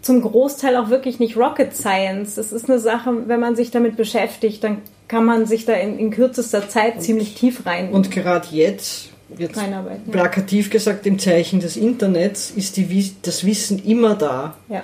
zum 0.02 0.22
Großteil 0.22 0.76
auch 0.76 0.90
wirklich 0.90 1.18
nicht 1.18 1.36
Rocket 1.36 1.76
Science. 1.76 2.36
Es 2.36 2.52
ist 2.52 2.68
eine 2.68 2.78
Sache, 2.78 3.10
wenn 3.26 3.40
man 3.40 3.56
sich 3.56 3.70
damit 3.70 3.96
beschäftigt, 3.96 4.62
dann 4.64 4.78
kann 5.08 5.24
man 5.24 5.46
sich 5.46 5.64
da 5.64 5.72
in, 5.72 5.98
in 5.98 6.10
kürzester 6.10 6.68
Zeit 6.68 6.96
und, 6.96 7.00
ziemlich 7.02 7.34
tief 7.34 7.66
rein. 7.66 7.90
Und 7.90 8.10
gerade 8.10 8.48
jetzt, 8.50 9.08
jetzt 9.36 9.60
plakativ 10.10 10.70
gesagt, 10.70 11.06
im 11.06 11.18
Zeichen 11.18 11.60
des 11.60 11.76
Internets 11.76 12.50
ist 12.50 12.76
die, 12.76 13.12
das 13.22 13.44
Wissen 13.44 13.84
immer 13.84 14.14
da. 14.14 14.56
Ja. 14.68 14.82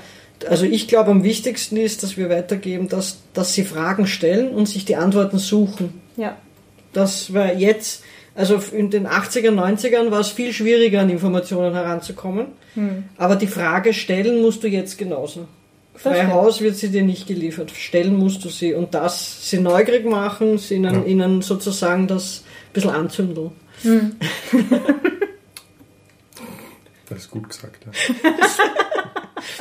Also 0.48 0.66
ich 0.66 0.88
glaube, 0.88 1.10
am 1.10 1.24
wichtigsten 1.24 1.76
ist, 1.76 2.02
dass 2.02 2.16
wir 2.16 2.28
weitergeben, 2.28 2.88
dass, 2.88 3.18
dass 3.32 3.54
sie 3.54 3.64
Fragen 3.64 4.06
stellen 4.06 4.50
und 4.50 4.66
sich 4.66 4.84
die 4.84 4.96
Antworten 4.96 5.38
suchen. 5.38 6.00
Ja. 6.16 6.36
Das 6.92 7.32
war 7.32 7.54
jetzt, 7.54 8.02
also 8.34 8.60
in 8.72 8.90
den 8.90 9.06
80er, 9.06 9.50
90ern 9.50 10.10
war 10.10 10.20
es 10.20 10.28
viel 10.28 10.52
schwieriger, 10.52 11.00
an 11.00 11.10
Informationen 11.10 11.74
heranzukommen. 11.74 12.46
Hm. 12.74 13.04
Aber 13.16 13.36
die 13.36 13.46
Frage 13.46 13.92
stellen 13.94 14.42
musst 14.42 14.62
du 14.64 14.68
jetzt 14.68 14.98
genauso. 14.98 15.46
Frei 15.94 16.26
Haus 16.26 16.60
wird 16.60 16.74
sie 16.74 16.88
dir 16.88 17.04
nicht 17.04 17.28
geliefert. 17.28 17.70
Stellen 17.70 18.16
musst 18.16 18.44
du 18.44 18.48
sie. 18.48 18.74
Und 18.74 18.94
das 18.94 19.48
sie 19.48 19.60
neugierig 19.60 20.04
machen, 20.04 20.58
sie 20.58 20.74
ihnen, 20.74 20.94
ja. 20.94 21.04
ihnen 21.04 21.42
sozusagen 21.42 22.08
das 22.08 22.42
ein 22.42 22.72
bisschen 22.72 22.90
anzündeln. 22.90 23.52
Hm. 23.82 24.16
Das 27.08 27.18
ist 27.18 27.30
gut 27.30 27.48
gesagt, 27.48 27.84
ja. 27.84 28.30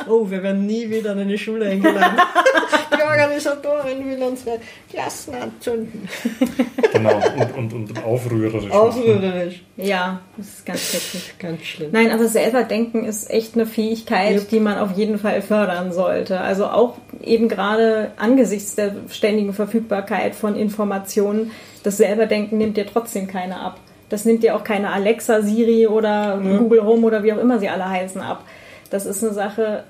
oh, 0.08 0.30
wir 0.30 0.42
werden 0.42 0.66
nie 0.66 0.88
wieder 0.88 1.12
an 1.12 1.18
eine 1.18 1.36
Schule 1.36 1.66
eingeladen. 1.66 2.16
Die 2.96 3.02
Organisatorin 3.02 4.08
will 4.08 4.22
unsere 4.22 4.60
Klassen 4.90 5.34
anzünden. 5.34 6.08
Genau, 6.92 7.20
und, 7.36 7.54
und, 7.54 7.72
und 7.72 8.04
aufrührerisch. 8.04 8.70
Aufrührerisch. 8.70 9.62
Ja, 9.76 10.20
das 10.36 10.46
ist 10.46 10.66
ganz 10.66 10.80
schrecklich. 10.80 11.34
Ganz 11.38 11.62
schlimm. 11.62 11.90
Nein, 11.92 12.10
aber 12.10 12.28
selber 12.28 12.62
denken 12.62 13.04
ist 13.04 13.30
echt 13.30 13.54
eine 13.54 13.66
Fähigkeit, 13.66 14.34
Yep. 14.36 14.48
die 14.50 14.60
man 14.60 14.78
auf 14.78 14.92
jeden 14.96 15.18
Fall 15.18 15.42
fördern 15.42 15.92
sollte. 15.92 16.40
Also 16.40 16.66
auch 16.66 16.96
eben 17.22 17.48
gerade 17.48 18.12
angesichts 18.16 18.74
der 18.76 18.94
ständigen 19.10 19.52
Verfügbarkeit 19.52 20.34
von 20.34 20.54
Informationen, 20.56 21.50
das 21.82 21.96
selber 21.96 22.26
denken 22.26 22.58
nimmt 22.58 22.76
dir 22.76 22.86
trotzdem 22.86 23.26
keiner 23.26 23.60
ab. 23.60 23.80
Das 24.14 24.24
nimmt 24.24 24.44
dir 24.44 24.54
auch 24.54 24.62
keine 24.62 24.92
Alexa, 24.92 25.42
Siri 25.42 25.88
oder 25.88 26.40
Google 26.40 26.84
Home 26.84 27.04
oder 27.04 27.24
wie 27.24 27.32
auch 27.32 27.38
immer 27.38 27.58
sie 27.58 27.68
alle 27.68 27.90
heißen 27.90 28.20
ab. 28.20 28.44
Das 28.88 29.06
ist 29.06 29.24
eine 29.24 29.32
Sache, 29.32 29.82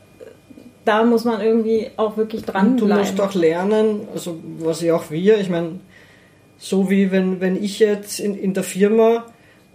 da 0.86 1.04
muss 1.04 1.26
man 1.26 1.42
irgendwie 1.42 1.90
auch 1.98 2.16
wirklich 2.16 2.42
Und 2.54 2.80
du 2.80 2.86
musst 2.86 3.20
auch 3.20 3.34
lernen, 3.34 4.08
also 4.14 4.40
was 4.60 4.80
ja 4.80 4.96
auch 4.96 5.10
wir, 5.10 5.36
ich 5.38 5.50
meine, 5.50 5.78
so 6.56 6.88
wie 6.88 7.10
wenn, 7.10 7.42
wenn 7.42 7.62
ich 7.62 7.80
jetzt 7.80 8.18
in, 8.18 8.34
in 8.34 8.54
der 8.54 8.64
Firma 8.64 9.26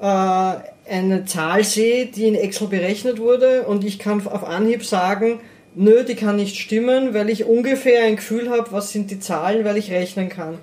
äh, 0.02 0.92
eine 0.92 1.26
Zahl 1.26 1.64
sehe, 1.64 2.08
die 2.08 2.28
in 2.28 2.34
Excel 2.34 2.70
berechnet 2.70 3.20
wurde 3.20 3.68
und 3.68 3.84
ich 3.84 4.00
kann 4.00 4.26
auf 4.26 4.44
Anhieb 4.44 4.84
sagen, 4.84 5.42
nö, 5.76 6.04
die 6.04 6.16
kann 6.16 6.38
nicht 6.38 6.58
stimmen, 6.58 7.14
weil 7.14 7.30
ich 7.30 7.46
ungefähr 7.46 8.02
ein 8.06 8.16
Gefühl 8.16 8.50
habe, 8.50 8.72
was 8.72 8.92
sind 8.92 9.12
die 9.12 9.20
Zahlen, 9.20 9.64
weil 9.64 9.78
ich 9.78 9.92
rechnen 9.92 10.28
kann. 10.28 10.58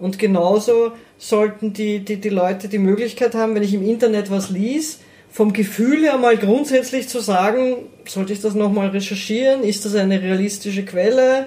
Und 0.00 0.18
genauso 0.18 0.92
sollten 1.18 1.72
die, 1.72 2.00
die, 2.00 2.16
die 2.16 2.28
Leute 2.30 2.68
die 2.68 2.78
Möglichkeit 2.78 3.34
haben, 3.34 3.54
wenn 3.54 3.62
ich 3.62 3.74
im 3.74 3.82
Internet 3.86 4.30
was 4.30 4.50
lies, 4.50 5.00
vom 5.30 5.52
Gefühl 5.52 6.02
her 6.02 6.16
mal 6.18 6.36
grundsätzlich 6.36 7.08
zu 7.08 7.20
sagen, 7.20 7.76
sollte 8.06 8.32
ich 8.32 8.40
das 8.40 8.54
nochmal 8.54 8.88
recherchieren? 8.88 9.62
Ist 9.62 9.84
das 9.84 9.94
eine 9.94 10.20
realistische 10.20 10.84
Quelle? 10.84 11.46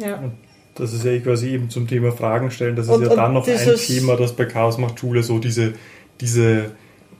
ja. 0.00 0.22
Das 0.76 0.92
ist 0.92 1.04
ja 1.04 1.16
quasi 1.20 1.50
eben 1.50 1.70
zum 1.70 1.86
Thema 1.86 2.10
Fragen 2.10 2.50
stellen. 2.50 2.74
Das 2.74 2.86
ist 2.86 2.92
Und- 2.92 3.02
ja 3.04 3.14
dann 3.14 3.32
noch 3.32 3.46
ein 3.46 3.52
dieses- 3.56 3.86
Thema, 3.86 4.16
das 4.16 4.32
bei 4.32 4.44
Chaos 4.44 4.76
macht 4.76 4.98
Schule 4.98 5.22
so 5.22 5.38
diese, 5.38 5.74
diese, 6.20 6.72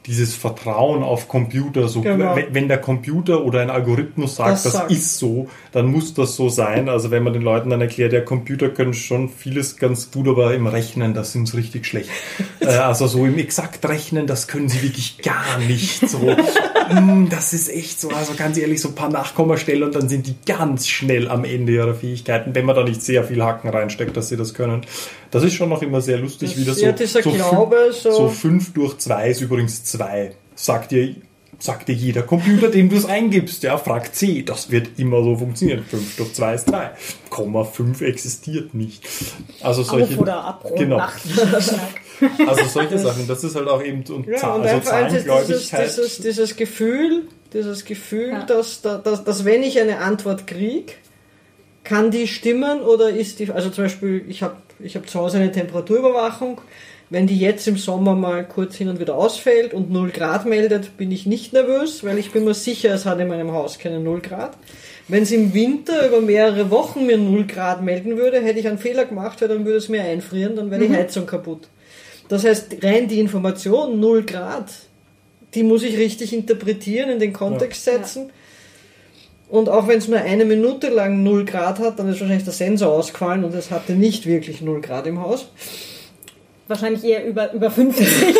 dieses 0.07 0.35
Vertrauen 0.35 1.03
auf 1.03 1.29
Computer. 1.29 1.89
So, 1.89 2.03
Genau. 2.03 2.37
wenn, 2.37 2.53
wenn 2.55 2.69
der 2.69 2.79
Computer 2.79 3.45
oder 3.45 3.61
ein 3.61 3.71
Algorithmus 3.71 4.37
sagt, 4.37 4.53
Das 4.53 4.63
das, 4.65 4.73
sagt. 4.75 4.91
ist 4.91 5.19
so, 5.19 5.49
dann 5.73 5.87
muss 5.87 6.13
das 6.15 6.37
so 6.37 6.49
sein. 6.49 6.89
Also 6.89 7.11
wenn 7.11 7.23
man 7.23 7.33
den 7.33 7.43
Leuten 7.43 7.71
dann 7.71 7.81
erklärt, 7.81 8.13
ja, 8.13 8.21
Computer 8.21 8.69
können 8.69 8.93
schon 8.95 9.29
vieles 9.31 9.77
ganz 9.77 10.11
gut, 10.11 10.29
aber 10.29 10.55
im 10.55 10.67
Rechnen, 10.67 11.15
das 11.15 11.33
sind 11.33 11.49
sie 11.49 11.57
richtig 11.57 11.87
schlecht. 11.87 12.11
äh, 12.61 12.67
also 12.67 13.07
so 13.07 13.25
im 13.25 13.39
Exaktrechnen, 13.39 14.27
das 14.27 14.47
können 14.47 14.69
sie 14.69 14.83
wirklich 14.83 15.19
gar 15.23 15.59
nicht. 15.67 16.09
So, 16.09 16.37
mm, 16.93 17.29
das 17.31 17.53
ist 17.53 17.69
echt 17.69 18.01
so. 18.01 18.09
Also 18.11 18.35
ganz 18.35 18.57
ehrlich, 18.59 18.81
so 18.81 18.89
ein 18.89 18.95
paar 18.95 19.09
Nachkommastellen 19.11 19.83
und 19.85 19.95
dann 19.95 20.09
sind 20.09 20.27
die 20.27 20.35
ganz 20.47 20.87
schnell 20.89 21.29
am 21.29 21.45
Ende 21.45 21.73
ihrer 21.73 21.95
Fähigkeiten, 21.95 22.55
wenn 22.55 22.65
man 22.65 22.77
da 22.77 22.85
nicht 22.85 23.03
sehr 23.03 23.25
viel 23.25 23.43
Hacken 23.43 23.71
reinsteckt, 23.71 24.17
dass 24.17 24.29
sie 24.29 24.37
das 24.37 24.55
können. 24.55 24.83
Das 25.31 25.43
ist 25.45 25.55
schon 25.55 25.69
noch 25.69 25.83
immer 25.83 26.01
sehr 26.01 26.19
lustig, 26.19 26.51
Das- 26.51 26.59
wie 26.59 26.65
das 26.65 26.79
so, 26.79 26.87
so, 27.25 27.31
Glaube, 27.51 27.77
so- 27.93 28.11
so 28.13 28.29
fünf 28.29 28.73
durch 28.73 28.99
zwei 28.99 29.31
ist 29.31 29.41
übrigens 29.41 29.85
zwei. 29.85 30.33
Sagt 30.55 30.91
dir, 30.93 31.15
sagt 31.59 31.89
dir 31.89 31.95
jeder 31.95 32.23
Computer, 32.23 32.69
dem 32.69 32.89
du 32.89 32.97
es 32.97 33.05
eingibst. 33.07 33.63
Ja, 33.63 33.77
frag 33.79 34.15
C. 34.15 34.43
Das 34.43 34.71
wird 34.71 34.99
immer 34.99 35.23
so 35.23 35.37
funktionieren. 35.37 35.85
Fünf 35.89 36.17
durch 36.17 36.33
zwei 36.35 36.55
ist 36.55 36.65
drei. 36.71 36.91
Komma 37.31 37.65
fünf 37.65 38.01
existiert 38.01 38.75
nicht. 38.75 39.07
Also 39.63 39.83
solche, 39.83 40.15
Auf 40.15 40.21
oder 40.21 40.45
ab 40.45 40.65
und 40.65 40.77
genau. 40.79 41.01
Also 42.47 42.65
solche 42.69 42.99
Sachen. 42.99 43.27
Das 43.27 43.43
ist 43.45 43.57
halt 43.57 43.69
auch 43.69 43.83
eben 43.83 44.05
und 44.13 44.27
Ja, 44.27 44.55
und 44.55 44.63
also 44.67 44.91
einfach 44.91 45.09
dieses, 45.09 45.25
Zahlengläubigkeit. 45.27 45.87
dieses, 45.87 46.19
dieses 46.19 46.57
Gefühl, 46.57 47.23
dieses 47.53 47.85
Gefühl, 47.85 48.29
Ja. 48.31 48.43
dass, 48.45 48.83
da- 48.83 48.99
dass, 48.99 49.25
dass 49.25 49.45
wenn 49.45 49.63
ich 49.63 49.81
eine 49.81 49.99
Antwort 49.99 50.47
kriege, 50.47 50.93
kann 51.83 52.11
die 52.11 52.27
stimmen 52.29 52.81
oder 52.83 53.11
ist 53.11 53.41
die, 53.41 53.51
also 53.51 53.69
zum 53.71 53.85
Beispiel, 53.85 54.25
ich 54.29 54.43
habe 54.43 54.57
ich 54.79 54.97
hab 54.97 55.09
zu 55.09 55.19
Hause 55.19 55.39
eine 55.39 55.53
Temperaturüberwachung, 55.53 56.61
wenn 57.11 57.27
die 57.27 57.39
jetzt 57.39 57.69
im 57.69 57.77
Sommer 57.77 58.15
mal 58.15 58.45
kurz 58.45 58.77
hin 58.77 58.89
und 58.89 58.99
wieder 58.99 59.15
ausfällt 59.15 59.75
und 59.75 59.91
0 59.91 60.11
Grad 60.11 60.47
meldet, 60.47 60.97
bin 60.97 61.13
ich 61.13 61.27
nicht 61.27 61.53
nervös, 61.53 62.03
weil 62.03 62.19
ich 62.19 62.33
bin 62.33 62.45
mir 62.45 62.55
sicher, 62.55 62.95
es 62.95 63.07
hat 63.07 63.21
in 63.21 63.29
meinem 63.29 63.53
Haus 63.53 63.79
keine 63.79 64.01
0 64.01 64.21
Grad. 64.21 64.57
Wenn 65.07 65.23
es 65.23 65.33
im 65.33 65.53
Winter 65.53 66.09
über 66.09 66.21
mehrere 66.21 66.71
Wochen 66.71 67.07
mir 67.07 67.19
0 67.19 67.47
Grad 67.47 67.83
melden 67.83 68.17
würde, 68.17 68.41
hätte 68.41 68.59
ich 68.59 68.67
einen 68.67 68.79
Fehler 68.79 69.05
gemacht, 69.05 69.41
weil 69.43 69.49
dann 69.49 69.65
würde 69.65 69.79
es 69.79 69.89
mir 69.89 70.03
einfrieren, 70.03 70.57
dann 70.57 70.71
wäre 70.71 70.87
die 70.87 70.95
Heizung 70.95 71.27
kaputt. 71.27 71.69
Das 72.29 72.45
heißt, 72.45 72.83
rein 72.83 73.07
die 73.07 73.21
Information 73.21 74.01
0 74.01 74.25
Grad, 74.25 74.73
die 75.55 75.63
muss 75.63 75.83
ich 75.83 75.99
richtig 75.99 76.33
interpretieren, 76.33 77.11
in 77.11 77.19
den 77.19 77.35
Kontext 77.35 77.85
setzen. 77.85 78.31
Und 79.51 79.69
auch 79.69 79.87
wenn 79.87 79.99
es 79.99 80.09
nur 80.09 80.19
eine 80.19 80.47
Minute 80.47 80.89
lang 80.89 81.23
0 81.23 81.45
Grad 81.45 81.79
hat, 81.79 81.99
dann 81.99 82.09
ist 82.09 82.21
wahrscheinlich 82.21 82.45
der 82.45 82.55
Sensor 82.55 82.91
ausgefallen 82.93 83.45
und 83.45 83.55
es 83.55 83.71
hatte 83.71 83.93
nicht 83.93 84.27
wirklich 84.27 84.63
0 84.63 84.81
Grad 84.81 85.07
im 85.07 85.21
Haus. 85.21 85.49
Wahrscheinlich 86.67 87.05
eher 87.05 87.27
über, 87.27 87.53
über 87.53 87.71
50. 87.71 88.07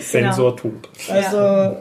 Sensor 0.00 0.56
tot. 0.56 0.88
Also, 1.08 1.76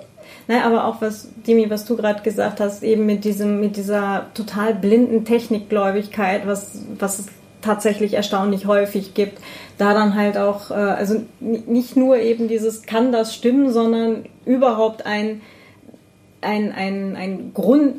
Nein, 0.47 0.63
aber 0.63 0.85
auch 0.85 1.01
was, 1.01 1.29
Dimi, 1.47 1.69
was 1.69 1.85
du 1.85 1.95
gerade 1.95 2.23
gesagt 2.23 2.59
hast, 2.59 2.83
eben 2.83 3.05
mit 3.05 3.23
diesem, 3.23 3.59
mit 3.59 3.77
dieser 3.77 4.25
total 4.33 4.73
blinden 4.73 5.23
Technikgläubigkeit, 5.23 6.45
was, 6.45 6.81
was 6.97 7.19
es 7.19 7.27
tatsächlich 7.61 8.15
erstaunlich 8.15 8.65
häufig 8.65 9.13
gibt, 9.13 9.39
da 9.77 9.93
dann 9.93 10.15
halt 10.15 10.37
auch, 10.37 10.71
äh, 10.71 10.73
also 10.73 11.21
nicht 11.39 11.95
nur 11.95 12.17
eben 12.17 12.47
dieses 12.47 12.83
kann 12.83 13.11
das 13.11 13.35
stimmen, 13.35 13.71
sondern 13.71 14.25
überhaupt 14.45 15.05
ein, 15.05 15.41
ein, 16.41 16.71
ein, 16.71 17.15
ein 17.15 17.53
Grund, 17.53 17.95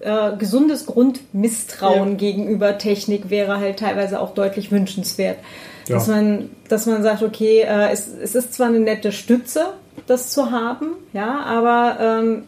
äh, 0.00 0.36
gesundes 0.36 0.86
Grundmisstrauen 0.86 2.10
Ja. 2.12 2.14
gegenüber 2.16 2.78
Technik 2.78 3.30
wäre 3.30 3.58
halt 3.58 3.78
teilweise 3.78 4.20
auch 4.20 4.34
deutlich 4.34 4.70
wünschenswert. 4.70 5.38
Ja. 5.88 5.96
Dass 5.96 6.06
man, 6.06 6.50
dass 6.68 6.86
man 6.86 7.02
sagt, 7.02 7.22
okay, 7.22 7.60
äh, 7.60 7.90
es, 7.90 8.08
es 8.08 8.34
ist 8.34 8.52
zwar 8.54 8.68
eine 8.68 8.80
nette 8.80 9.10
Stütze, 9.12 9.72
das 10.06 10.30
zu 10.30 10.50
haben, 10.50 10.88
ja, 11.12 11.40
aber 11.44 11.98
ähm, 12.00 12.42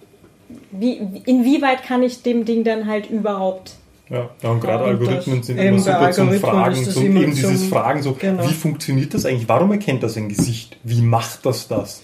wie, 0.70 1.00
inwieweit 1.26 1.82
kann 1.82 2.02
ich 2.02 2.22
dem 2.22 2.44
Ding 2.44 2.64
dann 2.64 2.86
halt 2.86 3.08
überhaupt 3.10 3.72
Ja, 4.08 4.28
ja 4.42 4.50
und 4.50 4.60
gerade 4.60 4.84
Ja, 4.84 4.90
Algorithmen 4.90 5.42
sind 5.42 5.58
immer 5.58 5.78
super 5.78 6.10
zum 6.12 6.32
Fragen, 6.34 6.84
zum, 6.84 7.02
eben 7.16 7.30
dieses 7.34 7.60
zum- 7.60 7.68
Fragen 7.70 8.02
so, 8.02 8.12
genau. 8.18 8.46
wie 8.48 8.52
funktioniert 8.52 9.14
das 9.14 9.24
eigentlich? 9.26 9.48
Warum 9.48 9.72
erkennt 9.72 10.02
das 10.02 10.16
ein 10.16 10.28
Gesicht? 10.28 10.76
Wie 10.84 11.00
macht 11.02 11.46
das 11.46 11.68
das? 11.68 12.02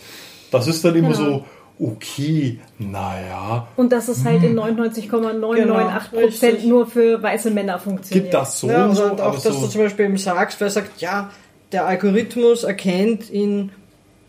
Das 0.51 0.67
ist 0.69 0.85
dann 0.85 0.95
immer 0.97 1.13
Genau. 1.13 1.25
so, 1.25 1.45
okay, 1.79 2.59
naja, 2.79 3.69
und 3.77 3.93
dass 3.93 4.09
es 4.09 4.25
halt 4.25 4.43
in 4.43 4.55
99,998 4.55 5.65
Genau, 5.65 6.27
Prozent 6.27 6.53
richtig. 6.55 6.69
nur 6.69 6.87
für 6.87 7.23
weiße 7.23 7.51
Männer 7.51 7.79
funktioniert. 7.79 8.25
gibt 8.25 8.35
das 8.35 8.61
so 8.61 8.69
ja, 8.69 8.85
und 8.85 8.91
und 8.91 8.97
so, 8.97 9.05
auch, 9.05 9.19
aber 9.19 9.35
dass 9.35 9.43
so, 9.43 9.51
du 9.61 9.67
zum 9.69 9.83
Beispiel 9.83 10.07
eben 10.07 10.17
sagst, 10.17 10.61
wer 10.61 10.71
sagt, 10.71 11.01
ja, 11.01 11.31
der 11.73 11.87
Algorithmus 11.87 12.65
erkennt 12.65 13.29
in 13.31 13.71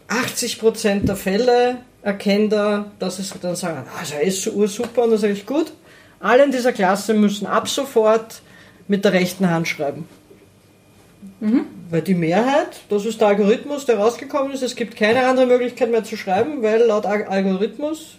80% 0.10 1.06
der 1.06 1.16
Fälle, 1.16 1.78
erkennt 2.02 2.54
er, 2.54 2.92
dass 3.00 3.20
es 3.20 3.34
dann 3.42 3.56
sagen, 3.56 3.84
also 4.00 4.16
er 4.16 4.22
ist 4.22 4.42
so 4.42 4.66
super, 4.68 5.04
und 5.04 5.12
dann 5.12 5.20
sage 5.20 5.34
ich, 5.34 5.46
gut, 5.46 5.72
alle 6.20 6.44
in 6.44 6.52
dieser 6.52 6.72
Klasse 6.74 7.14
müssen 7.14 7.46
ab 7.46 7.68
sofort 7.68 8.42
mit 8.88 9.04
der 9.06 9.14
rechten 9.14 9.50
Hand 9.50 9.68
schreiben. 9.68 10.08
Weil 11.90 12.02
die 12.02 12.16
Mehrheit, 12.16 12.82
das 12.90 13.06
ist 13.06 13.22
der 13.22 13.28
Algorithmus, 13.30 13.86
der 13.86 14.00
rausgekommen 14.00 14.52
ist, 14.52 14.64
es 14.64 14.76
gibt 14.76 14.96
keine 14.98 15.26
andere 15.28 15.46
Möglichkeit 15.46 15.92
mehr 15.92 16.04
zu 16.04 16.18
schreiben, 16.18 16.64
weil 16.64 16.82
laut 16.82 17.06
Al- 17.06 17.26
Algorithmus, 17.26 18.16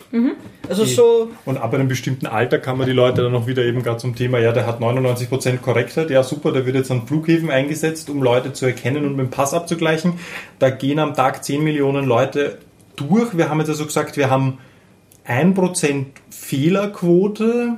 also 0.69 0.85
so, 0.85 1.31
Und 1.45 1.59
ab 1.59 1.75
einem 1.75 1.89
bestimmten 1.89 2.27
Alter 2.27 2.59
kann 2.61 2.79
man 2.79 2.87
die 2.87 2.93
Leute 2.93 3.23
dann 3.25 3.33
noch 3.33 3.47
wieder 3.49 3.64
eben 3.64 3.83
gerade 3.83 3.99
zum 3.99 4.14
Thema, 4.14 4.39
ja, 4.39 4.53
der 4.53 4.66
hat 4.66 4.81
99% 4.81 5.59
Korrektheit, 5.59 6.11
ja 6.11 6.23
super, 6.23 6.53
der 6.53 6.64
wird 6.64 6.77
jetzt 6.77 6.91
an 6.93 7.07
Flughäfen 7.09 7.51
eingesetzt, 7.51 8.09
um 8.09 8.23
Leute 8.23 8.53
zu 8.53 8.66
erkennen 8.66 9.05
und 9.05 9.16
mit 9.16 9.27
dem 9.27 9.31
Pass 9.31 9.53
abzugleichen. 9.53 10.14
Da 10.61 10.71
gehen 10.71 11.01
am 11.01 11.14
Tag 11.14 11.43
10 11.45 11.62
Millionen 11.64 12.07
Leute 12.07 12.59
durch. 12.97 13.37
Wir 13.37 13.51
haben 13.51 13.59
jetzt 13.59 13.69
also 13.71 13.85
gesagt, 13.85 14.16
wir 14.16 14.31
haben 14.31 14.59
1% 15.27 16.07
Fehlerquote. 16.31 17.77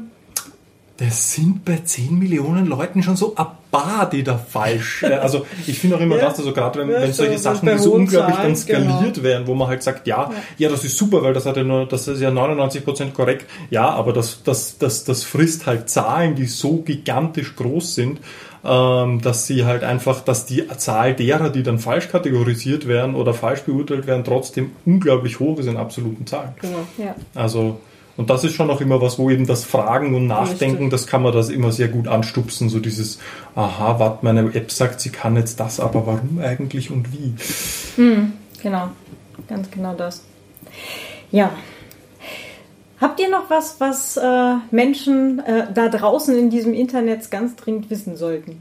Das 0.99 1.33
sind 1.33 1.65
bei 1.65 1.79
10 1.83 2.19
Millionen 2.19 2.67
Leuten 2.67 3.03
schon 3.03 3.17
so 3.17 3.35
ein 3.37 3.47
paar, 3.71 4.09
die 4.11 4.23
da 4.23 4.37
falsch. 4.39 5.03
äh, 5.03 5.15
Also 5.15 5.47
ich 5.67 5.79
finde 5.79 5.97
auch 5.97 6.01
immer 6.01 6.17
Ja. 6.21 6.27
das, 6.27 6.39
also 6.39 6.53
gerade 6.53 6.81
wenn, 6.81 6.91
Ja, 6.91 7.01
wenn 7.03 7.13
so 7.13 7.23
solche 7.25 7.39
Sachen, 7.39 7.69
die 7.69 7.79
so 7.79 7.93
unglaublich 7.93 8.37
dann 8.37 8.57
Zahlen, 8.57 8.83
genau. 8.85 8.95
skaliert 8.99 9.23
werden, 9.23 9.47
wo 9.47 9.55
man 9.55 9.69
halt 9.69 9.83
sagt, 9.83 10.07
ja, 10.07 10.31
ja, 10.59 10.69
das 10.69 10.85
ist 10.85 10.97
super, 10.97 11.23
weil 11.23 11.33
das 11.35 11.47
hat 11.47 11.57
ja 11.57 11.63
nur, 11.63 11.87
das 11.87 12.09
ist 12.09 12.21
ja 12.21 12.31
99% 12.31 13.13
korrekt. 13.13 13.47
Ja, 13.71 13.89
aber 13.91 14.13
das, 14.13 14.43
das, 14.43 14.79
das, 14.79 15.05
das 15.05 15.23
frisst 15.25 15.67
halt 15.67 15.89
Zahlen, 15.89 16.35
die 16.35 16.47
so 16.47 16.79
gigantisch 16.79 17.55
groß 17.57 17.95
sind, 17.95 18.21
ähm, 18.65 19.23
dass 19.23 19.47
sie 19.47 19.65
halt 19.65 19.85
einfach, 19.85 20.21
dass 20.21 20.45
die 20.47 20.67
Zahl 20.77 21.15
derer, 21.15 21.49
die 21.49 21.63
dann 21.63 21.79
falsch 21.79 22.09
kategorisiert 22.09 22.87
werden 22.87 23.15
oder 23.15 23.33
falsch 23.33 23.61
beurteilt 23.63 24.07
werden, 24.07 24.23
trotzdem 24.25 24.73
unglaublich 24.85 25.41
hoch 25.41 25.59
ist 25.59 25.67
in 25.67 25.77
absoluten 25.79 26.27
Zahlen. 26.27 26.51
genau. 26.61 26.87
Ja. 26.99 27.15
Also, 27.35 27.81
und 28.21 28.29
das 28.29 28.45
ist 28.45 28.53
schon 28.53 28.67
noch 28.67 28.83
immer 28.83 29.01
was, 29.01 29.19
wo 29.19 29.31
eben 29.31 29.47
das 29.47 29.65
Fragen 29.65 30.15
und 30.15 30.27
Nachdenken, 30.27 30.91
das 30.91 31.07
kann 31.07 31.23
man 31.23 31.33
das 31.33 31.49
immer 31.49 31.73
sehr 31.73 31.89
gut 31.89 32.07
anstupsen, 32.07 32.69
so 32.69 32.79
dieses, 32.79 33.19
aha, 33.55 33.99
warte, 33.99 34.19
meine 34.27 34.55
App 34.55 34.71
sagt, 34.71 35.01
sie 35.01 35.09
kann 35.09 35.37
jetzt 35.37 35.59
das, 35.59 35.81
aber 35.81 36.07
warum 36.07 36.39
eigentlich 36.39 36.91
und 36.91 37.11
wie? 37.15 37.33
Genau, 38.63 38.91
ganz 39.49 39.71
genau 39.71 39.95
das. 39.95 40.23
Ja. 41.31 41.51
Habt 43.01 43.21
ihr 43.21 43.31
noch 43.31 43.49
was, 43.49 43.81
was 43.81 44.19
äh, 44.19 44.55
Menschen 44.71 45.39
äh, 45.39 45.73
da 45.73 45.89
draußen 45.89 46.37
in 46.37 46.51
diesem 46.51 46.75
Internet 46.75 47.31
ganz 47.31 47.57
dringend 47.57 47.89
wissen 47.89 48.19
sollten? 48.19 48.61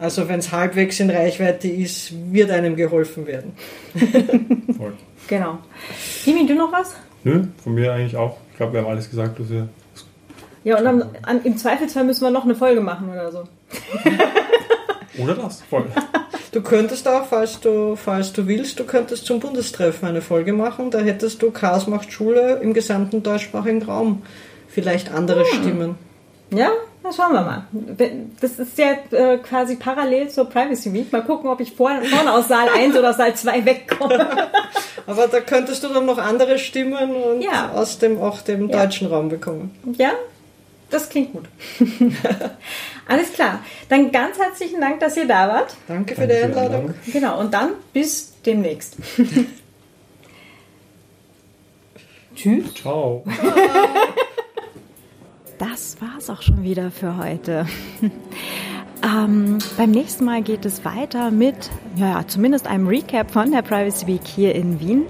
Also 0.00 0.26
wenn 0.28 0.38
es 0.38 0.50
halbwegs 0.50 0.98
in 0.98 1.10
Reichweite 1.10 1.68
ist, 1.68 2.14
wird 2.32 2.50
einem 2.50 2.74
geholfen 2.74 3.26
werden. 3.26 3.52
Voll. 4.76 4.94
Genau. 5.28 5.58
Timi, 6.24 6.46
du 6.46 6.54
noch 6.54 6.72
was? 6.72 6.94
Nö, 7.22 7.44
von 7.62 7.74
mir 7.74 7.92
eigentlich 7.92 8.16
auch. 8.16 8.38
Ich 8.50 8.56
glaube, 8.56 8.72
wir 8.72 8.80
haben 8.80 8.88
alles 8.88 9.10
gesagt, 9.10 9.38
was 9.38 9.50
wir. 9.50 9.68
Ja, 10.64 10.78
und 10.78 10.84
dann, 10.84 11.04
an, 11.22 11.40
im 11.44 11.56
Zweifelsfall 11.56 12.04
müssen 12.04 12.22
wir 12.22 12.30
noch 12.30 12.44
eine 12.44 12.54
Folge 12.54 12.80
machen 12.80 13.10
oder 13.10 13.30
so. 13.30 13.44
oder 15.18 15.34
das, 15.34 15.62
voll. 15.62 15.86
Du 16.52 16.62
könntest 16.62 17.06
auch, 17.06 17.26
falls 17.26 17.60
du, 17.60 17.94
falls 17.94 18.32
du 18.32 18.48
willst, 18.48 18.80
du 18.80 18.84
könntest 18.84 19.24
zum 19.24 19.38
Bundestreffen 19.38 20.08
eine 20.08 20.20
Folge 20.20 20.52
machen. 20.52 20.90
Da 20.90 20.98
hättest 20.98 21.42
du 21.42 21.52
Chaos 21.52 21.86
macht 21.86 22.12
Schule 22.12 22.58
im 22.60 22.74
gesamten 22.74 23.22
deutschsprachigen 23.22 23.82
Raum. 23.84 24.22
Vielleicht 24.66 25.12
andere 25.12 25.44
hm. 25.44 25.60
Stimmen. 25.60 25.94
Ja, 26.52 26.70
na, 27.02 27.12
schauen 27.12 27.32
wir 27.32 27.42
mal. 27.42 27.66
Das 28.40 28.58
ist 28.58 28.76
ja 28.76 28.92
äh, 29.16 29.38
quasi 29.38 29.76
parallel 29.76 30.28
zur 30.28 30.46
Privacy 30.46 30.92
Week. 30.92 31.12
Mal 31.12 31.22
gucken, 31.22 31.48
ob 31.48 31.60
ich 31.60 31.72
vorne, 31.72 32.04
vorne 32.04 32.32
aus 32.32 32.48
Saal 32.48 32.68
1 32.68 32.96
oder 32.96 33.14
Saal 33.14 33.34
2 33.34 33.64
wegkomme. 33.64 34.50
Aber 35.06 35.28
da 35.28 35.40
könntest 35.40 35.84
du 35.84 35.88
dann 35.88 36.04
noch 36.04 36.18
andere 36.18 36.58
Stimmen 36.58 37.14
und 37.14 37.42
ja. 37.42 37.70
aus 37.74 37.98
dem, 37.98 38.20
auch 38.20 38.42
dem 38.42 38.68
ja. 38.68 38.82
deutschen 38.84 39.06
Raum 39.06 39.28
bekommen. 39.28 39.70
Ja, 39.96 40.12
das 40.90 41.08
klingt 41.08 41.32
gut. 41.32 41.44
Alles 43.08 43.32
klar. 43.32 43.60
Dann 43.88 44.12
ganz 44.12 44.38
herzlichen 44.38 44.80
Dank, 44.80 45.00
dass 45.00 45.16
ihr 45.16 45.26
da 45.26 45.48
wart. 45.48 45.74
Danke 45.88 46.14
für 46.14 46.26
Danke 46.26 46.34
die 46.34 46.42
Einladung. 46.42 46.94
Genau, 47.12 47.40
und 47.40 47.54
dann 47.54 47.70
bis 47.92 48.34
demnächst. 48.44 48.96
Tschüss. 52.34 52.74
Ciao. 52.74 53.24
das 55.58 55.96
war's 56.00 56.30
auch 56.30 56.42
schon 56.42 56.62
wieder 56.62 56.90
für 56.90 57.16
heute. 57.16 57.66
Ähm, 59.02 59.58
beim 59.76 59.90
nächsten 59.90 60.24
Mal 60.24 60.42
geht 60.42 60.64
es 60.64 60.84
weiter 60.84 61.30
mit, 61.30 61.70
ja, 61.96 62.26
zumindest 62.26 62.66
einem 62.66 62.86
Recap 62.86 63.30
von 63.30 63.50
der 63.50 63.62
Privacy 63.62 64.06
Week 64.06 64.24
hier 64.24 64.54
in 64.54 64.80
Wien 64.80 65.06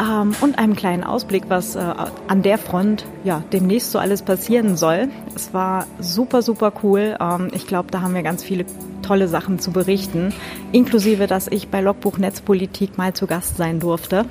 ähm, 0.00 0.34
und 0.40 0.58
einem 0.58 0.76
kleinen 0.76 1.04
Ausblick, 1.04 1.44
was 1.48 1.76
äh, 1.76 1.94
an 2.28 2.42
der 2.42 2.58
Front 2.58 3.04
ja 3.24 3.42
demnächst 3.52 3.92
so 3.92 3.98
alles 3.98 4.22
passieren 4.22 4.76
soll. 4.76 5.08
Es 5.34 5.54
war 5.54 5.86
super, 6.00 6.42
super 6.42 6.72
cool. 6.82 7.16
Ähm, 7.20 7.48
ich 7.52 7.66
glaube, 7.66 7.90
da 7.90 8.00
haben 8.00 8.14
wir 8.14 8.22
ganz 8.22 8.42
viele 8.42 8.66
tolle 9.02 9.28
Sachen 9.28 9.58
zu 9.58 9.70
berichten, 9.70 10.32
inklusive, 10.72 11.26
dass 11.26 11.46
ich 11.48 11.68
bei 11.68 11.80
Logbuch 11.80 12.18
Netzpolitik 12.18 12.96
mal 12.96 13.12
zu 13.12 13.26
Gast 13.26 13.56
sein 13.56 13.80
durfte. 13.80 14.24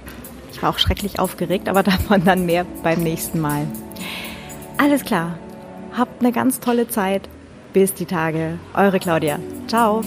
Ich 0.51 0.61
war 0.61 0.70
auch 0.70 0.80
schrecklich 0.80 1.20
aufgeregt, 1.20 1.70
aber 1.70 1.84
davon 1.84 2.24
dann 2.26 2.45
mehr 2.45 2.66
beim 2.84 3.01
nächsten 3.01 3.39
Mal. 3.39 3.68
Alles 4.78 5.03
klar. 5.03 5.38
Habt 5.95 6.22
eine 6.22 6.32
ganz 6.32 6.59
tolle 6.59 6.88
Zeit. 6.88 7.30
Bis 7.72 7.93
die 7.93 8.05
Tage. 8.05 8.59
Eure 8.76 8.99
Claudia. 8.99 9.39
Ciao. 9.68 10.01